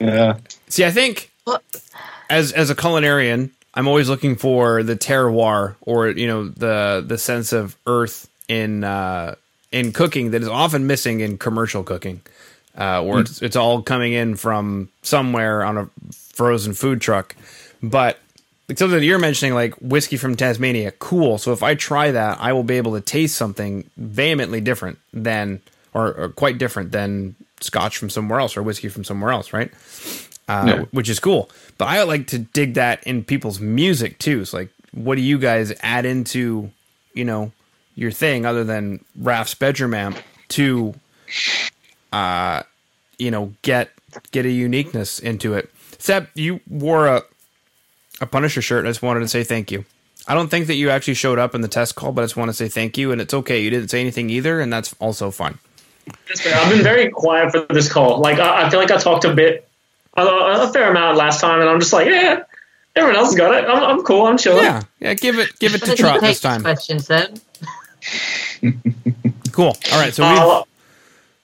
Yeah. 0.00 0.38
See, 0.68 0.84
I 0.84 0.90
think 0.90 1.30
as 2.30 2.52
as 2.52 2.70
a 2.70 2.74
culinarian, 2.74 3.50
I'm 3.74 3.88
always 3.88 4.08
looking 4.08 4.36
for 4.36 4.82
the 4.82 4.96
terroir 4.96 5.76
or 5.80 6.08
you 6.08 6.26
know 6.26 6.48
the 6.48 7.04
the 7.06 7.18
sense 7.18 7.52
of 7.52 7.76
earth 7.86 8.28
in 8.48 8.84
uh, 8.84 9.34
in 9.72 9.92
cooking 9.92 10.30
that 10.30 10.42
is 10.42 10.48
often 10.48 10.86
missing 10.86 11.20
in 11.20 11.38
commercial 11.38 11.82
cooking, 11.82 12.20
uh, 12.76 13.02
where 13.02 13.20
it's 13.20 13.42
it's 13.42 13.56
all 13.56 13.82
coming 13.82 14.12
in 14.12 14.36
from 14.36 14.88
somewhere 15.02 15.64
on 15.64 15.78
a 15.78 15.90
frozen 16.12 16.74
food 16.74 17.00
truck. 17.00 17.36
But 17.82 18.18
like 18.68 18.78
something 18.78 18.98
that 18.98 19.04
you're 19.04 19.18
mentioning, 19.18 19.54
like 19.54 19.74
whiskey 19.74 20.16
from 20.16 20.36
Tasmania, 20.36 20.90
cool. 20.92 21.38
So 21.38 21.52
if 21.52 21.62
I 21.62 21.74
try 21.74 22.10
that, 22.10 22.38
I 22.40 22.52
will 22.52 22.64
be 22.64 22.76
able 22.76 22.94
to 22.94 23.00
taste 23.00 23.36
something 23.36 23.88
vehemently 23.96 24.60
different 24.60 24.98
than, 25.12 25.60
or, 25.94 26.12
or 26.14 26.28
quite 26.30 26.58
different 26.58 26.90
than 26.90 27.36
Scotch 27.60 27.96
from 27.98 28.10
somewhere 28.10 28.40
else 28.40 28.56
or 28.56 28.62
whiskey 28.62 28.88
from 28.88 29.04
somewhere 29.04 29.30
else, 29.32 29.52
right? 29.52 29.72
Uh, 30.48 30.64
Yeah. 30.66 30.84
Which 30.92 31.08
is 31.08 31.18
cool. 31.20 31.50
But 31.78 31.86
I 31.86 32.02
like 32.04 32.26
to 32.28 32.38
dig 32.38 32.74
that 32.74 33.02
in 33.04 33.24
people's 33.24 33.60
music 33.60 34.18
too. 34.18 34.40
It's 34.40 34.52
like, 34.52 34.68
what 34.92 35.16
do 35.16 35.22
you 35.22 35.38
guys 35.38 35.72
add 35.82 36.06
into, 36.06 36.70
you 37.14 37.24
know, 37.24 37.52
your 37.94 38.10
thing 38.10 38.44
other 38.46 38.62
than 38.64 39.04
Raph's 39.18 39.54
bedroom 39.54 39.94
amp 39.94 40.18
to, 40.50 40.94
uh, 42.12 42.62
you 43.18 43.30
know, 43.30 43.52
get 43.62 43.90
get 44.30 44.46
a 44.46 44.50
uniqueness 44.50 45.18
into 45.18 45.54
it. 45.54 45.70
Seb, 45.98 46.28
you 46.34 46.60
wore 46.68 47.06
a 47.06 47.22
a 48.20 48.26
Punisher 48.26 48.62
shirt. 48.62 48.84
I 48.86 48.88
just 48.90 49.02
wanted 49.02 49.20
to 49.20 49.28
say 49.28 49.44
thank 49.44 49.70
you. 49.70 49.84
I 50.28 50.34
don't 50.34 50.48
think 50.48 50.66
that 50.66 50.74
you 50.74 50.90
actually 50.90 51.14
showed 51.14 51.38
up 51.38 51.54
in 51.54 51.60
the 51.60 51.68
test 51.68 51.94
call, 51.94 52.12
but 52.12 52.22
I 52.22 52.24
just 52.24 52.36
want 52.36 52.48
to 52.48 52.52
say 52.54 52.68
thank 52.68 52.98
you. 52.98 53.12
And 53.12 53.20
it's 53.20 53.32
okay. 53.34 53.60
You 53.62 53.70
didn't 53.70 53.88
say 53.90 54.00
anything 54.00 54.28
either, 54.30 54.60
and 54.60 54.72
that's 54.72 54.94
also 54.98 55.30
fine. 55.30 55.58
That's 56.28 56.40
fair. 56.40 56.54
I've 56.56 56.70
been 56.72 56.82
very 56.82 57.10
quiet 57.10 57.52
for 57.52 57.66
this 57.72 57.92
call. 57.92 58.20
Like 58.20 58.38
I, 58.38 58.66
I 58.66 58.70
feel 58.70 58.78
like 58.80 58.90
I 58.90 58.96
talked 58.96 59.24
a 59.24 59.34
bit, 59.34 59.68
a, 60.16 60.22
a 60.22 60.70
fair 60.72 60.90
amount 60.90 61.16
last 61.16 61.40
time, 61.40 61.60
and 61.60 61.68
I'm 61.68 61.80
just 61.80 61.92
like, 61.92 62.06
yeah, 62.06 62.42
everyone 62.94 63.16
else 63.18 63.34
got 63.34 63.54
it. 63.54 63.68
I'm, 63.68 63.82
I'm 63.82 64.02
cool. 64.04 64.26
I'm 64.26 64.38
chilling. 64.38 64.64
Yeah, 64.64 64.82
yeah. 65.00 65.14
Give 65.14 65.38
it, 65.38 65.58
give 65.58 65.74
it 65.74 65.80
to 65.80 65.86
Take 65.86 65.98
Trott 65.98 66.20
this 66.20 66.30
this 66.30 66.40
time. 66.40 66.62
Question, 66.62 66.98
then. 67.08 67.40
Cool. 69.52 69.74
All 69.92 69.98
right. 69.98 70.12
So 70.12 70.22
we. 70.22 70.38
Uh, 70.38 70.62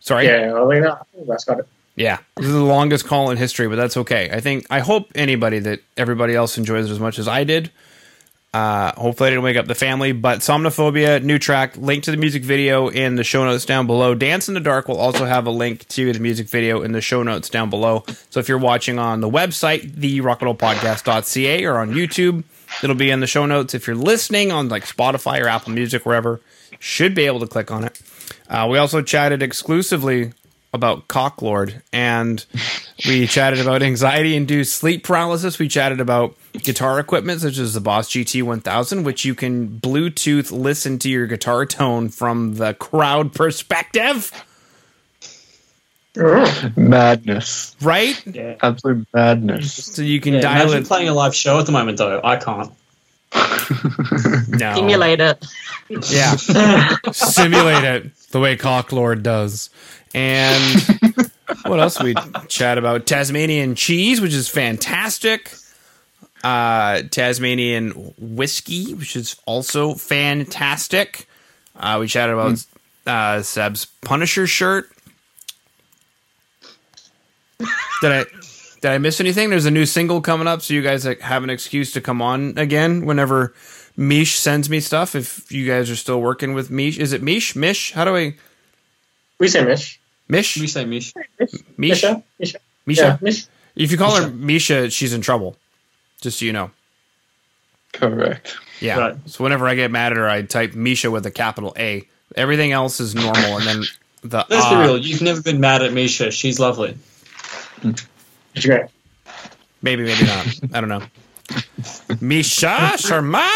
sorry. 0.00 0.26
yeah, 0.26 0.52
I 0.54 0.68
think 0.68 0.84
that- 0.84 1.06
that's 1.26 1.44
got 1.44 1.60
it. 1.60 1.68
Yeah, 1.94 2.18
this 2.36 2.46
is 2.46 2.52
the 2.52 2.60
longest 2.62 3.06
call 3.06 3.30
in 3.30 3.36
history, 3.36 3.68
but 3.68 3.76
that's 3.76 3.96
okay. 3.98 4.30
I 4.32 4.40
think 4.40 4.66
I 4.70 4.80
hope 4.80 5.10
anybody 5.14 5.58
that 5.60 5.80
everybody 5.98 6.34
else 6.34 6.56
enjoys 6.56 6.88
it 6.88 6.92
as 6.92 6.98
much 7.00 7.18
as 7.18 7.28
I 7.28 7.44
did. 7.44 7.70
Uh, 8.54 8.92
hopefully, 9.00 9.28
I 9.28 9.30
didn't 9.30 9.44
wake 9.44 9.56
up 9.56 9.66
the 9.66 9.74
family. 9.74 10.12
But 10.12 10.40
Somniphobia, 10.40 11.22
new 11.22 11.38
track, 11.38 11.76
link 11.76 12.04
to 12.04 12.10
the 12.10 12.18
music 12.18 12.42
video 12.42 12.88
in 12.88 13.16
the 13.16 13.24
show 13.24 13.44
notes 13.44 13.64
down 13.64 13.86
below. 13.86 14.14
Dance 14.14 14.48
in 14.48 14.54
the 14.54 14.60
Dark 14.60 14.88
will 14.88 14.98
also 14.98 15.24
have 15.24 15.46
a 15.46 15.50
link 15.50 15.88
to 15.88 16.12
the 16.12 16.18
music 16.18 16.48
video 16.48 16.82
in 16.82 16.92
the 16.92 17.00
show 17.00 17.22
notes 17.22 17.48
down 17.48 17.70
below. 17.70 18.04
So 18.28 18.40
if 18.40 18.48
you're 18.48 18.58
watching 18.58 18.98
on 18.98 19.20
the 19.20 19.30
website, 19.30 19.94
the 19.94 20.20
therockandrollpodcast.ca, 20.20 21.64
or 21.64 21.78
on 21.78 21.92
YouTube, 21.92 22.44
it'll 22.82 22.96
be 22.96 23.10
in 23.10 23.20
the 23.20 23.26
show 23.26 23.46
notes. 23.46 23.74
If 23.74 23.86
you're 23.86 23.96
listening 23.96 24.52
on 24.52 24.68
like 24.68 24.84
Spotify 24.84 25.40
or 25.42 25.48
Apple 25.48 25.72
Music, 25.72 26.04
wherever, 26.04 26.40
should 26.78 27.14
be 27.14 27.24
able 27.24 27.40
to 27.40 27.46
click 27.46 27.70
on 27.70 27.84
it. 27.84 28.00
Uh, 28.50 28.68
we 28.70 28.76
also 28.76 29.00
chatted 29.00 29.42
exclusively 29.42 30.32
about 30.74 31.06
Cocklord, 31.08 31.82
and 31.92 32.44
we 33.06 33.26
chatted 33.28 33.60
about 33.60 33.82
anxiety-induced 33.82 34.72
sleep 34.74 35.04
paralysis. 35.04 35.58
We 35.58 35.68
chatted 35.68 36.00
about 36.00 36.34
guitar 36.54 36.98
equipment 36.98 37.40
such 37.42 37.58
as 37.58 37.74
the 37.74 37.80
Boss 37.80 38.08
GT 38.10 38.42
1000, 38.42 39.04
which 39.04 39.24
you 39.24 39.34
can 39.34 39.68
Bluetooth 39.68 40.50
listen 40.50 40.98
to 41.00 41.10
your 41.10 41.26
guitar 41.26 41.66
tone 41.66 42.08
from 42.08 42.54
the 42.56 42.74
crowd 42.74 43.34
perspective, 43.34 44.32
Madness. 46.76 47.74
right? 47.80 48.22
Yeah. 48.26 48.56
Absolute 48.62 49.06
madness. 49.14 49.72
So 49.94 50.02
you 50.02 50.20
can 50.20 50.34
yeah 50.34 50.40
dial 50.40 50.62
imagine 50.62 50.82
it. 50.82 50.86
playing 50.88 51.08
a 51.08 51.14
live 51.14 51.34
show 51.34 51.58
at 51.58 51.66
the 51.66 51.72
moment, 51.72 51.98
though. 51.98 52.20
I 52.22 52.36
can't. 52.36 52.70
No, 54.48 54.74
Simulate 54.74 55.20
it. 55.20 55.46
yeah, 56.10 56.36
simulate 57.12 57.84
it 57.84 58.16
the 58.30 58.38
way 58.40 58.56
Cocklord 58.56 59.22
does. 59.22 59.70
And 60.14 60.82
what 61.66 61.80
else 61.80 62.02
we 62.02 62.14
chat 62.48 62.78
about? 62.78 63.06
Tasmanian 63.06 63.74
cheese, 63.74 64.20
which 64.20 64.34
is 64.34 64.48
fantastic. 64.48 65.52
Uh, 66.44 67.02
Tasmanian 67.10 67.90
whiskey, 68.18 68.94
which 68.94 69.16
is 69.16 69.36
also 69.46 69.94
fantastic. 69.94 71.26
Uh, 71.76 71.98
we 72.00 72.08
chatted 72.08 72.34
about 72.34 72.64
uh, 73.06 73.42
Seb's 73.42 73.86
Punisher 74.02 74.46
shirt. 74.46 74.90
Did 78.00 78.12
I 78.12 78.24
did 78.80 78.90
I 78.90 78.98
miss 78.98 79.20
anything? 79.20 79.50
There's 79.50 79.66
a 79.66 79.70
new 79.70 79.86
single 79.86 80.20
coming 80.20 80.48
up, 80.48 80.60
so 80.60 80.74
you 80.74 80.82
guys 80.82 81.04
have 81.04 81.44
an 81.44 81.50
excuse 81.50 81.92
to 81.92 82.00
come 82.00 82.20
on 82.20 82.58
again 82.58 83.06
whenever 83.06 83.54
Mish 83.96 84.36
sends 84.36 84.68
me 84.68 84.80
stuff. 84.80 85.14
If 85.14 85.52
you 85.52 85.66
guys 85.68 85.88
are 85.88 85.96
still 85.96 86.20
working 86.20 86.52
with 86.52 86.68
Mish, 86.70 86.98
is 86.98 87.12
it 87.12 87.22
Mish? 87.22 87.54
Mish? 87.54 87.92
How 87.92 88.04
do 88.04 88.16
I 88.16 88.34
We 89.38 89.46
say 89.46 89.64
Mish. 89.64 90.00
Mish? 90.28 90.56
We 90.58 90.66
say 90.66 90.84
Mish. 90.84 91.12
Mish? 91.38 91.52
Misha. 91.76 92.22
Misha. 92.38 92.58
Misha? 92.86 93.02
Yeah, 93.02 93.18
Mish. 93.20 93.46
If 93.74 93.90
you 93.90 93.98
call 93.98 94.16
her 94.16 94.28
Misha, 94.28 94.90
she's 94.90 95.12
in 95.12 95.20
trouble. 95.20 95.56
Just 96.20 96.38
so 96.38 96.44
you 96.44 96.52
know. 96.52 96.70
Correct. 97.92 98.56
Yeah. 98.80 98.98
Right. 98.98 99.16
So 99.26 99.44
whenever 99.44 99.68
I 99.68 99.74
get 99.74 99.90
mad 99.90 100.12
at 100.12 100.18
her, 100.18 100.28
I 100.28 100.42
type 100.42 100.74
Misha 100.74 101.10
with 101.10 101.26
a 101.26 101.30
capital 101.30 101.74
A. 101.78 102.06
Everything 102.36 102.72
else 102.72 103.00
is 103.00 103.14
normal, 103.14 103.58
and 103.58 103.66
then 103.66 103.82
the 104.22 104.46
Let's 104.48 104.68
be 104.68 104.76
real. 104.76 104.98
You've 104.98 105.22
never 105.22 105.42
been 105.42 105.60
mad 105.60 105.82
at 105.82 105.92
Misha. 105.92 106.30
She's 106.30 106.58
lovely. 106.58 106.96
It's 107.84 108.66
great. 108.66 108.86
maybe, 109.82 110.04
maybe 110.04 110.24
not. 110.24 110.60
I 110.72 110.80
don't 110.80 110.88
know. 110.88 111.02
Misha 112.20 112.92
Sharma. 112.96 113.48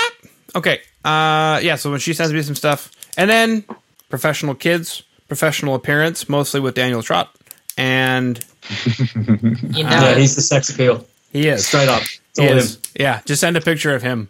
Okay. 0.55 0.81
Uh, 1.05 1.61
yeah. 1.62 1.77
So 1.77 1.91
when 1.91 2.01
she 2.01 2.12
sends 2.12 2.33
me 2.33 2.43
some 2.43 2.55
stuff, 2.55 2.91
and 3.17 3.31
then 3.31 3.64
professional 4.11 4.55
kids, 4.55 5.03
professional 5.29 5.74
appearance, 5.74 6.29
mostly 6.29 6.61
with 6.61 6.74
Daniel 6.74 7.03
Trott, 7.03 7.35
and 7.77 8.43
You 8.87 9.85
know, 9.85 9.91
Yeah, 9.91 10.14
he's 10.14 10.37
the 10.37 10.43
sex 10.43 10.70
appeal. 10.70 11.07
he 11.33 11.49
is 11.49 11.66
Straight 11.66 11.89
up. 11.89 12.03
It's 12.03 12.20
He 12.39 12.49
all 12.49 12.57
is. 12.57 12.77
him. 12.77 12.83
Yeah. 12.99 13.20
Just 13.27 13.41
send 13.41 13.57
a 13.57 13.61
picture 13.61 13.95
of 13.95 14.03
him. 14.03 14.29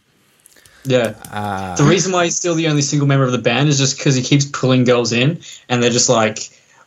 Yeah. 0.85 1.15
Uh, 1.31 1.77
The 1.77 1.85
reason 1.85 2.13
why 2.13 2.25
he's 2.25 2.37
still 2.37 2.55
the 2.55 2.69
only 2.69 2.83
single 2.83 3.09
member 3.09 3.25
of 3.25 3.33
the 3.33 3.39
band 3.39 3.69
is 3.69 3.79
just 3.79 3.99
because 3.99 4.15
he 4.15 4.23
keeps 4.23 4.45
pulling 4.45 4.85
girls 4.85 5.13
in, 5.13 5.41
and 5.69 5.83
they're 5.83 5.91
just 5.91 6.09
like, 6.09 6.39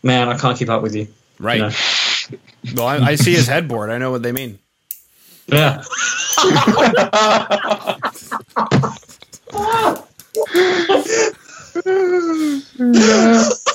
"Man, 0.04 0.30
I 0.30 0.38
can't 0.38 0.58
keep 0.58 0.70
up 0.70 0.82
with 0.82 0.96
you." 0.96 1.08
right. 1.40 1.58
You 1.58 1.64
know? 1.64 1.72
Well, 2.76 2.86
I, 2.88 2.98
I 2.98 3.16
see 3.16 3.34
his 3.34 3.48
headboard. 3.48 3.90
I 3.90 3.98
know 3.98 4.12
what 4.12 4.22
they 4.22 4.34
mean. 4.34 4.60
Yeah. 5.48 5.82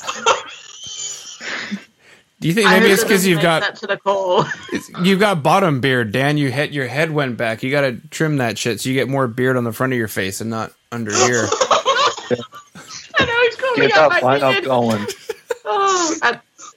Do 2.45 2.49
you 2.49 2.53
think 2.55 2.68
maybe 2.68 2.88
it's 2.88 3.03
because 3.03 3.26
you've 3.26 3.40
got 3.40 3.62
that 3.62 3.76
to 3.76 3.86
the 3.86 3.97
call. 3.97 4.42
It's- 4.70 4.90
You've 5.03 5.18
got 5.18 5.42
bottom 5.42 5.80
beard, 5.80 6.12
Dan. 6.12 6.36
You 6.36 6.51
hit 6.51 6.72
your 6.72 6.86
head 6.86 7.11
went 7.11 7.38
back. 7.38 7.62
You 7.62 7.70
got 7.70 7.80
to 7.80 7.97
trim 8.11 8.36
that 8.36 8.59
shit 8.59 8.82
so 8.82 8.90
you 8.90 8.95
get 8.95 9.09
more 9.09 9.26
beard 9.26 9.57
on 9.57 9.64
the 9.64 9.72
front 9.72 9.95
of 9.95 9.99
your 9.99 10.09
face 10.09 10.42
and 10.42 10.51
not 10.51 10.70
under 10.92 11.11
here. 11.26 11.47
I 13.18 13.24
know 13.24 13.40
he's 13.45 13.57
calling 13.57 13.80
Get 13.80 13.92
out 13.97 14.11
that 14.12 14.22
my 14.22 14.38
lineup 14.38 14.53
beard. 14.53 14.64
going. 14.66 15.07
Oh, 15.66 16.14
uh, 16.20 16.34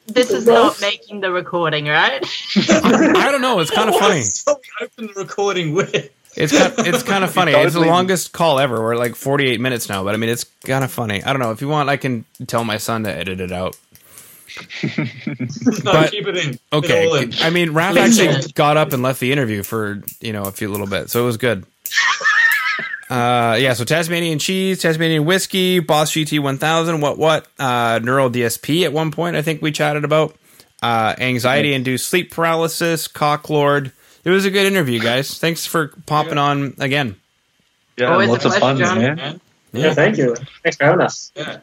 this 0.08 0.32
is 0.32 0.46
not 0.48 0.80
making 0.80 1.20
the 1.20 1.30
recording, 1.30 1.88
right? 1.88 2.26
I 2.56 3.28
don't 3.30 3.42
know. 3.42 3.60
It's 3.60 3.70
kind 3.70 3.90
of 3.90 3.96
funny. 3.98 4.20
That's 4.22 4.46
what 4.46 4.62
we 4.80 4.86
opened 4.86 5.10
the 5.14 5.20
recording 5.22 5.74
with. 5.74 5.94
It's 6.38 6.58
kind, 6.58 6.74
it's 6.88 7.04
kind 7.04 7.26
of 7.26 7.34
funny. 7.34 7.52
It's 7.52 7.74
the 7.74 7.82
longest 7.82 8.32
call 8.32 8.60
ever. 8.60 8.82
We're 8.82 8.96
like 8.96 9.16
48 9.16 9.60
minutes 9.60 9.90
now, 9.90 10.06
but 10.06 10.14
I 10.14 10.18
mean, 10.18 10.30
it's 10.30 10.46
kind 10.66 10.86
of 10.86 10.92
funny. 10.92 11.22
I 11.22 11.34
don't 11.34 11.42
know. 11.42 11.52
If 11.52 11.60
you 11.60 11.68
want, 11.68 11.90
I 11.90 11.98
can 11.98 12.24
tell 12.46 12.64
my 12.64 12.78
son 12.78 13.04
to 13.04 13.14
edit 13.14 13.42
it 13.42 13.52
out. 13.52 13.76
No, 15.84 15.92
But- 15.92 16.12
keep 16.12 16.28
it 16.28 16.38
in. 16.38 16.44
Keep 16.52 16.54
it 16.54 16.60
Okay. 16.74 17.22
in. 17.24 17.34
I 17.42 17.50
mean, 17.50 17.70
Raph 17.70 17.94
Please. 17.94 18.20
actually 18.20 18.52
got 18.54 18.78
up 18.78 18.94
and 18.94 19.02
left 19.04 19.20
the 19.20 19.32
interview 19.32 19.64
for 19.64 20.02
you 20.22 20.34
know 20.34 20.44
a 20.44 20.52
few 20.52 20.70
little 20.70 20.88
bit, 20.88 21.10
so 21.10 21.22
it 21.22 21.26
was 21.26 21.38
good. 21.38 21.66
Uh, 23.10 23.56
yeah. 23.58 23.72
So 23.72 23.86
Tasmanian 23.86 24.38
cheese, 24.38 24.82
Tasmanian 24.82 25.24
whiskey, 25.24 25.80
Boss 25.80 26.12
GT 26.12 26.42
1000. 26.42 27.00
What 27.00 27.18
what? 27.18 27.48
Uh, 27.58 28.02
Neural 28.04 28.30
DSP 28.30 28.84
at 28.84 28.92
one 28.92 29.12
point. 29.12 29.38
I 29.38 29.42
think 29.42 29.62
we 29.62 29.72
chatted 29.72 30.04
about 30.04 30.36
uh, 30.84 31.16
anxiety 31.18 31.74
induced 31.74 32.10
sleep 32.10 32.32
paralysis, 32.32 33.08
Cocklord. 33.08 33.94
It 34.26 34.30
was 34.30 34.44
a 34.44 34.52
good 34.52 34.66
interview, 34.66 35.00
guys. 35.00 35.40
Thanks 35.40 35.66
for 35.66 35.94
popping 36.06 36.38
on 36.38 36.74
again. 36.80 37.16
Yeah, 37.96 38.12
Always 38.12 38.28
a 38.28 38.32
lots 38.34 38.44
of 38.46 38.56
fun, 38.56 38.78
Jon. 38.78 38.98
man. 39.00 39.16
Man. 39.16 39.42
Yeah. 39.72 39.94
thank 39.94 40.18
you. 40.18 40.36
Thanks 40.64 40.76
for 40.76 40.84
having 40.84 41.00
us. 41.00 41.32
Yeah. 41.34 41.60